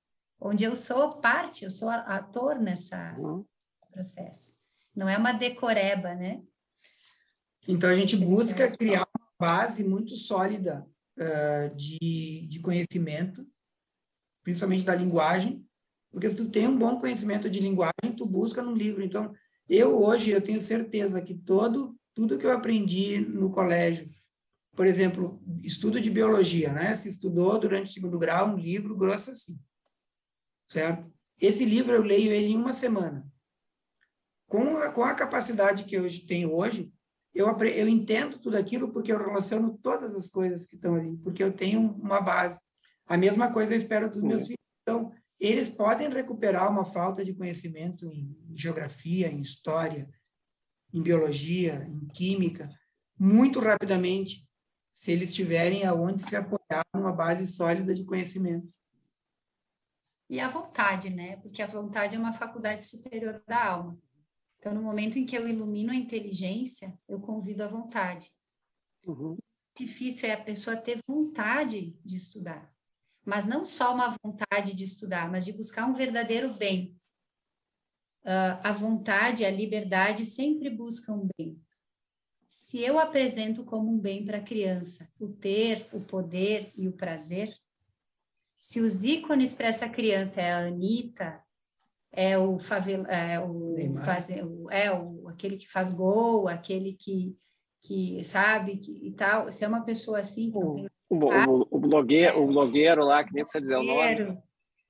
onde 0.41 0.63
eu 0.63 0.77
sou 0.77 1.19
parte, 1.19 1.65
eu 1.65 1.71
sou 1.71 1.91
ator 1.91 2.61
nessa 2.61 3.17
uhum. 3.19 3.45
processo. 3.91 4.53
Não 4.95 5.09
é 5.09 5.17
uma 5.17 5.33
decoreba, 5.33 6.15
né? 6.15 6.43
Então, 7.67 7.91
a 7.91 7.97
gente 7.97 8.17
busca 8.17 8.71
criar 8.71 9.09
uma 9.19 9.29
base 9.41 9.83
muito 9.83 10.15
sólida 10.15 10.87
uh, 11.19 11.75
de, 11.75 12.47
de 12.49 12.61
conhecimento, 12.61 13.47
principalmente 14.49 14.85
da 14.85 14.95
linguagem, 14.95 15.63
porque 16.11 16.31
se 16.31 16.37
tu 16.37 16.49
tem 16.49 16.67
um 16.67 16.79
bom 16.79 16.99
conhecimento 16.99 17.51
de 17.51 17.61
linguagem, 17.61 18.17
tu 18.17 18.25
busca 18.25 18.63
num 18.63 18.75
livro. 18.75 19.05
Então, 19.05 19.31
eu 19.69 19.95
hoje 19.95 20.31
eu 20.31 20.41
tenho 20.41 20.63
certeza 20.63 21.21
que 21.21 21.35
todo 21.35 21.95
tudo 22.15 22.39
que 22.39 22.47
eu 22.47 22.51
aprendi 22.51 23.21
no 23.21 23.51
colégio, 23.51 24.09
por 24.75 24.87
exemplo, 24.87 25.41
estudo 25.63 26.01
de 26.01 26.11
biologia, 26.11 26.73
né? 26.73 26.97
Se 26.97 27.11
estudou 27.11 27.59
durante 27.59 27.91
o 27.91 27.93
segundo 27.93 28.19
grau 28.19 28.49
um 28.49 28.57
livro 28.57 28.97
grosso 28.97 29.31
assim, 29.31 29.61
certo? 30.69 31.13
Esse 31.39 31.67
livro 31.67 31.93
eu 31.93 32.03
leio 32.03 32.33
ele 32.33 32.53
em 32.53 32.57
uma 32.57 32.73
semana. 32.73 33.31
Com 34.49 34.79
a, 34.79 34.91
com 34.91 35.05
a 35.05 35.15
capacidade 35.15 35.85
que 35.85 35.95
eu 35.95 36.07
tenho 36.27 36.55
hoje, 36.55 36.91
eu, 37.35 37.47
eu 37.47 37.87
entendo 37.87 38.39
tudo 38.39 38.57
aquilo 38.57 38.91
porque 38.93 39.13
eu 39.13 39.19
relaciono 39.19 39.79
todas 39.83 40.17
as 40.17 40.31
coisas 40.31 40.65
que 40.65 40.75
estão 40.75 40.95
ali, 40.95 41.19
porque 41.19 41.45
eu 41.45 41.53
tenho 41.53 41.81
uma 41.81 42.21
base. 42.23 42.59
A 43.09 43.17
mesma 43.17 43.53
coisa 43.53 43.73
eu 43.73 43.79
espero 43.79 44.11
dos 44.11 44.23
meus 44.23 44.43
filhos. 44.45 44.59
Então, 44.83 45.13
eles 45.41 45.69
podem 45.69 46.11
recuperar 46.11 46.71
uma 46.71 46.85
falta 46.85 47.25
de 47.25 47.33
conhecimento 47.33 48.11
em 48.13 48.37
geografia, 48.55 49.29
em 49.29 49.41
história, 49.41 50.09
em 50.93 51.03
biologia, 51.03 51.87
em 51.89 52.07
química, 52.09 52.69
muito 53.19 53.61
rapidamente, 53.61 54.47
se 54.95 55.13
eles 55.13 55.33
tiverem 55.33 55.85
aonde 55.85 56.23
se 56.23 56.37
apoiar 56.37 56.85
numa 56.95 57.13
base 57.13 57.47
sólida 57.47 57.95
de 57.95 58.05
conhecimento. 58.05 58.69
e 60.29 60.41
a 60.41 60.49
vontade, 60.49 61.09
né? 61.09 61.37
Porque 61.37 61.63
a 61.63 61.67
vontade 61.67 62.15
é 62.15 62.19
uma 62.19 62.35
faculdade 62.35 62.83
superior 62.83 63.43
da 63.47 63.65
alma. 63.65 63.99
Então, 64.59 64.75
no 64.75 64.83
momento 64.83 65.19
em 65.19 65.25
que 65.25 65.37
eu 65.37 65.49
ilumino 65.49 65.91
a 65.93 65.97
inteligência, 65.97 66.99
eu 67.09 67.19
convido 67.21 67.63
a 67.63 67.69
vontade. 67.69 68.31
Uhum. 69.07 69.39
Difícil 69.75 70.29
é 70.29 70.33
a 70.33 70.45
pessoa 70.45 70.77
ter 70.77 70.99
vontade 71.07 71.97
de 72.05 72.17
estudar, 72.17 72.71
mas 73.29 73.47
não 73.47 73.63
só 73.67 73.95
uma 73.95 74.17
vontade 74.25 74.73
de 74.73 74.85
estudar, 74.85 75.31
mas 75.31 75.45
de 75.45 75.53
buscar 75.53 75.85
um 75.85 75.93
verdadeiro 75.93 76.55
bem. 76.55 76.99
Uh, 78.25 78.57
a 78.65 78.73
vontade, 78.73 79.45
a 79.45 79.51
liberdade 79.51 80.25
sempre 80.25 80.71
buscam 80.71 81.29
bem. 81.37 81.61
Se 82.49 82.81
eu 82.81 82.99
apresento 82.99 83.67
como 83.67 83.93
um 83.93 83.99
bem 83.99 84.25
para 84.25 84.39
a 84.39 84.43
criança 84.43 85.13
o 85.21 85.29
ter, 85.29 85.87
o 85.93 86.01
poder 86.01 86.73
e 86.75 86.89
o 86.89 86.93
prazer, 86.93 87.55
se 88.59 88.81
os 88.81 89.05
ícones 89.05 89.53
para 89.53 89.69
essa 89.69 89.91
criança 89.91 90.41
é 90.41 90.51
a 90.51 90.67
Anitta, 90.67 91.45
é 92.11 92.39
o, 92.39 92.59
favela, 92.59 93.07
é 93.09 93.39
o, 93.39 93.95
faz, 94.03 94.31
é 94.31 94.91
o 94.91 95.29
aquele 95.29 95.59
que 95.59 95.69
faz 95.69 95.93
gol, 95.93 96.49
aquele 96.49 96.95
que, 96.95 97.37
que 97.83 98.25
sabe 98.25 98.79
que, 98.79 99.07
e 99.07 99.13
tal, 99.13 99.53
se 99.53 99.67
é 99.67 99.69
uma 99.69 99.85
pessoa 99.85 100.21
assim 100.21 100.51
o, 100.55 100.75
tem... 100.77 100.88
o, 101.09 101.17
o, 101.17 101.69
o, 101.71 101.79
blogueiro, 101.79 102.37
é, 102.37 102.41
o 102.41 102.47
blogueiro 102.47 103.05
lá 103.05 103.25
que 103.25 103.33
nem 103.33 103.45
precisa 103.45 103.63
dizer 103.63 103.77
o 103.77 103.83
nome. 103.83 104.39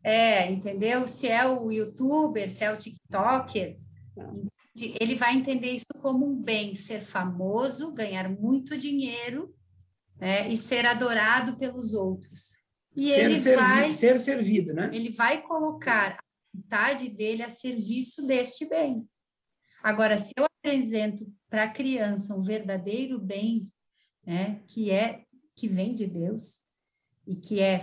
É, 0.02 0.50
entendeu? 0.50 1.06
Se 1.08 1.28
é 1.28 1.46
o 1.46 1.70
youtuber, 1.70 2.50
se 2.50 2.64
é 2.64 2.72
o 2.72 2.76
tiktoker, 2.76 3.78
ele 5.00 5.14
vai 5.14 5.34
entender 5.34 5.70
isso 5.70 5.86
como 6.00 6.26
um 6.26 6.40
bem, 6.40 6.74
ser 6.74 7.00
famoso, 7.00 7.92
ganhar 7.92 8.28
muito 8.28 8.76
dinheiro, 8.76 9.54
né, 10.16 10.48
e 10.48 10.56
ser 10.56 10.86
adorado 10.86 11.56
pelos 11.56 11.94
outros. 11.94 12.52
E 12.96 13.08
ser 13.08 13.24
ele 13.24 13.40
servi 13.40 13.62
vai 13.62 13.92
ser 13.92 14.18
servido, 14.18 14.72
né? 14.72 14.90
Ele 14.92 15.10
vai 15.10 15.42
colocar 15.42 16.18
a 16.18 16.56
vontade 16.56 17.08
dele 17.08 17.42
a 17.42 17.50
serviço 17.50 18.26
deste 18.26 18.68
bem. 18.68 19.06
Agora, 19.82 20.18
se 20.18 20.32
eu 20.36 20.44
apresento 20.44 21.26
para 21.48 21.64
a 21.64 21.70
criança 21.70 22.34
um 22.34 22.42
verdadeiro 22.42 23.18
bem, 23.18 23.70
né, 24.26 24.60
que 24.66 24.90
é 24.90 25.24
que 25.58 25.68
vem 25.68 25.94
de 25.94 26.06
Deus 26.06 26.62
e 27.26 27.34
que 27.34 27.60
é 27.60 27.80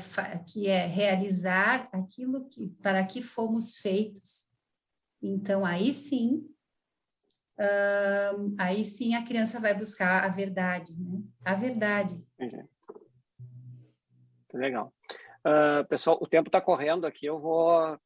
que 0.51 0.67
é 0.67 0.87
realizar 0.87 1.89
aquilo 1.91 2.47
que 2.47 2.69
para 2.81 3.05
que 3.05 3.21
fomos 3.21 3.77
feitos, 3.77 4.49
então 5.21 5.65
aí 5.65 5.91
sim, 5.91 6.49
aí 8.57 8.83
sim 8.83 9.13
a 9.13 9.23
criança 9.23 9.59
vai 9.59 9.73
buscar 9.73 10.23
a 10.23 10.29
verdade, 10.29 10.99
né? 10.99 11.21
A 11.43 11.53
verdade. 11.53 12.23
Legal. 14.53 14.93
Uh, 15.45 15.85
pessoal, 15.87 16.17
o 16.21 16.27
tempo 16.27 16.47
está 16.47 16.59
correndo 16.59 17.05
aqui, 17.05 17.25
eu 17.25 17.39
vou 17.39 17.99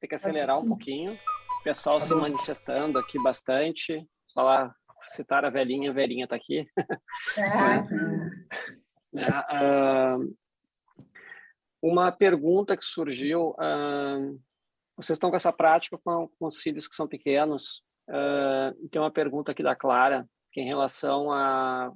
ter 0.00 0.08
que 0.08 0.14
acelerar 0.14 0.58
um 0.58 0.66
pouquinho. 0.66 1.12
O 1.12 1.62
pessoal 1.62 1.98
tá 1.98 2.06
se 2.06 2.14
manifestando 2.14 2.98
aqui 2.98 3.22
bastante. 3.22 4.08
Falar, 4.34 4.74
citar 5.06 5.44
a 5.44 5.50
velhinha, 5.50 5.90
a 5.90 5.94
velhinha 5.94 6.24
está 6.24 6.36
aqui. 6.36 6.66
uh, 9.14 10.36
uma 11.82 12.12
pergunta 12.12 12.76
que 12.76 12.84
surgiu, 12.84 13.50
uh, 13.50 14.40
vocês 14.96 15.16
estão 15.16 15.30
com 15.30 15.36
essa 15.36 15.52
prática 15.52 15.98
com, 15.98 16.28
com 16.38 16.46
os 16.46 16.60
filhos 16.60 16.86
que 16.86 16.94
são 16.94 17.08
pequenos, 17.08 17.82
uh, 18.08 18.88
tem 18.88 19.00
uma 19.00 19.10
pergunta 19.10 19.52
aqui 19.52 19.62
da 19.62 19.74
Clara, 19.74 20.28
que 20.52 20.60
é 20.60 20.64
em 20.64 20.68
relação 20.68 21.32
a 21.32 21.92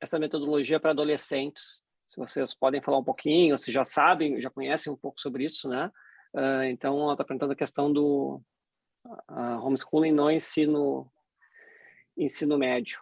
essa 0.00 0.18
metodologia 0.18 0.80
para 0.80 0.92
adolescentes, 0.92 1.84
se 2.06 2.16
vocês 2.16 2.54
podem 2.54 2.80
falar 2.80 2.98
um 2.98 3.04
pouquinho, 3.04 3.58
se 3.58 3.72
já 3.72 3.84
sabem, 3.84 4.40
já 4.40 4.50
conhecem 4.50 4.92
um 4.92 4.96
pouco 4.96 5.20
sobre 5.20 5.44
isso, 5.44 5.68
né? 5.68 5.90
Uh, 6.34 6.64
então, 6.64 7.02
ela 7.02 7.12
está 7.12 7.24
perguntando 7.24 7.52
a 7.52 7.56
questão 7.56 7.92
do 7.92 8.40
homeschooling 9.62 10.12
no 10.12 10.30
ensino, 10.30 11.10
ensino 12.16 12.56
médio. 12.56 13.00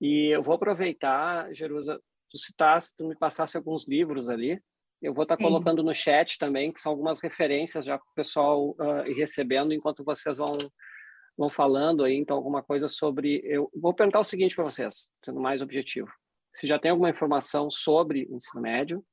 E 0.00 0.34
eu 0.34 0.42
vou 0.42 0.54
aproveitar, 0.54 1.52
Jerusa, 1.54 2.00
tu 2.32 2.38
citasse, 2.38 2.96
tu 2.96 3.06
me 3.06 3.16
passasse 3.16 3.56
alguns 3.56 3.86
livros 3.86 4.28
ali, 4.28 4.60
eu 5.00 5.14
vou 5.14 5.22
estar 5.22 5.36
tá 5.36 5.42
colocando 5.42 5.82
no 5.82 5.94
chat 5.94 6.38
também, 6.38 6.72
que 6.72 6.80
são 6.80 6.90
algumas 6.90 7.20
referências 7.20 7.84
já 7.84 7.98
para 7.98 8.10
o 8.10 8.14
pessoal 8.14 8.70
uh, 8.70 9.06
ir 9.06 9.14
recebendo 9.14 9.72
enquanto 9.72 10.02
vocês 10.02 10.38
vão, 10.38 10.56
vão 11.36 11.48
falando 11.48 12.04
aí, 12.04 12.16
então 12.16 12.36
alguma 12.36 12.62
coisa 12.62 12.88
sobre... 12.88 13.40
Eu 13.44 13.70
vou 13.74 13.92
perguntar 13.92 14.20
o 14.20 14.24
seguinte 14.24 14.54
para 14.54 14.64
vocês, 14.64 15.10
sendo 15.24 15.40
mais 15.40 15.60
objetivo 15.60 16.08
se 16.54 16.66
já 16.66 16.78
tem 16.78 16.90
alguma 16.90 17.10
informação 17.10 17.70
sobre 17.70 18.26
o 18.30 18.36
ensino 18.36 18.62
médio. 18.62 19.04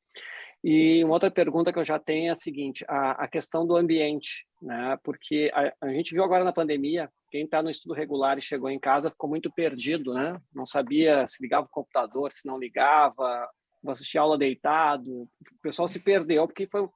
E 0.64 1.04
uma 1.04 1.14
outra 1.14 1.32
pergunta 1.32 1.72
que 1.72 1.80
eu 1.80 1.86
já 1.86 1.98
tenho 1.98 2.28
é 2.28 2.32
a 2.32 2.36
seguinte: 2.36 2.84
a, 2.88 3.12
a 3.24 3.28
questão 3.28 3.66
do 3.66 3.78
ambiente, 3.78 4.46
né? 4.62 4.98
Porque 5.04 5.50
a, 5.54 5.74
a 5.82 5.94
gente 5.94 6.14
viu 6.14 6.24
agora 6.24 6.44
na 6.44 6.52
pandemia, 6.52 7.10
quem 7.30 7.46
está 7.46 7.62
no 7.62 7.70
estudo 7.70 7.94
regular 7.94 8.38
e 8.38 8.42
chegou 8.42 8.70
em 8.70 8.80
casa 8.80 9.12
ficou 9.12 9.30
muito 9.30 9.52
perdido, 9.52 10.14
né? 10.14 10.40
Não 10.54 10.66
sabia 10.66 11.28
se 11.28 11.42
ligava 11.42 11.66
o 11.66 11.70
computador, 11.70 12.32
se 12.34 12.48
não 12.48 12.58
ligava, 12.58 13.50
assistia 13.88 14.22
aula 14.22 14.38
deitado. 14.38 15.24
O 15.24 15.30
pessoal 15.62 15.88
se 15.88 16.00
perdeu 16.00 16.48
porque 16.48 16.68
foi 16.68 16.88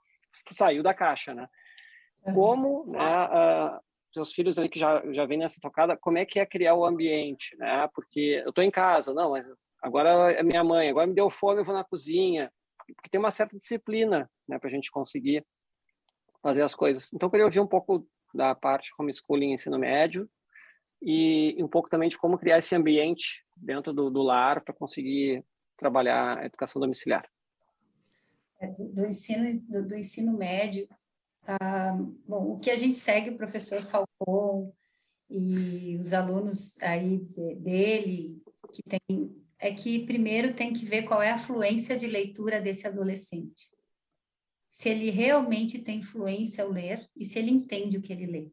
saiu 0.52 0.82
da 0.82 0.94
caixa, 0.94 1.34
né? 1.34 1.48
Como, 2.34 2.86
né? 2.88 3.00
Seus 4.14 4.34
filhos 4.34 4.58
ali 4.58 4.70
que 4.70 4.80
já 4.80 5.04
já 5.12 5.26
vêm 5.26 5.40
nessa 5.40 5.60
tocada, 5.62 5.98
como 5.98 6.18
é 6.18 6.26
que 6.26 6.40
é 6.40 6.46
criar 6.46 6.76
o 6.76 6.86
ambiente, 6.86 7.56
né? 7.58 7.88
Porque 7.94 8.42
eu 8.44 8.50
estou 8.50 8.64
em 8.64 8.72
casa, 8.72 9.14
não, 9.14 9.32
mas 9.32 9.48
agora 9.82 10.32
é 10.32 10.44
minha 10.44 10.64
mãe, 10.64 10.90
agora 10.90 11.08
me 11.08 11.16
deu 11.16 11.30
fome, 11.30 11.60
eu 11.60 11.66
vou 11.66 11.76
na 11.76 11.84
cozinha, 11.84 12.52
porque 12.96 13.10
tem 13.10 13.20
uma 13.20 13.32
certa 13.32 13.58
disciplina, 13.58 14.30
né, 14.48 14.60
para 14.60 14.68
a 14.68 14.72
gente 14.72 14.92
conseguir 14.92 15.46
fazer 16.42 16.62
as 16.62 16.76
coisas. 16.76 17.14
Então, 17.14 17.28
eu 17.28 17.32
queria 17.32 17.46
ouvir 17.46 17.60
um 17.60 17.68
pouco 17.68 18.08
da 18.34 18.56
parte 18.56 18.92
homeschooling 18.98 19.54
ensino 19.54 19.78
médio 19.78 20.30
e 21.02 21.56
um 21.62 21.68
pouco 21.68 21.90
também 21.90 22.10
de 22.10 22.18
como 22.18 22.38
criar 22.38 22.60
esse 22.60 22.76
ambiente 22.76 23.44
dentro 23.58 23.94
do, 23.94 24.10
do 24.10 24.22
lar 24.22 24.64
para 24.64 24.74
conseguir 24.74 25.44
trabalhar 25.78 26.40
a 26.40 26.46
educação 26.46 26.80
domiciliar. 26.80 27.26
É, 28.60 28.68
do, 28.68 28.88
do 28.88 29.06
ensino 29.06 29.62
do, 29.70 29.88
do, 29.88 29.96
ensino 29.96 30.38
médio, 30.38 30.88
ah, 31.46 31.98
bom, 32.26 32.54
o 32.54 32.60
que 32.60 32.72
a 32.72 32.78
gente 32.78 32.98
segue 32.98 33.32
o 33.32 33.38
professor 33.38 33.84
Falcon 33.84 34.74
e 35.30 35.98
os 36.00 36.14
alunos 36.14 36.82
aí 36.82 37.20
de, 37.20 37.56
dele 37.56 38.42
que 38.72 38.82
tem 38.84 39.44
é 39.60 39.72
que 39.72 40.06
primeiro 40.06 40.54
tem 40.54 40.74
que 40.74 40.86
ver 40.86 41.04
qual 41.04 41.22
é 41.22 41.32
a 41.32 41.38
fluência 41.38 41.96
de 41.96 42.06
leitura 42.06 42.60
desse 42.60 42.86
adolescente. 42.86 43.70
Se 44.74 44.90
ele 44.90 45.12
realmente 45.12 45.78
tem 45.78 46.02
fluência 46.02 46.64
ao 46.64 46.72
ler 46.72 47.08
e 47.16 47.24
se 47.24 47.38
ele 47.38 47.52
entende 47.52 47.96
o 47.96 48.02
que 48.02 48.12
ele 48.12 48.26
lê. 48.26 48.52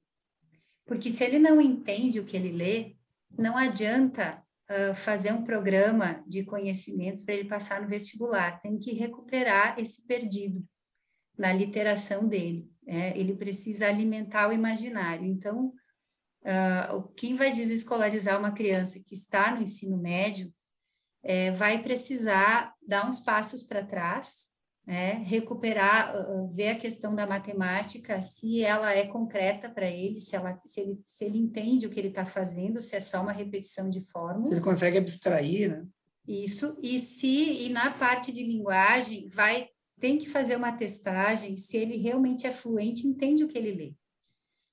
Porque 0.84 1.10
se 1.10 1.24
ele 1.24 1.38
não 1.38 1.58
entende 1.58 2.20
o 2.20 2.24
que 2.26 2.36
ele 2.36 2.52
lê, 2.52 2.94
não 3.38 3.56
adianta 3.56 4.44
uh, 4.68 4.94
fazer 4.94 5.32
um 5.32 5.42
programa 5.42 6.22
de 6.26 6.44
conhecimentos 6.44 7.22
para 7.22 7.36
ele 7.36 7.48
passar 7.48 7.80
no 7.80 7.88
vestibular. 7.88 8.60
Tem 8.60 8.78
que 8.78 8.92
recuperar 8.92 9.80
esse 9.80 10.06
perdido 10.06 10.62
na 11.38 11.54
literação 11.54 12.28
dele. 12.28 12.70
Né? 12.82 13.16
Ele 13.16 13.34
precisa 13.34 13.86
alimentar 13.88 14.50
o 14.50 14.52
imaginário. 14.52 15.24
Então, 15.24 15.72
uh, 16.42 17.08
quem 17.16 17.34
vai 17.34 17.50
desescolarizar 17.50 18.38
uma 18.38 18.52
criança 18.52 19.02
que 19.02 19.14
está 19.14 19.54
no 19.54 19.62
ensino 19.62 19.96
médio 19.96 20.52
é, 21.22 21.50
vai 21.52 21.82
precisar 21.82 22.74
dar 22.86 23.08
uns 23.08 23.20
passos 23.20 23.62
para 23.62 23.84
trás, 23.84 24.49
né, 24.86 25.22
recuperar, 25.26 26.14
uh, 26.16 26.48
ver 26.48 26.70
a 26.70 26.74
questão 26.74 27.14
da 27.14 27.26
matemática, 27.26 28.20
se 28.22 28.62
ela 28.62 28.92
é 28.92 29.06
concreta 29.06 29.68
para 29.68 29.88
ele, 29.88 30.20
se, 30.20 30.34
ela, 30.34 30.60
se, 30.64 30.80
ele, 30.80 31.00
se 31.06 31.24
ele 31.24 31.38
entende 31.38 31.86
o 31.86 31.90
que 31.90 32.00
ele 32.00 32.08
está 32.08 32.24
fazendo, 32.24 32.82
se 32.82 32.96
é 32.96 33.00
só 33.00 33.22
uma 33.22 33.32
repetição 33.32 33.88
de 33.88 34.00
fórmulas. 34.00 34.48
Se 34.48 34.54
ele 34.54 34.64
consegue 34.64 34.98
abstrair, 34.98 35.70
né? 35.70 35.86
Isso, 36.26 36.76
e 36.82 37.00
se, 37.00 37.64
e 37.64 37.68
na 37.70 37.90
parte 37.90 38.32
de 38.32 38.42
linguagem, 38.42 39.28
vai, 39.28 39.68
tem 39.98 40.16
que 40.18 40.28
fazer 40.28 40.56
uma 40.56 40.72
testagem, 40.72 41.56
se 41.56 41.76
ele 41.76 41.96
realmente 41.96 42.46
é 42.46 42.52
fluente, 42.52 43.06
entende 43.06 43.42
o 43.42 43.48
que 43.48 43.58
ele 43.58 43.72
lê. 43.72 43.94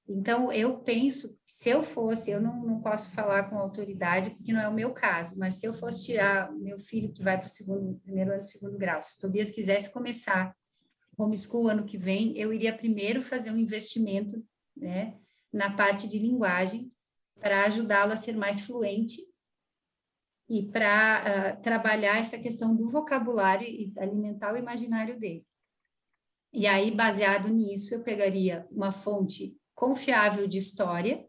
Então, 0.10 0.52
eu 0.54 0.80
penso, 0.80 1.38
se 1.46 1.70
eu 1.70 1.84
fosse, 1.84 2.32
eu 2.32 2.40
não, 2.40 2.64
não 2.64 2.82
posso 2.82 3.12
falar 3.12 3.50
com 3.50 3.58
autoridade, 3.58 4.30
porque 4.30 4.54
não 4.54 4.62
é 4.62 4.70
o 4.70 4.74
meu 4.74 4.94
caso, 4.94 5.38
mas 5.38 5.56
se 5.56 5.66
eu 5.66 5.74
fosse 5.74 6.06
tirar 6.06 6.50
o 6.50 6.58
meu 6.58 6.80
filho 6.80 7.12
que 7.12 7.22
vai 7.22 7.38
para 7.38 7.46
o 7.46 7.50
segundo, 7.50 8.00
primeiro 8.00 8.32
ano, 8.32 8.44
segundo 8.44 8.78
grau, 8.78 9.04
se 9.04 9.18
o 9.18 9.20
Tobias 9.20 9.52
quisesse 9.52 9.92
começar 9.92 10.56
homeschool 11.18 11.68
ano 11.68 11.84
que 11.84 11.98
vem, 11.98 12.38
eu 12.38 12.54
iria 12.54 12.78
primeiro 12.78 13.22
fazer 13.22 13.52
um 13.52 13.58
investimento, 13.58 14.46
né, 14.76 15.18
na 15.52 15.76
parte 15.76 16.08
de 16.08 16.20
linguagem, 16.20 16.92
para 17.40 17.66
ajudá-lo 17.66 18.14
a 18.14 18.18
ser 18.18 18.36
mais 18.36 18.62
fluente 18.62 19.22
e 20.48 20.64
para 20.64 21.58
uh, 21.58 21.62
trabalhar 21.62 22.18
essa 22.18 22.38
questão 22.38 22.76
do 22.76 22.88
vocabulário 22.88 23.68
e 23.68 23.92
alimentar 23.98 24.54
o 24.54 24.58
imaginário 24.58 25.20
dele. 25.20 25.46
E 26.54 26.66
aí, 26.66 26.92
baseado 26.92 27.50
nisso, 27.50 27.94
eu 27.94 28.04
pegaria 28.04 28.66
uma 28.72 28.92
fonte 28.92 29.57
confiável 29.78 30.48
de 30.48 30.58
história, 30.58 31.24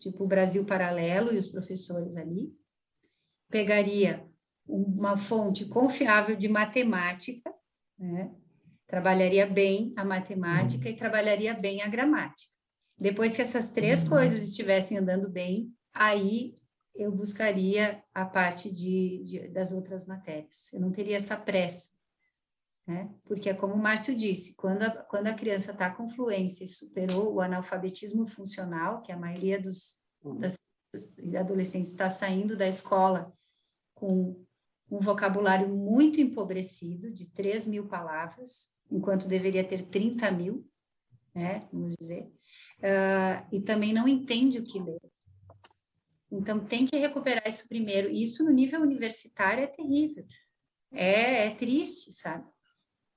tipo 0.00 0.24
o 0.24 0.26
Brasil 0.26 0.64
Paralelo 0.64 1.34
e 1.34 1.36
os 1.36 1.48
professores 1.48 2.16
ali, 2.16 2.50
pegaria 3.50 4.26
uma 4.66 5.18
fonte 5.18 5.66
confiável 5.66 6.34
de 6.34 6.48
matemática, 6.48 7.54
né? 7.98 8.34
trabalharia 8.86 9.46
bem 9.46 9.92
a 9.96 10.04
matemática 10.04 10.88
e 10.88 10.96
trabalharia 10.96 11.52
bem 11.52 11.82
a 11.82 11.88
gramática. 11.88 12.50
Depois 12.98 13.36
que 13.36 13.42
essas 13.42 13.70
três 13.70 14.08
coisas 14.08 14.42
estivessem 14.48 14.96
andando 14.96 15.28
bem, 15.28 15.70
aí 15.92 16.54
eu 16.94 17.12
buscaria 17.12 18.02
a 18.14 18.24
parte 18.24 18.72
de, 18.72 19.22
de, 19.24 19.48
das 19.48 19.72
outras 19.72 20.06
matérias. 20.06 20.72
Eu 20.72 20.80
não 20.80 20.90
teria 20.90 21.16
essa 21.16 21.36
pressa, 21.36 21.90
né? 22.90 23.08
Porque 23.24 23.48
é 23.48 23.54
como 23.54 23.74
o 23.74 23.78
Márcio 23.78 24.16
disse, 24.16 24.56
quando 24.56 24.82
a, 24.82 24.90
quando 24.90 25.28
a 25.28 25.34
criança 25.34 25.70
está 25.70 25.88
com 25.88 26.10
fluência 26.10 26.64
e 26.64 26.68
superou 26.68 27.34
o 27.34 27.40
analfabetismo 27.40 28.26
funcional, 28.26 29.00
que 29.00 29.12
a 29.12 29.16
maioria 29.16 29.62
dos 29.62 30.00
das, 30.40 30.56
adolescentes 31.38 31.92
está 31.92 32.10
saindo 32.10 32.56
da 32.56 32.66
escola 32.66 33.32
com 33.94 34.44
um 34.90 34.98
vocabulário 34.98 35.68
muito 35.68 36.20
empobrecido, 36.20 37.12
de 37.12 37.30
3 37.30 37.68
mil 37.68 37.86
palavras, 37.86 38.72
enquanto 38.90 39.28
deveria 39.28 39.62
ter 39.62 39.84
30 39.84 40.28
mil, 40.32 40.68
né, 41.32 41.60
vamos 41.72 41.94
dizer, 41.96 42.24
uh, 42.78 43.46
e 43.52 43.60
também 43.60 43.92
não 43.92 44.08
entende 44.08 44.58
o 44.58 44.64
que 44.64 44.80
lê. 44.80 44.98
Então, 46.28 46.58
tem 46.58 46.86
que 46.86 46.96
recuperar 46.96 47.46
isso 47.46 47.68
primeiro. 47.68 48.08
Isso 48.08 48.42
no 48.44 48.50
nível 48.50 48.80
universitário 48.80 49.62
é 49.62 49.68
terrível. 49.68 50.24
É, 50.92 51.46
é 51.46 51.50
triste, 51.54 52.12
sabe? 52.12 52.44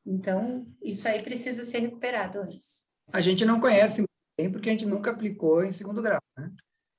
Então, 0.05 0.67
isso 0.81 1.07
aí 1.07 1.21
precisa 1.21 1.63
ser 1.63 1.79
recuperado 1.79 2.39
antes. 2.39 2.85
A 3.11 3.21
gente 3.21 3.45
não 3.45 3.59
conhece 3.59 4.03
bem 4.37 4.51
porque 4.51 4.69
a 4.69 4.71
gente 4.71 4.85
nunca 4.85 5.11
aplicou 5.11 5.63
em 5.63 5.71
segundo 5.71 6.01
grau, 6.01 6.21
né? 6.37 6.51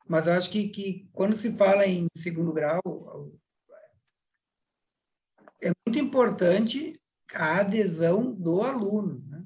Mas 0.06 0.26
eu 0.26 0.34
acho 0.34 0.50
que, 0.50 0.68
que 0.68 1.08
quando 1.12 1.36
se 1.36 1.52
fala 1.56 1.86
em 1.86 2.06
segundo 2.16 2.52
grau, 2.52 2.80
é 5.62 5.70
muito 5.86 5.98
importante 5.98 7.00
a 7.34 7.60
adesão 7.60 8.32
do 8.32 8.62
aluno, 8.62 9.24
né? 9.26 9.44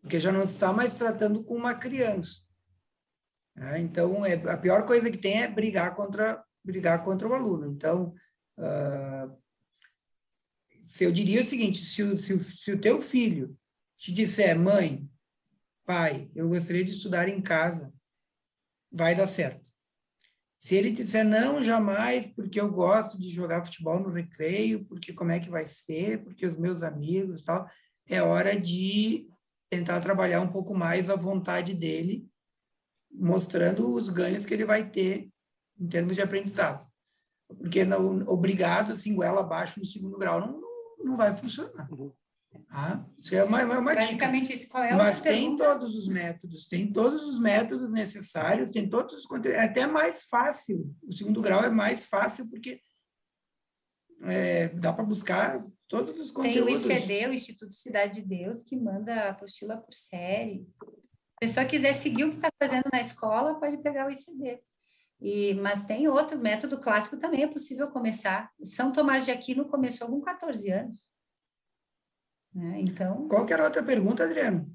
porque 0.00 0.18
já 0.18 0.32
não 0.32 0.42
está 0.42 0.72
mais 0.72 0.94
tratando 0.94 1.44
com 1.44 1.54
uma 1.54 1.74
criança. 1.74 2.40
Né? 3.54 3.80
Então, 3.80 4.24
é, 4.24 4.34
a 4.34 4.56
pior 4.56 4.84
coisa 4.84 5.10
que 5.10 5.18
tem 5.18 5.42
é 5.42 5.48
brigar 5.48 5.94
contra, 5.94 6.44
brigar 6.64 7.04
contra 7.04 7.28
o 7.28 7.34
aluno. 7.34 7.66
Então, 7.66 8.14
uh, 8.58 9.38
se 10.86 11.04
eu 11.04 11.12
diria 11.12 11.42
o 11.42 11.44
seguinte, 11.44 11.84
se 11.84 12.02
o, 12.02 12.16
se, 12.16 12.32
o, 12.32 12.42
se 12.42 12.72
o 12.72 12.80
teu 12.80 13.00
filho 13.00 13.56
te 13.96 14.12
disser, 14.12 14.58
mãe, 14.58 15.08
pai, 15.84 16.30
eu 16.34 16.48
gostaria 16.48 16.84
de 16.84 16.92
estudar 16.92 17.28
em 17.28 17.40
casa, 17.40 17.92
vai 18.90 19.14
dar 19.14 19.26
certo. 19.26 19.64
Se 20.58 20.74
ele 20.74 20.90
disser 20.90 21.24
não, 21.24 21.62
jamais, 21.64 22.26
porque 22.26 22.60
eu 22.60 22.70
gosto 22.70 23.18
de 23.18 23.30
jogar 23.30 23.64
futebol 23.64 23.98
no 23.98 24.10
recreio, 24.10 24.84
porque 24.84 25.12
como 25.12 25.30
é 25.30 25.40
que 25.40 25.48
vai 25.48 25.64
ser, 25.64 26.22
porque 26.22 26.46
os 26.46 26.58
meus 26.58 26.82
amigos 26.82 27.42
tal, 27.42 27.68
é 28.06 28.20
hora 28.20 28.58
de 28.58 29.26
tentar 29.70 30.00
trabalhar 30.00 30.40
um 30.40 30.52
pouco 30.52 30.74
mais 30.74 31.08
a 31.08 31.16
vontade 31.16 31.72
dele 31.72 32.28
mostrando 33.10 33.92
os 33.92 34.08
ganhos 34.08 34.44
que 34.44 34.52
ele 34.52 34.64
vai 34.64 34.88
ter 34.88 35.30
em 35.78 35.88
termos 35.88 36.14
de 36.14 36.20
aprendizado. 36.20 36.86
Porque 37.48 37.84
não, 37.84 38.20
obrigado, 38.28 38.92
assim, 38.92 39.14
goela 39.14 39.40
abaixo 39.40 39.78
no 39.78 39.84
segundo 39.84 40.18
grau 40.18 40.40
não, 40.40 40.59
não 41.02 41.16
vai 41.16 41.34
funcionar. 41.36 41.90
Uhum. 41.92 42.12
Ah, 42.68 43.04
isso 43.18 43.34
é 43.34 43.44
uma, 43.44 43.60
é 43.60 43.64
uma 43.64 43.94
Basicamente 43.94 44.48
dica. 44.48 44.54
isso, 44.54 44.68
qual 44.68 44.82
é 44.82 44.92
Mas 44.94 45.20
tem 45.20 45.42
pergunta? 45.42 45.64
todos 45.64 45.94
os 45.94 46.08
métodos, 46.08 46.66
tem 46.66 46.92
todos 46.92 47.22
os 47.22 47.38
métodos 47.38 47.92
necessários, 47.92 48.70
tem 48.70 48.88
todos 48.88 49.18
os 49.18 49.26
conteúdos, 49.26 49.58
é 49.60 49.64
até 49.64 49.86
mais 49.86 50.24
fácil, 50.24 50.92
o 51.02 51.12
segundo 51.12 51.40
grau 51.40 51.62
é 51.62 51.70
mais 51.70 52.06
fácil 52.06 52.48
porque 52.48 52.80
é, 54.22 54.68
dá 54.70 54.92
para 54.92 55.04
buscar 55.04 55.64
todos 55.86 56.18
os 56.18 56.32
conteúdos. 56.32 56.82
Tem 56.82 56.96
o 56.96 56.98
ICD, 56.98 57.26
o 57.28 57.32
Instituto 57.32 57.74
Cidade 57.74 58.20
de 58.20 58.26
Deus, 58.26 58.64
que 58.64 58.76
manda 58.76 59.14
a 59.14 59.30
apostila 59.30 59.76
por 59.76 59.94
série, 59.94 60.66
a 61.36 61.40
pessoa 61.40 61.64
quiser 61.64 61.94
seguir 61.94 62.24
o 62.24 62.30
que 62.30 62.36
está 62.36 62.50
fazendo 62.62 62.84
na 62.92 63.00
escola, 63.00 63.58
pode 63.58 63.78
pegar 63.78 64.06
o 64.06 64.10
ICD. 64.10 64.60
E, 65.20 65.54
mas 65.54 65.84
tem 65.84 66.08
outro 66.08 66.38
método 66.38 66.80
clássico 66.80 67.18
também, 67.18 67.42
é 67.42 67.48
possível 67.48 67.88
começar. 67.88 68.50
São 68.62 68.92
Tomás 68.92 69.24
de 69.24 69.30
Aquino 69.30 69.68
começou 69.68 70.08
com 70.08 70.20
14 70.20 70.70
anos. 70.70 71.10
Né? 72.54 72.80
Então. 72.80 73.28
Qual 73.28 73.46
era 73.48 73.62
a 73.62 73.66
outra 73.66 73.82
pergunta, 73.82 74.24
Adriano? 74.24 74.66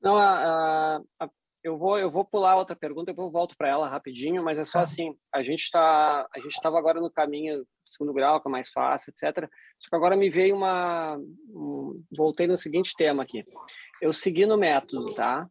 Não, 0.00 0.16
a, 0.16 1.00
a, 1.20 1.30
eu 1.62 1.78
vou 1.78 1.96
eu 1.98 2.10
vou 2.10 2.24
pular 2.24 2.56
outra 2.56 2.74
pergunta, 2.74 3.12
depois 3.12 3.26
eu 3.26 3.32
volto 3.32 3.56
para 3.56 3.68
ela 3.68 3.88
rapidinho, 3.88 4.42
mas 4.42 4.58
é 4.58 4.64
só 4.64 4.80
ah. 4.80 4.82
assim, 4.82 5.16
a 5.32 5.42
gente 5.42 5.62
está 5.62 6.26
a 6.34 6.38
gente 6.40 6.52
estava 6.52 6.76
agora 6.76 7.00
no 7.00 7.10
caminho 7.10 7.64
segundo 7.86 8.12
grau, 8.12 8.40
que 8.40 8.48
é 8.48 8.50
mais 8.50 8.70
fácil, 8.70 9.12
etc. 9.12 9.48
Só 9.78 9.88
que 9.88 9.96
agora 9.96 10.16
me 10.16 10.28
veio 10.28 10.56
uma 10.56 11.16
um, 11.16 12.02
voltei 12.16 12.46
no 12.46 12.56
seguinte 12.56 12.94
tema 12.96 13.22
aqui. 13.22 13.44
Eu 14.00 14.12
segui 14.12 14.44
no 14.44 14.56
método, 14.56 15.14
tá? 15.14 15.48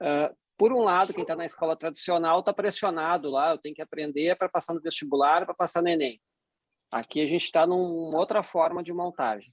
Uh, 0.00 0.41
por 0.56 0.72
um 0.72 0.82
lado, 0.82 1.12
quem 1.12 1.22
está 1.22 1.34
na 1.34 1.44
escola 1.44 1.76
tradicional 1.76 2.40
está 2.40 2.52
pressionado 2.52 3.30
lá, 3.30 3.52
eu 3.52 3.58
tenho 3.58 3.74
que 3.74 3.82
aprender 3.82 4.36
para 4.36 4.48
passar 4.48 4.74
no 4.74 4.80
vestibular, 4.80 5.44
para 5.44 5.54
passar 5.54 5.82
no 5.82 5.88
Enem. 5.88 6.20
Aqui 6.90 7.20
a 7.20 7.26
gente 7.26 7.44
está 7.44 7.66
numa 7.66 8.18
outra 8.18 8.42
forma 8.42 8.82
de 8.82 8.92
montagem. 8.92 9.52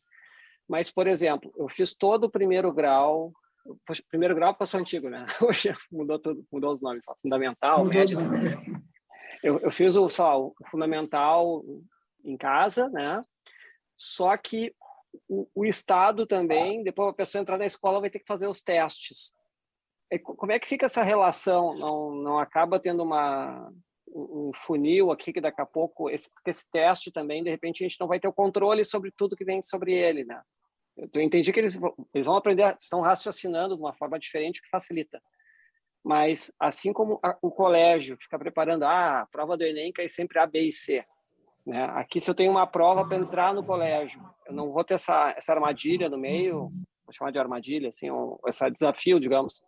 Mas, 0.68 0.92
por 0.92 1.08
exemplo, 1.08 1.52
eu 1.58 1.68
fiz 1.70 1.96
todo 1.96 2.26
o 2.26 2.30
primeiro 2.30 2.72
grau, 2.72 3.34
primeiro 4.10 4.36
grau 4.36 4.54
passou 4.54 4.80
antigo, 4.80 5.10
né? 5.10 5.26
Hoje 5.42 5.76
mudou 5.92 6.20
tudo, 6.20 6.46
mudou 6.52 6.74
os 6.74 6.82
nomes, 6.82 7.06
fundamental, 7.22 7.86
mudou 7.86 8.00
médio. 8.00 8.20
Eu, 9.42 9.60
eu 9.60 9.72
fiz 9.72 9.96
o, 9.96 10.10
só, 10.10 10.40
o 10.40 10.54
fundamental 10.70 11.64
em 12.24 12.36
casa, 12.38 12.90
né? 12.90 13.22
Só 13.98 14.36
que 14.38 14.76
o, 15.28 15.48
o 15.56 15.66
Estado 15.66 16.28
também, 16.28 16.84
depois 16.84 17.10
a 17.10 17.14
pessoa 17.14 17.42
entrar 17.42 17.58
na 17.58 17.66
escola 17.66 18.02
vai 18.02 18.10
ter 18.10 18.20
que 18.20 18.28
fazer 18.28 18.48
os 18.48 18.62
testes. 18.62 19.34
É, 20.12 20.18
como 20.18 20.52
é 20.52 20.60
que 20.60 20.68
fica 20.68 20.86
essa 20.86 21.04
relação? 21.04 21.74
Não, 21.78 22.12
não 22.16 22.40
acaba 22.40 22.80
tendo 22.80 23.04
uma, 23.04 23.72
um 24.08 24.52
funil 24.54 25.12
aqui 25.12 25.32
que 25.32 25.42
daqui 25.42 25.62
a 25.62 25.66
pouco, 25.66 26.10
esse, 26.10 26.30
esse 26.46 26.70
teste 26.72 27.12
também, 27.12 27.44
de 27.44 27.50
repente, 27.50 27.84
a 27.84 27.88
gente 27.88 28.00
não 28.00 28.08
vai 28.08 28.20
ter 28.20 28.28
o 28.28 28.34
controle 28.34 28.84
sobre 28.84 29.12
tudo 29.12 29.36
que 29.36 29.46
vem 29.46 29.62
sobre 29.62 29.94
ele, 29.94 30.24
né? 30.24 30.42
Eu 31.14 31.22
entendi 31.22 31.54
que 31.54 31.60
eles, 31.60 31.80
eles 32.14 32.26
vão 32.26 32.36
aprender, 32.36 32.76
estão 32.80 33.02
raciocinando 33.02 33.76
de 33.76 33.82
uma 33.82 33.94
forma 33.94 34.20
diferente, 34.20 34.62
que 34.62 34.70
facilita. 34.70 35.22
Mas, 36.04 36.52
assim 36.60 36.92
como 36.92 37.20
a, 37.24 37.38
o 37.42 37.52
colégio 37.52 38.18
fica 38.20 38.38
preparando, 38.38 38.84
ah, 38.84 39.22
a 39.22 39.26
prova 39.28 39.56
do 39.56 39.64
Enem 39.64 39.94
cai 39.94 40.10
sempre 40.10 40.40
A, 40.40 40.46
B 40.46 40.62
e 40.62 40.74
C. 40.74 41.06
Né? 41.66 41.84
Aqui, 41.94 42.20
se 42.20 42.30
eu 42.30 42.36
tenho 42.36 42.52
uma 42.52 42.68
prova 42.68 43.08
para 43.08 43.18
entrar 43.18 43.54
no 43.54 43.64
colégio, 43.64 44.22
eu 44.46 44.54
não 44.54 44.72
vou 44.72 44.84
ter 44.84 44.96
essa, 44.96 45.34
essa 45.38 45.54
armadilha 45.54 46.10
no 46.10 46.18
meio, 46.18 46.72
vou 47.06 47.14
chamar 47.14 47.32
de 47.32 47.40
armadilha, 47.40 47.90
assim, 47.90 48.10
ou 48.10 48.40
esse 48.48 48.70
desafio, 48.72 49.20
digamos, 49.20 49.62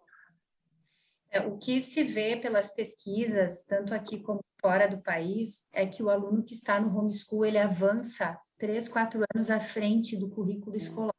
é, 1.31 1.39
o 1.39 1.57
que 1.57 1.79
se 1.79 2.03
vê 2.03 2.35
pelas 2.35 2.73
pesquisas, 2.73 3.63
tanto 3.63 3.93
aqui 3.93 4.19
como 4.19 4.43
fora 4.59 4.87
do 4.87 5.01
país, 5.01 5.65
é 5.71 5.87
que 5.87 6.03
o 6.03 6.09
aluno 6.09 6.43
que 6.43 6.53
está 6.53 6.79
no 6.79 6.95
homeschool, 6.95 7.45
ele 7.45 7.57
avança 7.57 8.37
três, 8.57 8.89
quatro 8.89 9.23
anos 9.33 9.49
à 9.49 9.59
frente 9.59 10.17
do 10.17 10.29
currículo 10.29 10.75
escolar, 10.75 11.15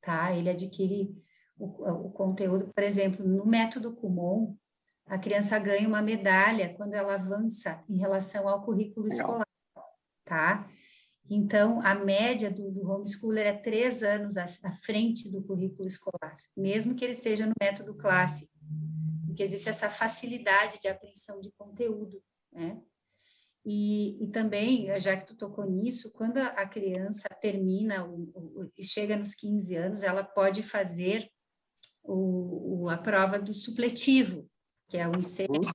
tá? 0.00 0.32
Ele 0.32 0.48
adquire 0.48 1.14
o, 1.58 2.06
o 2.06 2.10
conteúdo, 2.12 2.72
por 2.74 2.82
exemplo, 2.82 3.24
no 3.24 3.46
método 3.46 3.94
Kumon, 3.94 4.56
a 5.06 5.18
criança 5.18 5.58
ganha 5.58 5.86
uma 5.86 6.00
medalha 6.00 6.74
quando 6.74 6.94
ela 6.94 7.14
avança 7.14 7.84
em 7.88 7.98
relação 7.98 8.48
ao 8.48 8.64
currículo 8.64 9.06
escolar, 9.06 9.46
tá? 10.24 10.66
Então, 11.28 11.80
a 11.82 11.94
média 11.94 12.50
do, 12.50 12.70
do 12.70 12.90
homeschooler 12.90 13.46
é 13.46 13.52
três 13.52 14.02
anos 14.02 14.36
à, 14.36 14.44
à 14.62 14.70
frente 14.70 15.30
do 15.30 15.42
currículo 15.42 15.86
escolar, 15.86 16.36
mesmo 16.56 16.94
que 16.94 17.04
ele 17.04 17.12
esteja 17.12 17.46
no 17.46 17.52
método 17.60 17.94
clássico 17.94 18.53
porque 19.34 19.42
existe 19.42 19.68
essa 19.68 19.90
facilidade 19.90 20.78
de 20.80 20.86
apreensão 20.86 21.40
de 21.40 21.50
conteúdo, 21.58 22.22
né? 22.52 22.80
E, 23.66 24.22
e 24.22 24.28
também, 24.28 25.00
já 25.00 25.16
que 25.16 25.26
tu 25.26 25.36
tocou 25.36 25.68
nisso, 25.68 26.12
quando 26.12 26.38
a 26.38 26.66
criança 26.68 27.26
termina 27.40 28.06
e 28.76 28.84
chega 28.84 29.16
nos 29.16 29.34
15 29.34 29.74
anos, 29.74 30.02
ela 30.02 30.22
pode 30.22 30.62
fazer 30.62 31.28
o, 32.02 32.82
o, 32.82 32.88
a 32.90 32.98
prova 32.98 33.38
do 33.38 33.52
supletivo, 33.52 34.48
que 34.88 34.98
é 34.98 35.08
o 35.08 35.16
INSEJA, 35.16 35.72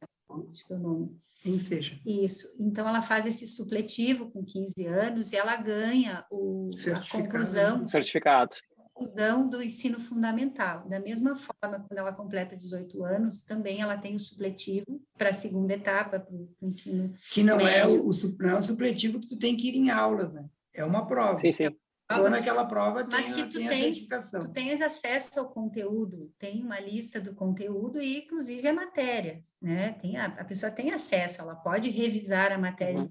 acho 0.51 0.67
que 0.67 0.71
é 0.71 0.75
o 0.75 0.79
nome. 0.79 1.19
INSEJA. 1.43 1.99
Isso. 2.05 2.55
Então, 2.59 2.87
ela 2.87 3.01
faz 3.01 3.25
esse 3.25 3.47
supletivo 3.47 4.31
com 4.31 4.45
15 4.45 4.85
anos 4.85 5.33
e 5.33 5.37
ela 5.37 5.57
ganha 5.57 6.25
o, 6.29 6.67
a 6.95 7.11
conclusão. 7.11 7.87
Certificado 7.87 8.55
conclusão 8.99 9.47
do 9.47 9.63
ensino 9.63 9.99
fundamental. 9.99 10.87
Da 10.87 10.99
mesma 10.99 11.35
forma, 11.35 11.85
quando 11.87 11.97
ela 11.97 12.11
completa 12.11 12.55
18 12.55 13.03
anos, 13.03 13.43
também 13.43 13.81
ela 13.81 13.97
tem 13.97 14.15
o 14.15 14.19
supletivo 14.19 15.01
para 15.17 15.29
a 15.29 15.33
segunda 15.33 15.73
etapa, 15.73 16.19
para 16.19 16.33
o 16.33 16.49
ensino 16.61 17.13
Que 17.31 17.41
não 17.41 17.59
é 17.59 17.63
médio. 17.63 17.79
é 17.79 17.87
o, 17.87 18.09
o, 18.09 18.37
não 18.39 18.49
é 18.49 18.59
o 18.59 18.61
supletivo 18.61 19.19
que 19.19 19.27
tu 19.27 19.37
tem 19.37 19.55
que 19.55 19.69
ir 19.69 19.75
em 19.75 19.89
aulas, 19.89 20.33
né? 20.33 20.45
É 20.73 20.83
uma 20.83 21.07
prova. 21.07 21.37
Sim, 21.37 21.51
sim. 21.51 21.69
Só 22.11 22.27
naquela 22.27 22.65
prova 22.65 23.03
tem, 23.03 23.11
Mas 23.11 23.33
que 23.33 23.43
tu 23.43 23.59
tem 23.59 23.67
tens, 23.67 24.07
tu 24.07 24.51
tens 24.51 24.81
acesso 24.81 25.39
ao 25.39 25.49
conteúdo, 25.49 26.33
tem 26.39 26.63
uma 26.63 26.79
lista 26.79 27.21
do 27.21 27.35
conteúdo 27.35 28.01
e, 28.01 28.23
inclusive, 28.23 28.67
a 28.67 28.73
matéria, 28.73 29.39
né? 29.61 29.93
Tem 29.93 30.17
a, 30.17 30.25
a 30.25 30.43
pessoa 30.43 30.71
tem 30.71 30.91
acesso, 30.91 31.39
ela 31.39 31.55
pode 31.55 31.91
revisar 31.91 32.51
a 32.51 32.57
matéria, 32.57 33.01
uhum. 33.01 33.05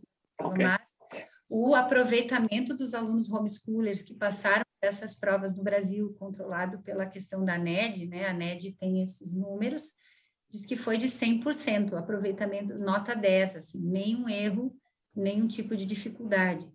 okay. 0.49 0.65
mas 0.65 0.99
o 1.49 1.77
aproveitamento 1.77 2.77
dos 2.77 2.93
alunos 2.93 3.31
homeschoolers 3.31 4.03
que 4.03 4.15
passaram 4.15 4.65
essas 4.81 5.15
provas 5.15 5.55
no 5.57 5.63
Brasil, 5.63 6.15
controlado 6.19 6.81
pela 6.81 7.07
questão 7.07 7.45
da 7.45 7.59
NED, 7.59 8.07
né? 8.07 8.29
A 8.29 8.33
NED 8.33 8.73
tem 8.73 9.03
esses 9.03 9.35
números, 9.35 9.93
diz 10.49 10.65
que 10.65 10.77
foi 10.77 10.97
de 10.97 11.09
100%, 11.09 11.95
aproveitamento, 11.95 12.79
nota 12.79 13.15
10, 13.15 13.57
assim, 13.57 13.81
nenhum 13.81 14.29
erro, 14.29 14.75
nenhum 15.15 15.49
tipo 15.49 15.77
de 15.77 15.85
dificuldade. 15.85 16.73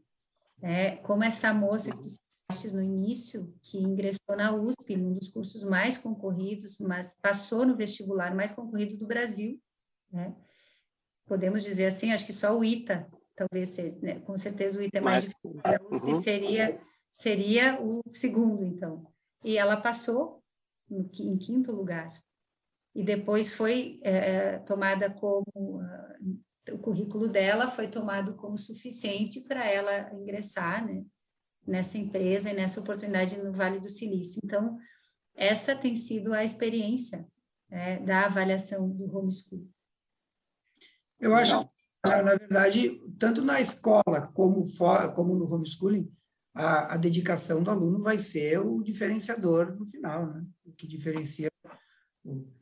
É, 0.61 0.97
como 0.97 1.23
essa 1.23 1.53
moça 1.53 1.91
que 1.91 2.01
tu 2.01 2.09
citaste 2.09 2.75
no 2.75 2.81
início, 2.81 3.53
que 3.61 3.77
ingressou 3.77 4.35
na 4.35 4.53
USP, 4.53 4.95
num 4.95 5.15
dos 5.15 5.27
cursos 5.27 5.63
mais 5.63 5.97
concorridos, 5.97 6.77
mas 6.77 7.15
passou 7.21 7.65
no 7.65 7.75
vestibular 7.75 8.35
mais 8.35 8.51
concorrido 8.51 8.97
do 8.97 9.07
Brasil, 9.07 9.61
né? 10.11 10.35
Podemos 11.25 11.63
dizer 11.63 11.85
assim, 11.85 12.11
acho 12.11 12.25
que 12.25 12.33
só 12.33 12.57
o 12.57 12.63
ITA, 12.63 13.09
talvez 13.35 13.69
seja, 13.69 13.97
né? 14.01 14.19
com 14.19 14.37
certeza 14.37 14.79
o 14.79 14.83
ITA 14.83 14.97
é 14.97 15.01
mais 15.01 15.25
difícil, 15.25 15.61
a 15.63 15.95
USP 15.95 16.05
uhum. 16.05 16.21
seria, 16.21 16.81
seria 17.13 17.79
o 17.79 18.01
segundo, 18.11 18.65
então. 18.65 19.05
E 19.43 19.57
ela 19.57 19.77
passou 19.77 20.43
no, 20.89 21.09
em 21.19 21.37
quinto 21.37 21.71
lugar. 21.71 22.11
E 22.95 23.03
depois 23.03 23.53
foi 23.53 23.99
é, 24.03 24.59
tomada 24.59 25.09
como 25.13 25.45
uh, 25.55 26.73
o 26.73 26.77
currículo 26.77 27.27
dela 27.27 27.69
foi 27.69 27.87
tomado 27.87 28.35
como 28.35 28.57
suficiente 28.57 29.41
para 29.41 29.65
ela 29.65 30.13
ingressar 30.13 30.85
né, 30.85 31.03
nessa 31.65 31.97
empresa 31.97 32.49
e 32.49 32.53
nessa 32.53 32.79
oportunidade 32.79 33.37
no 33.37 33.51
Vale 33.51 33.79
do 33.79 33.89
Silício. 33.89 34.39
Então, 34.43 34.77
essa 35.35 35.75
tem 35.75 35.95
sido 35.95 36.33
a 36.33 36.43
experiência 36.43 37.27
é, 37.69 37.99
da 37.99 38.25
avaliação 38.25 38.89
do 38.89 39.05
homeschool. 39.15 39.67
Eu 41.19 41.33
acho, 41.35 41.67
na 42.05 42.35
verdade, 42.35 43.01
tanto 43.17 43.41
na 43.41 43.59
escola 43.59 44.31
como, 44.33 44.67
fora, 44.67 45.09
como 45.09 45.35
no 45.35 45.51
homeschooling, 45.51 46.11
a, 46.53 46.93
a, 46.93 46.97
dedicação 46.97 47.63
do 47.63 47.71
aluno 47.71 48.01
vai 48.01 48.19
ser 48.19 48.59
o 48.59 48.81
diferenciador 48.81 49.75
no 49.75 49.85
final, 49.85 50.27
né? 50.27 50.45
O 50.65 50.71
que 50.71 50.87
diferencia 50.87 51.49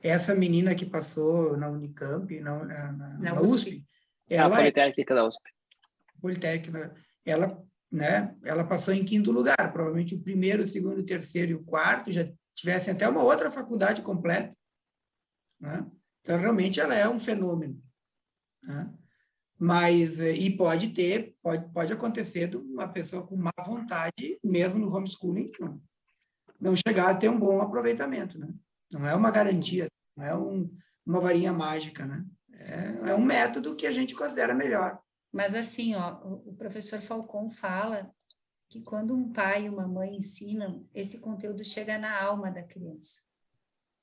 essa 0.01 0.33
menina 0.33 0.73
que 0.73 0.85
passou 0.85 1.55
na 1.55 1.69
Unicamp, 1.69 2.39
na, 2.39 2.65
na, 2.65 2.91
na, 2.91 3.17
na 3.19 3.41
USP, 3.41 3.53
USP, 3.53 3.85
ela 4.29 4.55
a 4.55 4.59
Politécnica 4.59 5.13
é, 5.13 5.15
da 5.15 5.27
USP. 5.27 5.49
Politécnica, 6.19 6.95
ela, 7.25 7.63
né, 7.91 8.35
ela 8.43 8.63
passou 8.63 8.93
em 8.93 9.05
quinto 9.05 9.31
lugar, 9.31 9.71
provavelmente 9.71 10.15
o 10.15 10.21
primeiro, 10.21 10.63
o 10.63 10.67
segundo, 10.67 10.99
o 10.99 11.05
terceiro 11.05 11.51
e 11.51 11.55
o 11.55 11.63
quarto 11.63 12.11
já 12.11 12.27
tivessem 12.55 12.93
até 12.93 13.07
uma 13.07 13.23
outra 13.23 13.51
faculdade 13.51 14.01
completa, 14.01 14.55
né? 15.59 15.85
Então, 16.21 16.39
realmente, 16.39 16.79
ela 16.79 16.93
é 16.93 17.09
um 17.09 17.19
fenômeno. 17.19 17.81
Né? 18.61 18.93
Mas, 19.63 20.19
eh, 20.19 20.33
e 20.33 20.57
pode 20.57 20.87
ter, 20.87 21.37
pode, 21.39 21.71
pode 21.71 21.93
acontecer 21.93 22.47
de 22.47 22.57
uma 22.57 22.87
pessoa 22.87 23.27
com 23.27 23.35
má 23.35 23.51
vontade, 23.63 24.39
mesmo 24.43 24.79
no 24.79 24.91
homeschooling, 24.91 25.51
não, 25.59 25.79
não 26.59 26.75
chegar 26.75 27.11
a 27.11 27.15
ter 27.15 27.29
um 27.29 27.37
bom 27.37 27.61
aproveitamento, 27.61 28.39
né? 28.39 28.51
Não 28.91 29.05
é 29.05 29.13
uma 29.13 29.29
garantia, 29.29 29.87
não 30.17 30.25
é 30.25 30.35
um, 30.35 30.75
uma 31.05 31.19
varinha 31.19 31.53
mágica, 31.53 32.07
né? 32.07 32.25
É, 32.53 33.11
é 33.11 33.15
um 33.15 33.23
método 33.23 33.75
que 33.75 33.85
a 33.85 33.91
gente 33.91 34.15
considera 34.15 34.55
melhor. 34.55 34.99
Mas 35.31 35.53
assim, 35.53 35.93
ó, 35.93 36.19
o 36.43 36.55
professor 36.55 36.99
Falcon 36.99 37.51
fala 37.51 38.11
que 38.67 38.81
quando 38.81 39.13
um 39.13 39.31
pai 39.31 39.65
e 39.65 39.69
uma 39.69 39.87
mãe 39.87 40.15
ensinam, 40.15 40.89
esse 40.91 41.19
conteúdo 41.19 41.63
chega 41.63 41.99
na 41.99 42.19
alma 42.19 42.49
da 42.49 42.63
criança. 42.63 43.21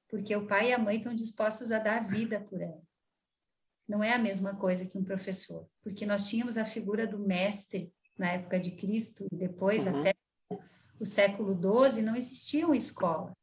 Porque 0.08 0.36
o 0.36 0.46
pai 0.46 0.68
e 0.68 0.72
a 0.72 0.78
mãe 0.78 0.98
estão 0.98 1.12
dispostos 1.12 1.72
a 1.72 1.80
dar 1.80 2.06
vida 2.06 2.38
por 2.48 2.62
ela. 2.62 2.87
Não 3.88 4.04
é 4.04 4.12
a 4.12 4.18
mesma 4.18 4.54
coisa 4.54 4.84
que 4.84 4.98
um 4.98 5.04
professor, 5.04 5.66
porque 5.82 6.04
nós 6.04 6.28
tínhamos 6.28 6.58
a 6.58 6.64
figura 6.64 7.06
do 7.06 7.18
mestre 7.18 7.92
na 8.18 8.32
época 8.32 8.60
de 8.60 8.72
Cristo 8.72 9.26
e 9.32 9.36
depois 9.36 9.86
uhum. 9.86 10.00
até 10.00 10.14
o 11.00 11.04
século 11.04 11.54
XII 11.54 12.02
não 12.02 12.16
existiam 12.16 12.74
escolas. 12.74 13.34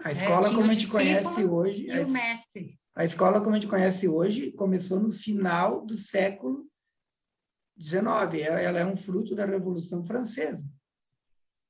A 0.00 0.12
escola, 0.12 0.46
é, 0.46 0.54
como 0.54 0.70
a 0.70 0.74
gente 0.74 0.88
conhece 0.88 1.44
hoje. 1.44 1.86
E 1.86 1.92
a, 1.92 2.04
o 2.04 2.08
mestre. 2.08 2.78
A 2.94 3.04
escola, 3.04 3.40
como 3.40 3.56
a 3.56 3.58
gente 3.58 3.70
conhece 3.70 4.08
hoje, 4.08 4.52
começou 4.52 5.00
no 5.00 5.10
final 5.10 5.84
do 5.84 5.96
século 5.96 6.68
XIX. 7.80 8.02
Ela 8.42 8.80
é 8.80 8.86
um 8.86 8.96
fruto 8.96 9.34
da 9.34 9.44
Revolução 9.44 10.04
Francesa. 10.04 10.68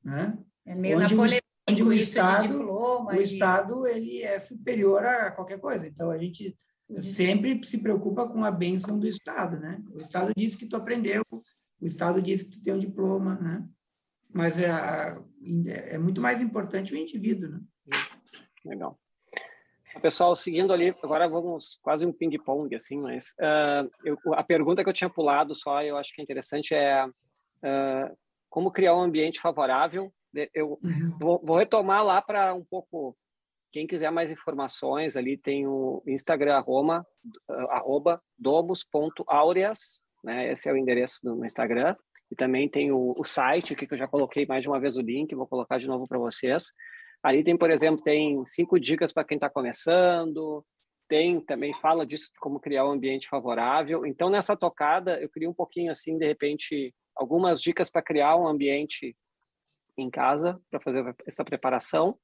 Né? 0.02 0.36
É 0.66 0.74
meio 0.74 0.96
onde 0.96 1.14
napoleônico 1.14 1.46
o, 1.68 1.72
onde 1.72 1.82
o 1.82 1.92
Estado, 1.92 2.48
diploma, 2.48 3.12
o 3.12 3.16
de... 3.16 3.22
Estado 3.22 3.86
ele 3.86 4.22
é 4.22 4.38
superior 4.38 5.04
a 5.04 5.30
qualquer 5.30 5.60
coisa. 5.60 5.86
Então, 5.86 6.10
a 6.10 6.18
gente. 6.18 6.56
Sempre 6.96 7.64
se 7.64 7.78
preocupa 7.78 8.26
com 8.26 8.44
a 8.44 8.50
bênção 8.50 8.98
do 8.98 9.06
Estado. 9.06 9.58
Né? 9.58 9.82
O 9.92 10.00
Estado 10.00 10.32
diz 10.36 10.56
que 10.56 10.66
tu 10.66 10.76
aprendeu, 10.76 11.22
o 11.30 11.86
Estado 11.86 12.20
diz 12.22 12.42
que 12.42 12.50
tu 12.50 12.62
tem 12.62 12.74
um 12.74 12.78
diploma, 12.78 13.36
né? 13.36 13.68
mas 14.32 14.60
é, 14.60 14.68
é 15.64 15.98
muito 15.98 16.20
mais 16.20 16.40
importante 16.40 16.92
o 16.92 16.96
indivíduo. 16.96 17.50
Né? 17.50 17.60
Legal. 18.64 18.98
Pessoal, 20.02 20.36
seguindo 20.36 20.72
ali, 20.72 20.92
agora 21.02 21.28
vamos 21.28 21.78
quase 21.82 22.06
um 22.06 22.12
ping-pong, 22.12 22.72
assim, 22.74 23.00
mas 23.00 23.34
uh, 23.40 23.90
eu, 24.04 24.16
a 24.34 24.44
pergunta 24.44 24.82
que 24.82 24.88
eu 24.88 24.94
tinha 24.94 25.10
pulado 25.10 25.54
só, 25.54 25.82
eu 25.82 25.96
acho 25.96 26.14
que 26.14 26.20
é 26.20 26.24
interessante, 26.24 26.74
é 26.74 27.04
uh, 27.06 28.16
como 28.48 28.70
criar 28.70 28.94
um 28.94 29.02
ambiente 29.02 29.40
favorável. 29.40 30.12
Eu 30.54 30.78
uhum. 30.84 31.16
vou, 31.18 31.42
vou 31.42 31.56
retomar 31.56 32.04
lá 32.04 32.22
para 32.22 32.54
um 32.54 32.64
pouco, 32.64 33.16
quem 33.70 33.86
quiser 33.86 34.10
mais 34.10 34.30
informações, 34.30 35.16
ali 35.16 35.36
tem 35.36 35.66
o 35.66 36.02
Instagram, 36.06 36.54
arroba, 36.54 37.06
arroba 37.70 38.22
domus.aureas, 38.38 40.04
né? 40.24 40.50
esse 40.50 40.68
é 40.68 40.72
o 40.72 40.76
endereço 40.76 41.20
do, 41.22 41.44
Instagram, 41.44 41.94
e 42.30 42.36
também 42.36 42.68
tem 42.68 42.92
o, 42.92 43.14
o 43.16 43.24
site, 43.24 43.74
que 43.74 43.92
eu 43.92 43.98
já 43.98 44.08
coloquei 44.08 44.46
mais 44.46 44.62
de 44.62 44.68
uma 44.68 44.80
vez 44.80 44.96
o 44.96 45.02
link, 45.02 45.34
vou 45.34 45.46
colocar 45.46 45.78
de 45.78 45.86
novo 45.86 46.06
para 46.06 46.18
vocês, 46.18 46.72
Ali 47.22 47.42
tem, 47.42 47.56
por 47.56 47.70
exemplo, 47.70 48.02
tem 48.02 48.44
cinco 48.44 48.78
dicas 48.78 49.12
para 49.12 49.24
quem 49.24 49.36
está 49.36 49.50
começando, 49.50 50.64
tem 51.08 51.40
também 51.40 51.74
fala 51.74 52.06
disso 52.06 52.30
como 52.38 52.60
criar 52.60 52.86
um 52.86 52.92
ambiente 52.92 53.28
favorável. 53.28 54.06
Então 54.06 54.30
nessa 54.30 54.56
tocada 54.56 55.20
eu 55.20 55.28
queria 55.28 55.50
um 55.50 55.54
pouquinho 55.54 55.90
assim, 55.90 56.16
de 56.16 56.26
repente, 56.26 56.94
algumas 57.16 57.60
dicas 57.60 57.90
para 57.90 58.02
criar 58.02 58.36
um 58.36 58.46
ambiente 58.46 59.16
em 59.96 60.08
casa 60.08 60.60
para 60.70 60.80
fazer 60.80 61.14
essa 61.26 61.44
preparação, 61.44 62.16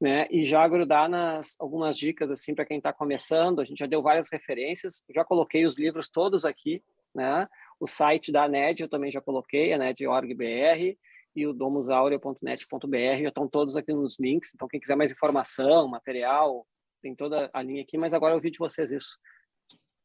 né? 0.00 0.26
E 0.30 0.44
já 0.44 0.66
grudar 0.66 1.08
nas 1.08 1.56
algumas 1.60 1.98
dicas 1.98 2.30
assim 2.30 2.54
para 2.54 2.64
quem 2.64 2.78
está 2.78 2.92
começando. 2.92 3.60
A 3.60 3.64
gente 3.64 3.78
já 3.78 3.86
deu 3.86 4.02
várias 4.02 4.28
referências, 4.30 5.04
já 5.14 5.24
coloquei 5.24 5.66
os 5.66 5.76
livros 5.76 6.08
todos 6.08 6.44
aqui, 6.44 6.82
né? 7.14 7.46
O 7.78 7.86
site 7.86 8.32
da 8.32 8.48
NED 8.48 8.82
eu 8.82 8.88
também 8.88 9.10
já 9.10 9.20
coloquei, 9.20 9.72
a 9.72 9.78
NED.org.br 9.78 10.96
e 11.36 11.46
o 11.46 11.52
domusaurea.net.br, 11.52 13.22
já 13.22 13.28
estão 13.28 13.48
todos 13.48 13.76
aqui 13.76 13.92
nos 13.92 14.18
links, 14.18 14.52
então 14.54 14.66
quem 14.66 14.80
quiser 14.80 14.96
mais 14.96 15.12
informação, 15.12 15.86
material, 15.86 16.66
tem 17.00 17.14
toda 17.14 17.48
a 17.52 17.62
linha 17.62 17.82
aqui, 17.82 17.96
mas 17.96 18.12
agora 18.12 18.34
eu 18.34 18.40
vi 18.40 18.50
de 18.50 18.58
vocês 18.58 18.90
isso. 18.90 19.16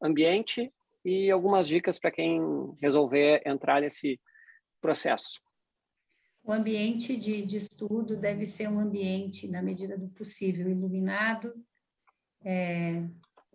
Ambiente 0.00 0.72
e 1.04 1.30
algumas 1.30 1.66
dicas 1.66 1.98
para 1.98 2.10
quem 2.10 2.40
resolver 2.80 3.42
entrar 3.44 3.80
nesse 3.80 4.20
processo. 4.80 5.40
O 6.46 6.52
ambiente 6.52 7.16
de, 7.16 7.44
de, 7.44 7.56
estudo 7.56 8.16
deve 8.16 8.46
ser 8.46 8.68
um 8.68 8.78
ambiente, 8.78 9.48
na 9.48 9.60
medida 9.60 9.98
do 9.98 10.08
possível, 10.10 10.70
iluminado, 10.70 11.52
é, 12.44 13.00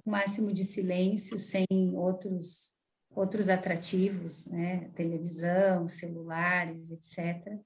o 0.05 0.11
máximo 0.11 0.51
de 0.51 0.65
silêncio, 0.65 1.39
sem 1.39 1.65
outros 1.93 2.75
outros 3.13 3.49
atrativos, 3.49 4.45
né, 4.47 4.89
televisão, 4.95 5.87
celulares, 5.87 6.89
etc. 6.91 7.59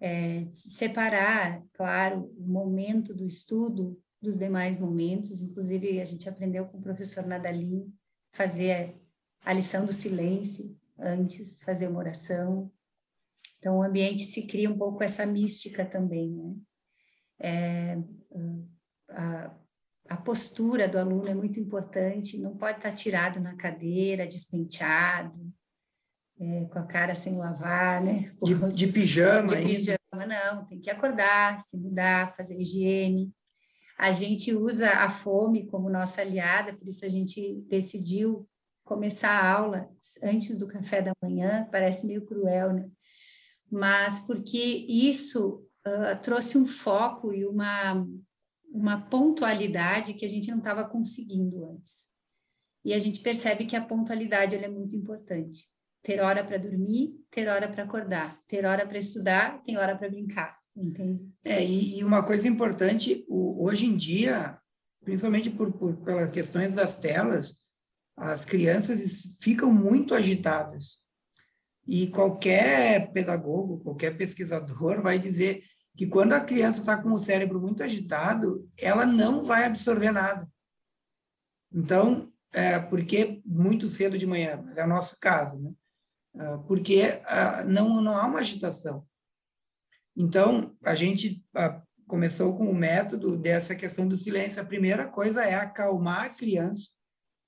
É, 0.00 0.46
separar, 0.54 1.62
claro, 1.72 2.32
o 2.36 2.46
momento 2.46 3.14
do 3.14 3.26
estudo 3.26 4.00
dos 4.20 4.38
demais 4.38 4.78
momentos, 4.78 5.40
inclusive 5.40 6.00
a 6.00 6.04
gente 6.04 6.28
aprendeu 6.28 6.66
com 6.66 6.78
o 6.78 6.82
professor 6.82 7.26
Nadalim 7.26 7.92
fazer 8.32 8.96
a 9.40 9.52
lição 9.52 9.86
do 9.86 9.92
silêncio 9.92 10.76
antes, 10.98 11.62
fazer 11.62 11.88
uma 11.88 12.00
oração. 12.00 12.70
Então, 13.58 13.78
o 13.78 13.82
ambiente 13.82 14.22
se 14.22 14.46
cria 14.46 14.70
um 14.70 14.78
pouco 14.78 15.02
essa 15.02 15.26
mística 15.26 15.84
também, 15.84 16.30
né? 16.30 16.54
É, 17.40 17.98
a, 19.10 19.54
a 20.08 20.16
postura 20.16 20.88
do 20.88 20.98
aluno 20.98 21.28
é 21.28 21.34
muito 21.34 21.60
importante, 21.60 22.38
não 22.38 22.56
pode 22.56 22.78
estar 22.78 22.92
tirado 22.92 23.40
na 23.40 23.54
cadeira, 23.56 24.26
despenteado, 24.26 25.52
é, 26.40 26.64
com 26.66 26.78
a 26.78 26.86
cara 26.86 27.14
sem 27.14 27.36
lavar, 27.36 28.02
né? 28.02 28.32
De, 28.42 28.54
de 28.74 28.92
pijama. 28.92 29.56
De 29.56 29.62
pijama, 29.62 29.98
não, 30.26 30.64
tem 30.66 30.80
que 30.80 30.90
acordar, 30.90 31.60
se 31.60 31.76
mudar, 31.76 32.34
fazer 32.36 32.58
higiene. 32.58 33.32
A 33.98 34.12
gente 34.12 34.54
usa 34.54 34.90
a 34.90 35.10
fome 35.10 35.66
como 35.66 35.90
nossa 35.90 36.20
aliada, 36.20 36.72
por 36.72 36.86
isso 36.86 37.04
a 37.04 37.08
gente 37.08 37.60
decidiu 37.68 38.48
começar 38.84 39.30
a 39.30 39.52
aula 39.52 39.90
antes 40.22 40.56
do 40.56 40.66
café 40.66 41.02
da 41.02 41.12
manhã, 41.22 41.68
parece 41.70 42.06
meio 42.06 42.24
cruel, 42.24 42.72
né? 42.72 42.88
Mas 43.70 44.20
porque 44.20 44.86
isso 44.88 45.64
uh, 45.86 46.20
trouxe 46.22 46.56
um 46.56 46.66
foco 46.66 47.32
e 47.32 47.44
uma 47.44 48.06
uma 48.70 49.00
pontualidade 49.00 50.14
que 50.14 50.24
a 50.24 50.28
gente 50.28 50.50
não 50.50 50.58
estava 50.58 50.84
conseguindo 50.84 51.64
antes. 51.64 52.06
E 52.84 52.94
a 52.94 52.98
gente 52.98 53.20
percebe 53.20 53.66
que 53.66 53.76
a 53.76 53.84
pontualidade 53.84 54.54
é 54.56 54.68
muito 54.68 54.94
importante. 54.94 55.66
ter 56.02 56.20
hora 56.20 56.44
para 56.44 56.56
dormir, 56.56 57.12
ter 57.30 57.48
hora 57.48 57.68
para 57.68 57.82
acordar, 57.82 58.38
ter 58.46 58.64
hora 58.64 58.86
para 58.86 58.98
estudar, 58.98 59.60
tem 59.64 59.76
hora 59.76 59.96
para 59.96 60.08
brincar, 60.08 60.56
entende? 60.74 61.28
É, 61.44 61.62
e, 61.62 61.98
e, 61.98 62.04
uma 62.04 62.22
coisa 62.22 62.46
importante, 62.46 63.26
o, 63.28 63.64
hoje 63.64 63.84
em 63.84 63.96
dia, 63.96 64.56
principalmente 65.04 65.50
por, 65.50 65.72
por 65.72 65.96
pelas 65.96 66.30
questões 66.30 66.72
das 66.72 66.96
telas, 66.96 67.58
as 68.16 68.44
crianças 68.44 69.36
ficam 69.40 69.72
muito 69.72 70.14
agitadas. 70.14 70.98
E 71.88 72.08
qualquer 72.08 73.10
pedagogo, 73.12 73.80
qualquer 73.80 74.14
pesquisador 74.14 75.00
vai 75.00 75.18
dizer 75.18 75.64
que 75.96 76.06
quando 76.06 76.34
a 76.34 76.40
criança 76.40 76.80
está 76.80 77.02
com 77.02 77.10
o 77.10 77.18
cérebro 77.18 77.58
muito 77.58 77.82
agitado, 77.82 78.70
ela 78.78 79.06
não 79.06 79.42
vai 79.42 79.64
absorver 79.64 80.12
nada. 80.12 80.46
Então, 81.72 82.30
é, 82.52 82.78
porque 82.78 83.40
muito 83.42 83.88
cedo 83.88 84.18
de 84.18 84.26
manhã, 84.26 84.62
é 84.76 84.84
o 84.84 84.88
nosso 84.88 85.16
caso, 85.18 85.58
né? 85.58 85.72
É, 86.36 86.56
porque 86.68 87.00
é, 87.00 87.64
não, 87.64 88.02
não 88.02 88.18
há 88.18 88.26
uma 88.26 88.40
agitação. 88.40 89.06
Então, 90.14 90.76
a 90.84 90.94
gente 90.94 91.42
a, 91.54 91.82
começou 92.06 92.54
com 92.54 92.70
o 92.70 92.74
método 92.74 93.34
dessa 93.34 93.74
questão 93.74 94.06
do 94.06 94.16
silêncio. 94.16 94.60
A 94.60 94.66
primeira 94.66 95.08
coisa 95.08 95.42
é 95.42 95.54
acalmar 95.54 96.26
a 96.26 96.30
criança 96.30 96.90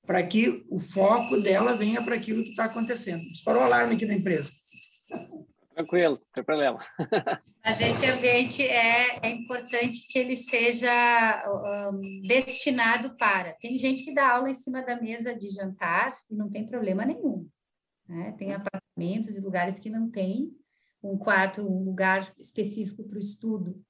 para 0.06 0.22
que 0.26 0.64
o 0.68 0.78
foco 0.78 1.40
dela 1.40 1.76
venha 1.76 2.02
para 2.02 2.16
aquilo 2.16 2.42
que 2.42 2.50
está 2.50 2.64
acontecendo. 2.64 3.22
Disparou 3.30 3.62
o 3.62 3.64
alarme 3.64 3.94
aqui 3.94 4.06
na 4.06 4.14
empresa. 4.14 4.50
Tranquilo, 5.72 6.16
não 6.16 6.32
tem 6.34 6.44
problema. 6.44 6.84
Mas 7.64 7.80
esse 7.80 8.06
ambiente 8.06 8.62
é, 8.62 9.18
é 9.22 9.30
importante 9.30 10.06
que 10.08 10.18
ele 10.18 10.36
seja 10.36 10.90
um, 11.92 12.22
destinado 12.22 13.16
para. 13.16 13.54
Tem 13.60 13.78
gente 13.78 14.04
que 14.04 14.14
dá 14.14 14.34
aula 14.34 14.50
em 14.50 14.54
cima 14.54 14.82
da 14.82 15.00
mesa 15.00 15.34
de 15.38 15.48
jantar 15.48 16.16
e 16.30 16.34
não 16.34 16.50
tem 16.50 16.66
problema 16.66 17.04
nenhum. 17.04 17.48
Né? 18.08 18.34
Tem 18.36 18.52
apartamentos 18.52 19.36
e 19.36 19.40
lugares 19.40 19.78
que 19.78 19.88
não 19.88 20.10
tem 20.10 20.50
um 21.02 21.16
quarto, 21.16 21.62
um 21.62 21.84
lugar 21.84 22.30
específico 22.38 23.04
para 23.04 23.16
o 23.16 23.20
estudo, 23.20 23.82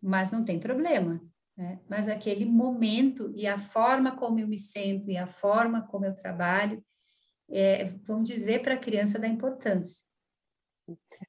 mas 0.00 0.32
não 0.32 0.44
tem 0.44 0.58
problema. 0.58 1.20
Né? 1.56 1.80
Mas 1.88 2.08
aquele 2.08 2.44
momento 2.44 3.30
e 3.34 3.46
a 3.46 3.58
forma 3.58 4.16
como 4.16 4.40
eu 4.40 4.48
me 4.48 4.58
sento 4.58 5.10
e 5.10 5.16
a 5.16 5.26
forma 5.26 5.86
como 5.86 6.06
eu 6.06 6.14
trabalho, 6.14 6.82
é, 7.50 7.90
vão 8.06 8.22
dizer 8.22 8.62
para 8.62 8.74
a 8.74 8.78
criança 8.78 9.18
da 9.18 9.28
importância. 9.28 10.04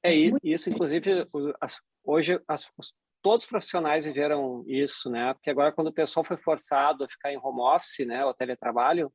É 0.02 0.12
isso, 0.42 0.70
inclusive, 0.70 1.26
hoje 2.02 2.40
as, 2.48 2.66
todos 3.22 3.44
os 3.44 3.50
profissionais 3.50 4.04
viveram 4.04 4.64
isso, 4.66 5.10
né? 5.10 5.32
Porque 5.34 5.50
agora 5.50 5.72
quando 5.72 5.88
o 5.88 5.92
pessoal 5.92 6.24
foi 6.24 6.36
forçado 6.36 7.04
a 7.04 7.08
ficar 7.08 7.32
em 7.32 7.38
home 7.38 7.60
office, 7.60 8.06
né, 8.06 8.24
o 8.24 8.34
teletrabalho, 8.34 9.12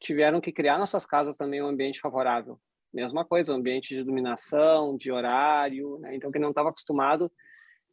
tiveram 0.00 0.40
que 0.40 0.52
criar 0.52 0.78
nossas 0.78 1.06
casas 1.06 1.36
também 1.36 1.62
um 1.62 1.66
ambiente 1.66 2.00
favorável. 2.00 2.60
Mesma 2.92 3.24
coisa, 3.24 3.52
um 3.52 3.56
ambiente 3.56 3.94
de 3.94 4.02
dominação, 4.02 4.96
de 4.96 5.12
horário, 5.12 5.98
né? 5.98 6.16
Então 6.16 6.30
quem 6.30 6.40
não 6.40 6.50
estava 6.50 6.70
acostumado 6.70 7.30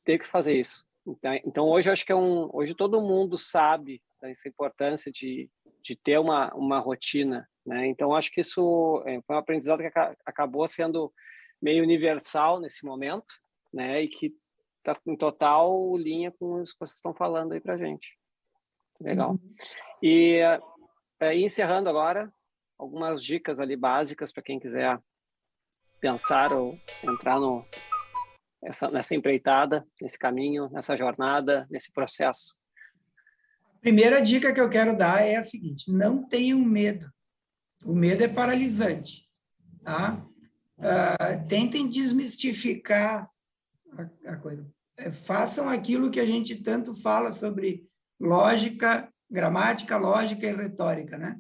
ter 0.04 0.18
que 0.18 0.28
fazer 0.28 0.60
isso. 0.60 0.86
Então, 1.08 1.34
então, 1.46 1.66
hoje 1.70 1.90
acho 1.90 2.06
que 2.06 2.12
é 2.12 2.16
um, 2.16 2.50
hoje 2.52 2.76
todo 2.76 3.02
mundo 3.02 3.38
sabe 3.38 4.02
dessa 4.22 4.50
importância 4.50 5.12
de, 5.12 5.50
de 5.82 5.96
ter 5.96 6.18
uma, 6.20 6.54
uma 6.54 6.80
rotina, 6.80 7.48
né? 7.66 7.88
Então 7.88 8.14
acho 8.14 8.32
que 8.32 8.42
isso 8.42 9.02
é, 9.06 9.22
foi 9.22 9.36
um 9.36 9.40
aprendizado 9.40 9.80
que 9.80 9.92
acabou 10.26 10.68
sendo 10.68 11.14
meio 11.62 11.84
universal 11.84 12.60
nesse 12.60 12.86
momento, 12.86 13.36
né? 13.74 14.02
E 14.02 14.08
que 14.10 14.34
está 14.80 15.00
em 15.06 15.16
total 15.16 15.96
linha 15.96 16.32
com 16.32 16.62
o 16.62 16.64
que 16.64 16.72
vocês 16.80 16.98
estão 16.98 17.14
falando 17.14 17.54
aí 17.54 17.62
para 17.62 17.78
gente. 17.78 18.18
Legal. 19.00 19.32
Uhum. 19.32 19.56
E, 20.02 20.40
é, 21.20 21.38
encerrando 21.38 21.90
agora, 21.90 22.32
algumas 22.78 23.24
dicas 23.24 23.60
ali 23.60 23.76
básicas 23.76 24.32
para 24.32 24.44
quem 24.44 24.60
quiser 24.60 25.00
pensar 26.00 26.52
ou 26.54 26.78
entrar 27.04 27.40
no, 27.40 27.66
essa, 28.64 28.90
nessa 28.90 29.16
empreitada, 29.16 29.86
nesse 30.02 30.18
caminho, 30.18 30.70
nessa 30.70 30.96
jornada, 30.96 31.68
nesse 31.70 31.92
processo? 31.92 32.56
A 33.76 33.80
primeira 33.80 34.22
dica 34.22 34.54
que 34.54 34.60
eu 34.60 34.70
quero 34.70 34.98
dar 34.98 35.22
é 35.22 35.36
a 35.36 35.44
seguinte: 35.44 35.92
não 35.92 36.28
tenham 36.28 36.60
medo. 36.60 37.12
O 37.86 37.94
medo 37.94 38.24
é 38.24 38.28
paralisante. 38.28 39.24
Tá? 39.84 40.26
Uh, 40.78 41.48
tentem 41.48 41.90
desmistificar 41.90 43.30
a, 43.94 44.32
a 44.32 44.38
coisa. 44.38 44.68
É, 44.98 45.12
façam 45.12 45.70
aquilo 45.70 46.10
que 46.10 46.20
a 46.20 46.26
gente 46.26 46.56
tanto 46.62 46.94
fala 46.94 47.32
sobre 47.32 47.88
lógica, 48.20 49.12
gramática, 49.30 49.98
lógica 49.98 50.46
e 50.46 50.56
retórica, 50.56 51.18
né? 51.18 51.40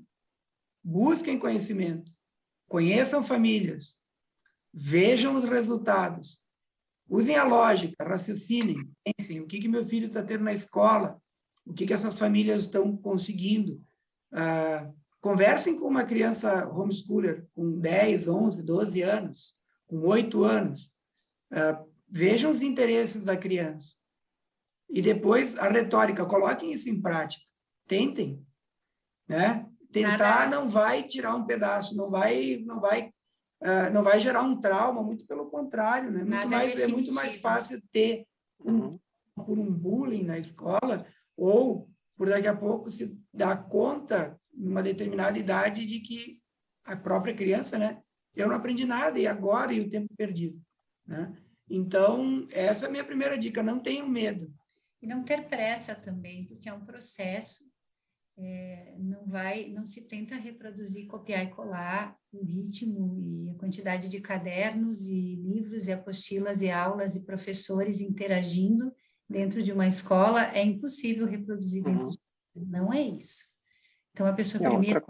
Busquem 0.83 1.39
conhecimento, 1.39 2.11
conheçam 2.67 3.23
famílias, 3.23 3.97
vejam 4.73 5.35
os 5.35 5.43
resultados, 5.43 6.39
Usem 7.09 7.37
a 7.37 7.45
lógica, 7.45 8.03
raciocinem, 8.03 8.89
pensem 9.03 9.39
o 9.39 9.47
que, 9.47 9.59
que 9.59 9.67
meu 9.67 9.87
filho 9.87 10.07
está 10.07 10.21
tendo 10.21 10.43
na 10.43 10.53
escola, 10.53 11.21
o 11.65 11.73
que, 11.73 11.85
que 11.85 11.93
essas 11.93 12.19
famílias 12.19 12.61
estão 12.61 12.95
conseguindo. 12.97 13.81
Ah, 14.31 14.91
conversem 15.21 15.77
com 15.77 15.87
uma 15.87 16.03
criança 16.03 16.67
homeschooler 16.67 17.47
com 17.55 17.79
10, 17.79 18.27
11, 18.27 18.63
12 18.63 19.01
anos, 19.01 19.55
com 19.85 19.99
8 19.99 20.43
anos. 20.43 20.91
Ah, 21.51 21.81
vejam 22.09 22.51
os 22.51 22.61
interesses 22.61 23.23
da 23.23 23.37
criança. 23.37 23.93
E 24.89 25.01
depois 25.01 25.57
a 25.57 25.69
retórica, 25.69 26.25
coloquem 26.25 26.71
isso 26.71 26.89
em 26.89 27.01
prática. 27.01 27.43
Tentem. 27.87 28.45
Né? 29.27 29.65
Tentar 29.91 30.49
não 30.49 30.67
vai 30.67 31.03
tirar 31.03 31.35
um 31.35 31.45
pedaço, 31.45 31.95
não 31.95 32.09
vai, 32.09 32.63
não 32.65 32.79
vai 32.79 33.11
uh, 33.61 33.93
não 33.93 34.03
vai 34.03 34.19
gerar 34.19 34.41
um 34.41 34.59
trauma, 34.59 35.03
muito 35.03 35.25
pelo 35.25 35.49
contrário, 35.49 36.11
né? 36.11 36.23
Muito 36.23 36.49
mais, 36.49 36.79
é 36.79 36.87
muito 36.87 37.13
mais 37.13 37.37
fácil 37.37 37.81
ter 37.91 38.25
um, 38.59 38.71
uhum. 38.71 38.99
por 39.35 39.57
um 39.57 39.71
bullying 39.71 40.23
na 40.23 40.37
escola 40.37 41.05
ou 41.35 41.89
por 42.15 42.29
daqui 42.29 42.47
a 42.47 42.55
pouco 42.55 42.89
se 42.89 43.15
dar 43.31 43.67
conta, 43.69 44.39
numa 44.51 44.81
determinada 44.81 45.37
idade, 45.37 45.85
de 45.85 45.99
que 45.99 46.41
a 46.83 46.95
própria 46.95 47.35
criança, 47.35 47.77
né? 47.77 48.01
Eu 48.35 48.47
não 48.47 48.55
aprendi 48.55 48.85
nada, 48.85 49.19
e 49.19 49.27
agora? 49.27 49.71
E 49.71 49.79
o 49.79 49.89
tempo 49.89 50.07
perdido, 50.17 50.59
né? 51.05 51.31
Então, 51.69 52.47
essa 52.51 52.85
é 52.85 52.87
a 52.87 52.91
minha 52.91 53.03
primeira 53.03 53.37
dica, 53.37 53.61
não 53.61 53.79
tenham 53.79 54.07
medo. 54.07 54.51
E 55.01 55.05
não 55.05 55.23
ter 55.23 55.47
pressa 55.47 55.93
também, 55.93 56.45
porque 56.45 56.69
é 56.69 56.73
um 56.73 56.85
processo 56.85 57.66
é, 58.37 58.95
não 58.99 59.25
vai, 59.25 59.67
não 59.69 59.85
se 59.85 60.07
tenta 60.07 60.35
reproduzir, 60.35 61.07
copiar 61.07 61.43
e 61.43 61.49
colar 61.49 62.15
o 62.31 62.43
ritmo 62.43 63.17
e 63.19 63.49
a 63.49 63.55
quantidade 63.55 64.07
de 64.09 64.19
cadernos 64.19 65.07
e 65.07 65.35
livros 65.35 65.87
e 65.87 65.91
apostilas 65.91 66.61
e 66.61 66.69
aulas 66.69 67.15
e 67.15 67.25
professores 67.25 67.99
interagindo 67.99 68.93
dentro 69.27 69.63
de 69.63 69.71
uma 69.71 69.87
escola 69.87 70.53
é 70.53 70.63
impossível 70.63 71.25
reproduzir 71.25 71.83
dentro 71.83 72.05
uhum. 72.05 72.11
de 72.11 72.19
não 72.55 72.93
é 72.93 73.01
isso. 73.01 73.45
Então 74.11 74.25
a 74.25 74.33
pessoa 74.33 74.65
é 74.65 74.69
primeiro, 74.69 75.05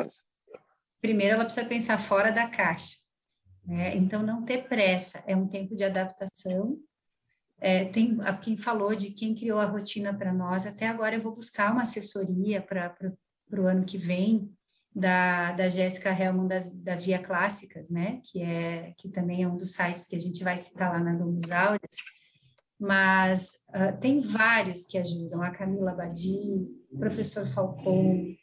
primeiro 1.01 1.35
ela 1.35 1.45
precisa 1.45 1.65
pensar 1.65 1.97
fora 1.97 2.31
da 2.31 2.47
caixa, 2.49 2.97
né? 3.65 3.95
Então 3.95 4.21
não 4.21 4.43
ter 4.43 4.67
pressa 4.67 5.23
é 5.25 5.35
um 5.35 5.47
tempo 5.47 5.75
de 5.75 5.83
adaptação 5.83 6.77
é, 7.59 7.85
tem 7.85 8.17
quem 8.41 8.57
falou 8.57 8.95
de 8.95 9.11
quem 9.11 9.33
criou 9.33 9.59
a 9.59 9.65
rotina 9.65 10.13
para 10.13 10.33
nós. 10.33 10.65
Até 10.65 10.87
agora 10.87 11.15
eu 11.15 11.21
vou 11.21 11.33
buscar 11.33 11.71
uma 11.71 11.81
assessoria 11.81 12.61
para 12.61 12.95
o 13.51 13.65
ano 13.65 13.85
que 13.85 13.97
vem 13.97 14.51
da, 14.95 15.51
da 15.51 15.69
Jéssica 15.69 16.09
Helman 16.09 16.47
das, 16.47 16.71
da 16.71 16.95
Via 16.95 17.19
Clássicas, 17.19 17.89
né? 17.89 18.19
Que 18.23 18.41
é 18.41 18.93
que 18.97 19.09
também 19.09 19.43
é 19.43 19.47
um 19.47 19.57
dos 19.57 19.73
sites 19.73 20.07
que 20.07 20.15
a 20.15 20.19
gente 20.19 20.43
vai 20.43 20.57
citar 20.57 20.91
lá 20.91 20.99
na 20.99 21.13
Domus 21.13 21.51
Áureas. 21.51 21.95
Mas 22.79 23.53
uh, 23.69 23.99
tem 23.99 24.19
vários 24.19 24.85
que 24.85 24.97
ajudam. 24.97 25.41
A 25.41 25.51
Camila 25.51 25.93
Badi, 25.93 26.67
professor 26.97 27.45
Falcon. 27.45 28.35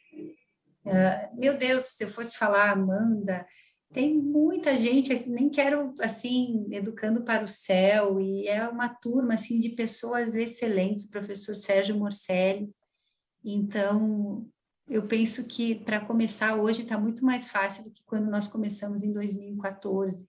Uh, 0.85 1.39
meu 1.39 1.57
Deus, 1.57 1.83
se 1.83 2.03
eu 2.03 2.09
fosse 2.09 2.37
falar 2.37 2.71
Amanda, 2.71 3.45
tem 3.95 4.13
muita 4.13 4.75
gente, 4.75 5.27
nem 5.29 5.49
quero, 5.49 5.95
assim, 6.01 6.67
educando 6.69 7.23
para 7.23 7.45
o 7.45 7.47
céu, 7.47 8.19
e 8.19 8.45
é 8.45 8.67
uma 8.67 8.89
turma, 8.89 9.35
assim, 9.35 9.57
de 9.57 9.69
pessoas 9.69 10.35
excelentes, 10.35 11.05
o 11.05 11.11
professor 11.11 11.55
Sérgio 11.55 11.97
Morcelli, 11.97 12.69
então, 13.41 14.45
eu 14.85 15.07
penso 15.07 15.47
que 15.47 15.75
para 15.75 16.05
começar 16.05 16.55
hoje 16.55 16.81
está 16.81 16.97
muito 16.97 17.23
mais 17.23 17.47
fácil 17.47 17.85
do 17.85 17.91
que 17.91 18.03
quando 18.03 18.29
nós 18.29 18.49
começamos 18.49 19.01
em 19.01 19.13
2014, 19.13 20.27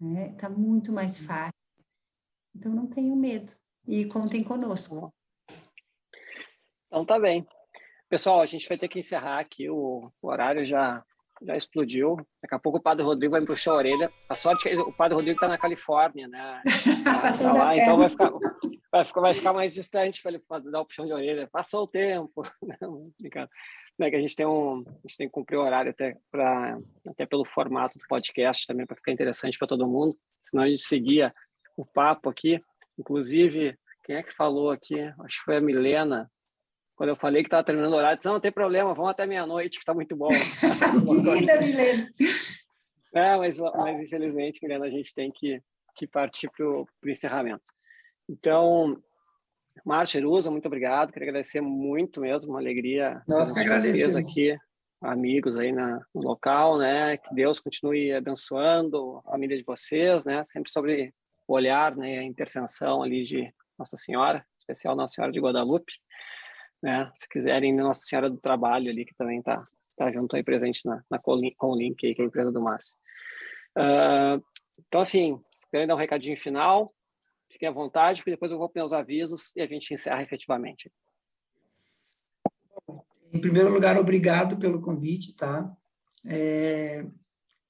né? 0.00 0.30
Está 0.30 0.48
muito 0.48 0.90
mais 0.90 1.20
uhum. 1.20 1.26
fácil. 1.26 1.60
Então, 2.54 2.72
não 2.72 2.86
tenham 2.86 3.14
medo 3.14 3.52
e 3.86 4.06
contem 4.06 4.42
conosco. 4.42 5.12
Então, 6.86 7.04
tá 7.04 7.18
bem. 7.18 7.46
Pessoal, 8.08 8.40
a 8.40 8.46
gente 8.46 8.66
vai 8.66 8.78
ter 8.78 8.88
que 8.88 9.00
encerrar 9.00 9.40
aqui, 9.40 9.68
o, 9.68 10.10
o 10.22 10.28
horário 10.28 10.64
já 10.64 11.04
já 11.42 11.56
explodiu. 11.56 12.16
Daqui 12.42 12.54
a 12.54 12.58
pouco 12.58 12.78
o 12.78 12.82
Padre 12.82 13.04
Rodrigo 13.04 13.32
vai 13.32 13.40
me 13.40 13.46
puxar 13.46 13.72
a 13.72 13.76
orelha. 13.76 14.10
A 14.28 14.34
sorte 14.34 14.68
é 14.68 14.70
que 14.72 14.80
o 14.80 14.92
Padre 14.92 15.16
Rodrigo 15.16 15.36
está 15.36 15.48
na 15.48 15.58
Califórnia, 15.58 16.28
né? 16.28 16.62
Tá, 17.38 17.52
lá, 17.52 17.76
então 17.76 17.96
vai 17.96 18.08
ficar, 18.08 18.32
vai, 18.90 19.04
ficar, 19.04 19.20
vai 19.20 19.34
ficar 19.34 19.52
mais 19.52 19.74
distante 19.74 20.22
para 20.22 20.32
ele 20.32 20.42
dar 20.70 20.80
o 20.80 20.84
puxão 20.84 21.06
de 21.06 21.12
orelha. 21.12 21.48
Passou 21.50 21.84
o 21.84 21.86
tempo. 21.86 22.42
Não, 22.80 23.12
né, 23.98 24.10
que 24.10 24.16
a 24.16 24.20
gente 24.20 24.34
tem 24.34 24.46
um, 24.46 24.84
a 24.86 25.06
gente 25.06 25.16
tem 25.16 25.26
que 25.28 25.32
cumprir 25.32 25.56
o 25.56 25.62
horário 25.62 25.90
até 25.90 26.16
para 26.30 26.78
até 27.08 27.26
pelo 27.26 27.44
formato 27.44 27.98
do 27.98 28.06
podcast 28.08 28.66
também 28.66 28.86
para 28.86 28.96
ficar 28.96 29.12
interessante 29.12 29.58
para 29.58 29.68
todo 29.68 29.86
mundo. 29.86 30.16
Senão 30.42 30.64
a 30.64 30.68
gente 30.68 30.82
seguia 30.82 31.32
o 31.76 31.84
papo 31.84 32.28
aqui. 32.28 32.60
Inclusive, 32.98 33.78
quem 34.04 34.16
é 34.16 34.22
que 34.22 34.34
falou 34.34 34.70
aqui? 34.70 35.00
Acho 35.00 35.38
que 35.38 35.44
foi 35.44 35.56
a 35.56 35.60
Milena. 35.60 36.30
Quando 36.96 37.10
eu 37.10 37.16
falei 37.16 37.42
que 37.42 37.48
estava 37.48 37.62
terminando 37.62 37.92
o 37.92 37.96
horário, 37.96 38.16
disse, 38.16 38.26
não, 38.26 38.34
não 38.34 38.40
tem 38.40 38.50
problema, 38.50 38.94
vamos 38.94 39.10
até 39.10 39.26
meia-noite, 39.26 39.78
que 39.78 39.82
está 39.82 39.92
muito 39.92 40.16
bom. 40.16 40.28
Querida 41.24 41.60
Milena. 41.60 42.10
É, 43.14 43.36
mas, 43.36 43.58
mas 43.58 44.00
infelizmente, 44.00 44.60
Milena, 44.62 44.86
a 44.86 44.90
gente 44.90 45.14
tem 45.14 45.30
que, 45.30 45.60
que 45.94 46.06
partir 46.06 46.50
para 46.50 46.66
o 46.66 46.86
encerramento. 47.06 47.64
Então, 48.28 48.96
Márcia 49.84 50.18
Erusa, 50.18 50.50
muito 50.50 50.66
obrigado. 50.66 51.12
Queria 51.12 51.28
agradecer 51.28 51.60
muito 51.60 52.20
mesmo, 52.20 52.52
uma 52.52 52.60
alegria 52.60 53.22
Nós 53.28 53.52
que 53.52 53.68
vocês 53.68 54.16
aqui, 54.16 54.56
amigos 55.02 55.58
aí 55.58 55.72
na, 55.72 56.00
no 56.14 56.22
local, 56.22 56.78
né? 56.78 57.18
Que 57.18 57.34
Deus 57.34 57.60
continue 57.60 58.12
abençoando 58.12 59.18
a 59.26 59.32
família 59.32 59.56
de 59.56 59.64
vocês, 59.64 60.24
né? 60.24 60.42
Sempre 60.46 60.72
sobre 60.72 61.12
o 61.46 61.54
olhar, 61.54 61.94
né? 61.94 62.18
A 62.18 62.24
intercessão 62.24 63.02
ali 63.02 63.22
de 63.22 63.52
Nossa 63.78 63.98
Senhora, 63.98 64.44
especial 64.56 64.96
Nossa 64.96 65.14
Senhora 65.14 65.32
de 65.32 65.40
Guadalupe, 65.40 65.92
né? 66.82 67.10
Se 67.16 67.28
quiserem, 67.28 67.74
Nossa 67.74 68.04
Senhora 68.04 68.30
do 68.30 68.38
Trabalho 68.38 68.90
ali, 68.90 69.04
que 69.04 69.14
também 69.14 69.38
está 69.38 69.64
tá 69.96 70.10
junto 70.12 70.36
aí 70.36 70.42
presente 70.42 70.84
na, 70.84 71.02
na 71.10 71.18
Colink, 71.18 72.14
que 72.14 72.20
é 72.20 72.24
a 72.24 72.26
empresa 72.26 72.52
do 72.52 72.60
Márcio. 72.60 72.96
Uh, 73.76 74.42
então, 74.86 75.00
assim, 75.00 75.40
se 75.56 75.66
quiserem 75.66 75.86
dar 75.86 75.94
um 75.94 75.98
recadinho 75.98 76.36
final, 76.36 76.92
Fiquem 77.50 77.68
à 77.68 77.72
vontade, 77.72 78.20
porque 78.20 78.32
depois 78.32 78.50
eu 78.50 78.58
vou 78.58 78.68
para 78.68 78.84
os 78.84 78.92
avisos 78.92 79.54
e 79.56 79.62
a 79.62 79.66
gente 79.66 79.92
encerra 79.94 80.22
efetivamente. 80.22 80.92
Em 83.32 83.40
primeiro 83.40 83.72
lugar, 83.72 83.98
obrigado 83.98 84.56
pelo 84.56 84.80
convite, 84.80 85.36
tá? 85.36 85.70
É, 86.24 87.04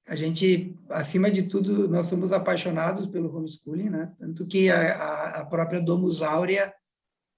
a 0.06 0.16
gente, 0.16 0.76
acima 0.88 1.30
de 1.30 1.44
tudo, 1.44 1.88
nós 1.88 2.06
somos 2.06 2.32
apaixonados 2.32 3.06
pelo 3.06 3.34
homeschooling, 3.34 3.90
né? 3.90 4.14
Tanto 4.18 4.46
que 4.46 4.70
a, 4.70 5.40
a 5.40 5.46
própria 5.46 5.80
Domus 5.80 6.22
Áurea 6.22 6.72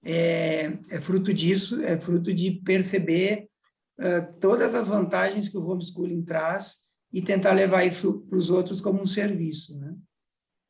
é, 0.03 0.79
é, 0.89 1.01
fruto 1.01 1.33
disso, 1.33 1.81
é 1.81 1.97
fruto 1.97 2.33
de 2.33 2.51
perceber 2.51 3.49
uh, 3.99 4.39
todas 4.39 4.73
as 4.73 4.87
vantagens 4.87 5.49
que 5.49 5.57
o 5.57 5.65
homeschooling 5.65 6.23
traz 6.23 6.77
e 7.11 7.21
tentar 7.21 7.53
levar 7.53 7.83
isso 7.85 8.21
para 8.21 8.37
os 8.37 8.49
outros 8.49 8.79
como 8.79 9.01
um 9.01 9.05
serviço, 9.05 9.77
né? 9.77 9.95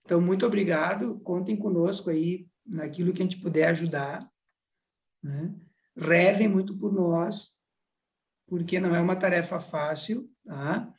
Então, 0.06 0.20
muito 0.20 0.44
obrigado. 0.46 1.20
Contem 1.20 1.56
conosco 1.56 2.10
aí 2.10 2.48
naquilo 2.66 3.14
que 3.14 3.22
a 3.22 3.26
gente 3.26 3.40
puder 3.40 3.68
ajudar. 3.68 4.20
Né? 5.22 5.54
Rezem 5.96 6.48
muito 6.48 6.76
por 6.76 6.92
nós, 6.92 7.52
porque 8.48 8.80
não 8.80 8.96
é 8.96 9.00
uma 9.00 9.16
tarefa 9.16 9.60
fácil, 9.60 10.28
tá? 10.44 10.92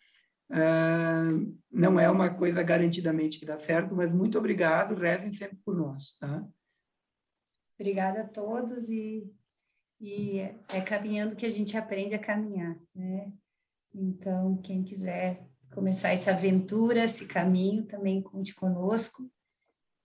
Ah, 0.52 1.28
não 1.72 1.98
é 1.98 2.08
uma 2.10 2.30
coisa 2.30 2.62
garantidamente 2.62 3.38
que 3.38 3.46
dá 3.46 3.56
certo, 3.56 3.96
mas 3.96 4.12
muito 4.12 4.38
obrigado. 4.38 4.94
Rezem 4.94 5.32
sempre 5.32 5.58
por 5.64 5.76
nós, 5.76 6.14
tá? 6.20 6.46
Obrigada 7.80 8.20
a 8.20 8.28
todos 8.28 8.90
e, 8.90 9.34
e 9.98 10.40
é 10.68 10.82
caminhando 10.82 11.34
que 11.34 11.46
a 11.46 11.48
gente 11.48 11.78
aprende 11.78 12.14
a 12.14 12.18
caminhar, 12.18 12.78
né? 12.94 13.32
Então, 13.94 14.58
quem 14.58 14.84
quiser 14.84 15.48
começar 15.72 16.10
essa 16.10 16.30
aventura, 16.30 17.04
esse 17.04 17.26
caminho, 17.26 17.86
também 17.86 18.20
conte 18.20 18.54
conosco. 18.54 19.32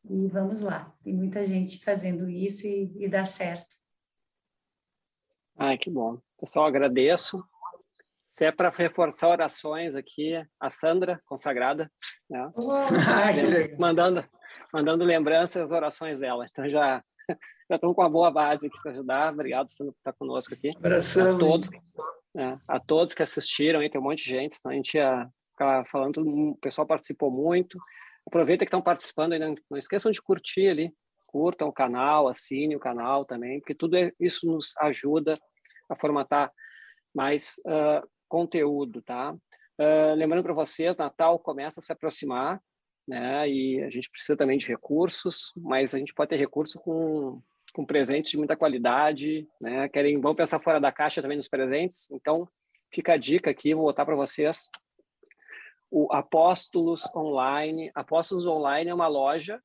E 0.10 0.26
vamos 0.30 0.61
lá, 0.61 0.95
tem 1.03 1.14
muita 1.14 1.43
gente 1.43 1.84
fazendo 1.84 2.30
isso 2.30 2.65
e, 2.65 2.93
e 2.95 3.10
dá 3.10 3.26
certo. 3.26 3.76
Ai, 5.57 5.77
que 5.77 5.89
bom. 5.89 6.18
Pessoal, 6.39 6.68
agradeço. 6.68 7.43
Se 8.26 8.45
é 8.45 8.53
para 8.53 8.69
reforçar 8.69 9.27
orações 9.27 9.95
aqui, 9.95 10.41
a 10.61 10.69
Sandra, 10.69 11.22
consagrada, 11.26 11.91
né? 12.30 12.49
Oh, 12.56 12.69
mandando, 13.77 14.23
mandando 14.72 15.03
lembranças 15.03 15.64
as 15.64 15.72
orações 15.72 16.18
dela. 16.18 16.45
Então 16.49 16.69
já 16.69 17.03
já 17.69 17.76
estamos 17.76 17.95
com 17.95 18.02
uma 18.02 18.10
boa 18.10 18.31
base 18.31 18.68
aqui 18.68 18.77
para 18.81 18.91
ajudar. 18.91 19.34
Obrigado, 19.34 19.68
por 19.77 19.88
estar 19.89 20.14
conosco 20.14 20.53
aqui. 20.53 20.72
Abração. 20.77 21.35
A 21.35 21.39
todos, 21.39 21.69
né, 22.34 22.60
a 22.68 22.80
todos 22.80 23.14
que 23.14 23.23
assistiram, 23.23 23.80
aí, 23.80 23.89
tem 23.89 23.99
um 23.99 24.03
monte 24.03 24.23
de 24.23 24.30
gente, 24.30 24.56
senão 24.56 24.73
a 24.73 24.76
gente 24.76 24.95
ia 24.95 25.30
ficar 25.52 25.85
falando, 25.85 26.22
o 26.22 26.57
pessoal 26.57 26.85
participou 26.85 27.31
muito. 27.31 27.77
Aproveita 28.27 28.65
que 28.65 28.69
estão 28.69 28.81
participando 28.81 29.34
aí, 29.34 29.39
não, 29.39 29.56
não 29.69 29.77
esqueçam 29.77 30.11
de 30.11 30.22
curtir 30.22 30.68
ali, 30.68 30.91
curtam 31.26 31.68
o 31.68 31.73
canal, 31.73 32.27
assinem 32.27 32.76
o 32.76 32.80
canal 32.80 33.26
também, 33.26 33.60
porque 33.60 33.76
tudo 33.76 33.95
é, 33.97 34.11
isso 34.19 34.47
nos 34.47 34.73
ajuda 34.80 35.34
a 35.89 35.95
formatar 35.95 36.52
mais 37.14 37.56
uh, 37.65 38.07
conteúdo, 38.27 39.02
tá? 39.02 39.34
Uh, 39.80 40.15
lembrando 40.15 40.43
para 40.43 40.53
vocês, 40.53 40.97
Natal 40.97 41.38
começa 41.39 41.80
a 41.80 41.84
se 41.84 41.91
aproximar, 41.91 42.61
né? 43.07 43.49
E 43.49 43.82
a 43.84 43.90
gente 43.90 44.10
precisa 44.10 44.38
também 44.38 44.57
de 44.57 44.68
recursos, 44.68 45.53
mas 45.56 45.94
a 45.94 45.99
gente 45.99 46.14
pode 46.14 46.30
ter 46.30 46.38
recurso 46.38 46.80
com 46.80 47.41
com 47.73 47.86
presentes 47.86 48.32
de 48.32 48.38
muita 48.38 48.56
qualidade, 48.56 49.45
né? 49.60 49.90
Querem, 49.90 50.19
vão 50.22 50.34
pensar 50.34 50.60
fora 50.60 50.80
da 50.80 50.94
caixa 50.94 51.22
também 51.22 51.36
nos 51.36 51.49
presentes. 51.49 52.10
Então, 52.10 52.48
fica 52.90 53.14
a 53.14 53.18
dica 53.18 53.52
aqui, 53.52 53.76
vou 53.76 53.84
botar 53.84 54.06
para 54.06 54.15
vocês 54.15 54.69
o 55.91 56.07
Apóstolos 56.14 57.03
Online. 57.14 57.91
Apóstolos 57.94 58.48
Online 58.48 58.90
é 58.90 58.94
uma 58.94 59.07
loja 59.07 59.61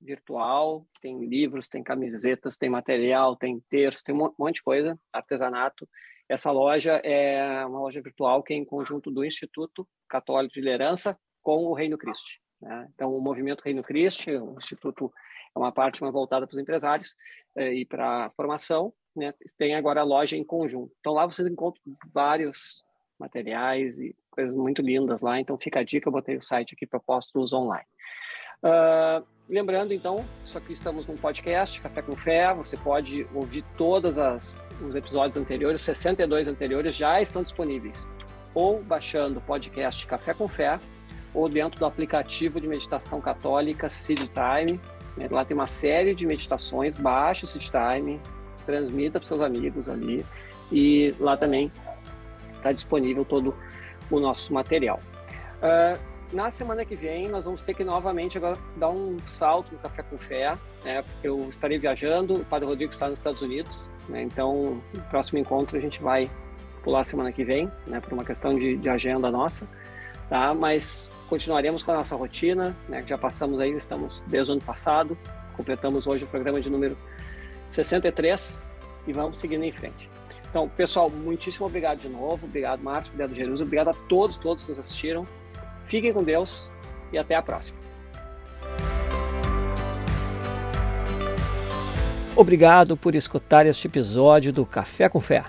virtual, 0.00 0.86
tem 1.00 1.26
livros, 1.26 1.68
tem 1.68 1.82
camisetas, 1.82 2.56
tem 2.56 2.70
material, 2.70 3.36
tem 3.36 3.60
texto, 3.68 4.04
tem 4.04 4.14
um 4.14 4.32
monte 4.38 4.56
de 4.56 4.62
coisa, 4.62 4.98
artesanato. 5.12 5.88
Essa 6.28 6.52
loja 6.52 7.00
é 7.04 7.66
uma 7.66 7.80
loja 7.80 8.00
virtual 8.00 8.42
que 8.44 8.54
é 8.54 8.56
em 8.56 8.64
conjunto 8.64 9.10
do 9.10 9.24
Instituto 9.24 9.86
Católico 10.08 10.54
de 10.54 10.60
Liderança 10.60 11.18
com 11.42 11.64
o 11.64 11.74
Reino 11.74 11.98
Cristo. 11.98 12.40
Né? 12.60 12.88
Então, 12.94 13.14
o 13.14 13.20
movimento 13.20 13.62
Reino 13.62 13.82
Cristo, 13.82 14.30
o 14.30 14.58
Instituto 14.58 15.12
é 15.54 15.58
uma 15.58 15.72
parte 15.72 16.00
mais 16.02 16.12
voltada 16.12 16.46
para 16.46 16.54
os 16.54 16.60
empresários 16.60 17.16
eh, 17.56 17.74
e 17.74 17.84
para 17.84 18.26
a 18.26 18.30
formação, 18.30 18.92
né? 19.16 19.34
tem 19.58 19.74
agora 19.74 20.00
a 20.00 20.04
loja 20.04 20.36
em 20.36 20.44
conjunto. 20.44 20.92
Então, 21.00 21.12
lá 21.12 21.26
vocês 21.26 21.48
encontram 21.48 21.82
vários 22.12 22.84
materiais 23.20 24.00
e 24.00 24.16
coisas 24.30 24.54
muito 24.54 24.80
lindas 24.80 25.20
lá. 25.20 25.38
Então 25.38 25.56
fica 25.58 25.80
a 25.80 25.84
dica, 25.84 26.08
eu 26.08 26.12
botei 26.12 26.36
o 26.36 26.42
site 26.42 26.74
aqui 26.74 26.86
para 26.86 26.98
postos 26.98 27.52
online. 27.52 27.84
Uh, 28.62 29.24
lembrando, 29.48 29.92
então, 29.92 30.24
só 30.44 30.58
que 30.58 30.72
estamos 30.72 31.06
num 31.06 31.16
podcast, 31.16 31.80
Café 31.80 32.02
com 32.02 32.16
Fé. 32.16 32.52
Você 32.54 32.76
pode 32.76 33.26
ouvir 33.34 33.64
todos 33.76 34.16
os 34.18 34.96
episódios 34.96 35.36
anteriores, 35.36 35.82
62 35.82 36.48
anteriores 36.48 36.96
já 36.96 37.20
estão 37.20 37.42
disponíveis. 37.42 38.08
Ou 38.54 38.82
baixando 38.82 39.38
o 39.38 39.42
podcast 39.42 40.06
Café 40.06 40.34
com 40.34 40.48
Fé, 40.48 40.80
ou 41.34 41.48
dentro 41.48 41.78
do 41.78 41.86
aplicativo 41.86 42.60
de 42.60 42.66
meditação 42.66 43.20
católica 43.20 43.88
Seed 43.88 44.20
Time. 44.20 44.80
Lá 45.30 45.44
tem 45.44 45.54
uma 45.54 45.68
série 45.68 46.14
de 46.14 46.26
meditações. 46.26 46.94
Baixe 46.94 47.44
o 47.44 47.46
Seed 47.46 47.68
Time, 47.68 48.20
transmita 48.64 49.18
para 49.18 49.28
seus 49.28 49.40
amigos 49.40 49.88
ali. 49.88 50.24
E 50.72 51.14
lá 51.18 51.36
também 51.36 51.70
está 52.56 52.72
disponível 52.72 53.24
todo 53.24 53.54
o 54.10 54.20
nosso 54.20 54.52
material. 54.52 55.00
Uh, 55.62 55.98
na 56.32 56.48
semana 56.48 56.84
que 56.84 56.94
vem, 56.94 57.28
nós 57.28 57.44
vamos 57.44 57.60
ter 57.60 57.74
que 57.74 57.82
novamente 57.82 58.38
agora 58.38 58.56
dar 58.76 58.88
um 58.88 59.18
salto 59.26 59.72
no 59.72 59.78
Café 59.78 60.02
com 60.02 60.16
Fé, 60.16 60.56
né? 60.84 61.02
Eu 61.24 61.48
estarei 61.48 61.76
viajando, 61.76 62.36
o 62.36 62.44
Padre 62.44 62.68
Rodrigo 62.68 62.92
está 62.92 63.08
nos 63.08 63.18
Estados 63.18 63.42
Unidos, 63.42 63.90
né? 64.08 64.22
Então, 64.22 64.80
no 64.94 65.02
próximo 65.10 65.40
encontro 65.40 65.76
a 65.76 65.80
gente 65.80 66.00
vai 66.00 66.30
pular 66.84 67.02
semana 67.02 67.32
que 67.32 67.44
vem, 67.44 67.70
né? 67.86 68.00
Por 68.00 68.12
uma 68.12 68.24
questão 68.24 68.56
de, 68.56 68.76
de 68.76 68.88
agenda 68.88 69.28
nossa, 69.28 69.68
tá? 70.30 70.54
Mas 70.54 71.12
continuaremos 71.28 71.82
com 71.82 71.90
a 71.90 71.96
nossa 71.96 72.16
rotina, 72.16 72.74
né? 72.88 73.04
Já 73.06 73.18
passamos 73.18 73.58
aí, 73.60 73.72
estamos 73.72 74.24
desde 74.28 74.52
o 74.52 74.54
ano 74.54 74.62
passado, 74.62 75.18
completamos 75.56 76.06
hoje 76.06 76.24
o 76.24 76.28
programa 76.28 76.60
de 76.60 76.70
número 76.70 76.96
63 77.68 78.64
e 79.06 79.12
vamos 79.12 79.38
seguindo 79.38 79.64
em 79.64 79.72
frente. 79.72 80.08
Então, 80.48 80.68
pessoal, 80.68 81.10
muitíssimo 81.10 81.66
obrigado 81.66 81.98
de 81.98 82.08
novo. 82.08 82.46
Obrigado, 82.46 82.82
Márcio. 82.82 83.12
Obrigado, 83.12 83.36
Jerusa. 83.36 83.64
Obrigado 83.64 83.90
a 83.90 83.94
todos, 84.08 84.36
todos 84.36 84.64
que 84.64 84.70
nos 84.70 84.78
assistiram. 84.78 85.26
Fiquem 85.84 86.12
com 86.12 86.22
Deus 86.22 86.70
e 87.12 87.18
até 87.18 87.34
a 87.34 87.42
próxima. 87.42 87.78
Obrigado 92.34 92.96
por 92.96 93.14
escutar 93.14 93.66
este 93.66 93.86
episódio 93.86 94.52
do 94.52 94.64
Café 94.64 95.08
com 95.08 95.20
Fé, 95.20 95.44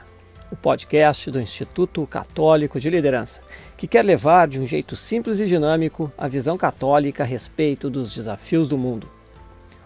o 0.52 0.56
podcast 0.56 1.32
do 1.32 1.40
Instituto 1.40 2.06
Católico 2.06 2.80
de 2.80 2.90
Liderança, 2.90 3.42
que 3.78 3.88
quer 3.88 4.04
levar 4.04 4.48
de 4.48 4.60
um 4.60 4.68
jeito 4.68 4.96
simples 4.96 5.40
e 5.40 5.46
dinâmico 5.46 6.12
a 6.18 6.28
visão 6.28 6.58
católica 6.58 7.24
a 7.24 7.26
respeito 7.26 7.90
dos 7.90 8.14
desafios 8.14 8.68
do 8.68 8.78
mundo. 8.78 9.10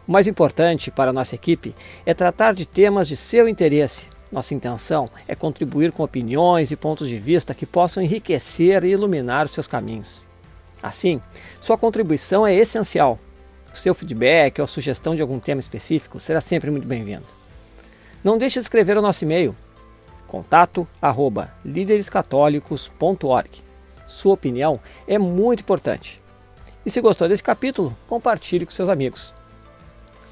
O 0.08 0.12
mais 0.12 0.28
importante 0.28 0.90
para 0.90 1.14
nossa 1.14 1.36
equipe 1.36 1.74
é 2.06 2.14
tratar 2.14 2.54
de 2.54 2.66
temas 2.66 3.08
de 3.08 3.16
seu 3.16 3.48
interesse 3.48 4.16
nossa 4.32 4.54
intenção 4.54 5.10
é 5.30 5.34
contribuir 5.34 5.94
com 5.94 6.04
opiniões 6.04 6.70
e 6.70 6.76
pontos 6.76 7.08
de 7.08 7.18
vista 7.18 7.54
que 7.54 7.66
possam 7.66 8.04
enriquecer 8.04 8.84
e 8.84 8.90
iluminar 8.90 9.48
seus 9.48 9.66
caminhos. 9.66 10.26
Assim, 10.84 11.22
sua 11.62 11.78
contribuição 11.78 12.46
é 12.46 12.54
essencial. 12.54 13.18
O 13.74 13.78
seu 13.78 13.96
feedback 13.96 14.60
ou 14.60 14.68
sugestão 14.68 15.16
de 15.16 15.22
algum 15.22 15.40
tema 15.40 15.62
específico 15.62 16.20
será 16.20 16.42
sempre 16.42 16.70
muito 16.70 16.86
bem-vindo. 16.86 17.26
Não 18.24 18.38
deixe 18.38 18.60
de 18.60 18.64
escrever 18.64 18.98
o 18.98 19.02
nosso 19.02 19.24
e-mail 19.24 19.56
contato 20.28 20.88
arroba 21.02 21.54
líderescatólicos.org. 21.64 23.64
Sua 24.08 24.34
opinião 24.34 24.80
é 25.08 25.18
muito 25.18 25.62
importante. 25.62 26.22
E 26.86 26.90
se 26.90 27.02
gostou 27.02 27.28
desse 27.28 27.44
capítulo, 27.44 27.96
compartilhe 28.08 28.66
com 28.66 28.72
seus 28.72 28.90
amigos. 28.90 29.34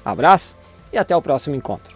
Abraço 0.04 0.56
e 0.92 0.98
até 0.98 1.16
o 1.16 1.22
próximo 1.22 1.56
encontro. 1.56 1.93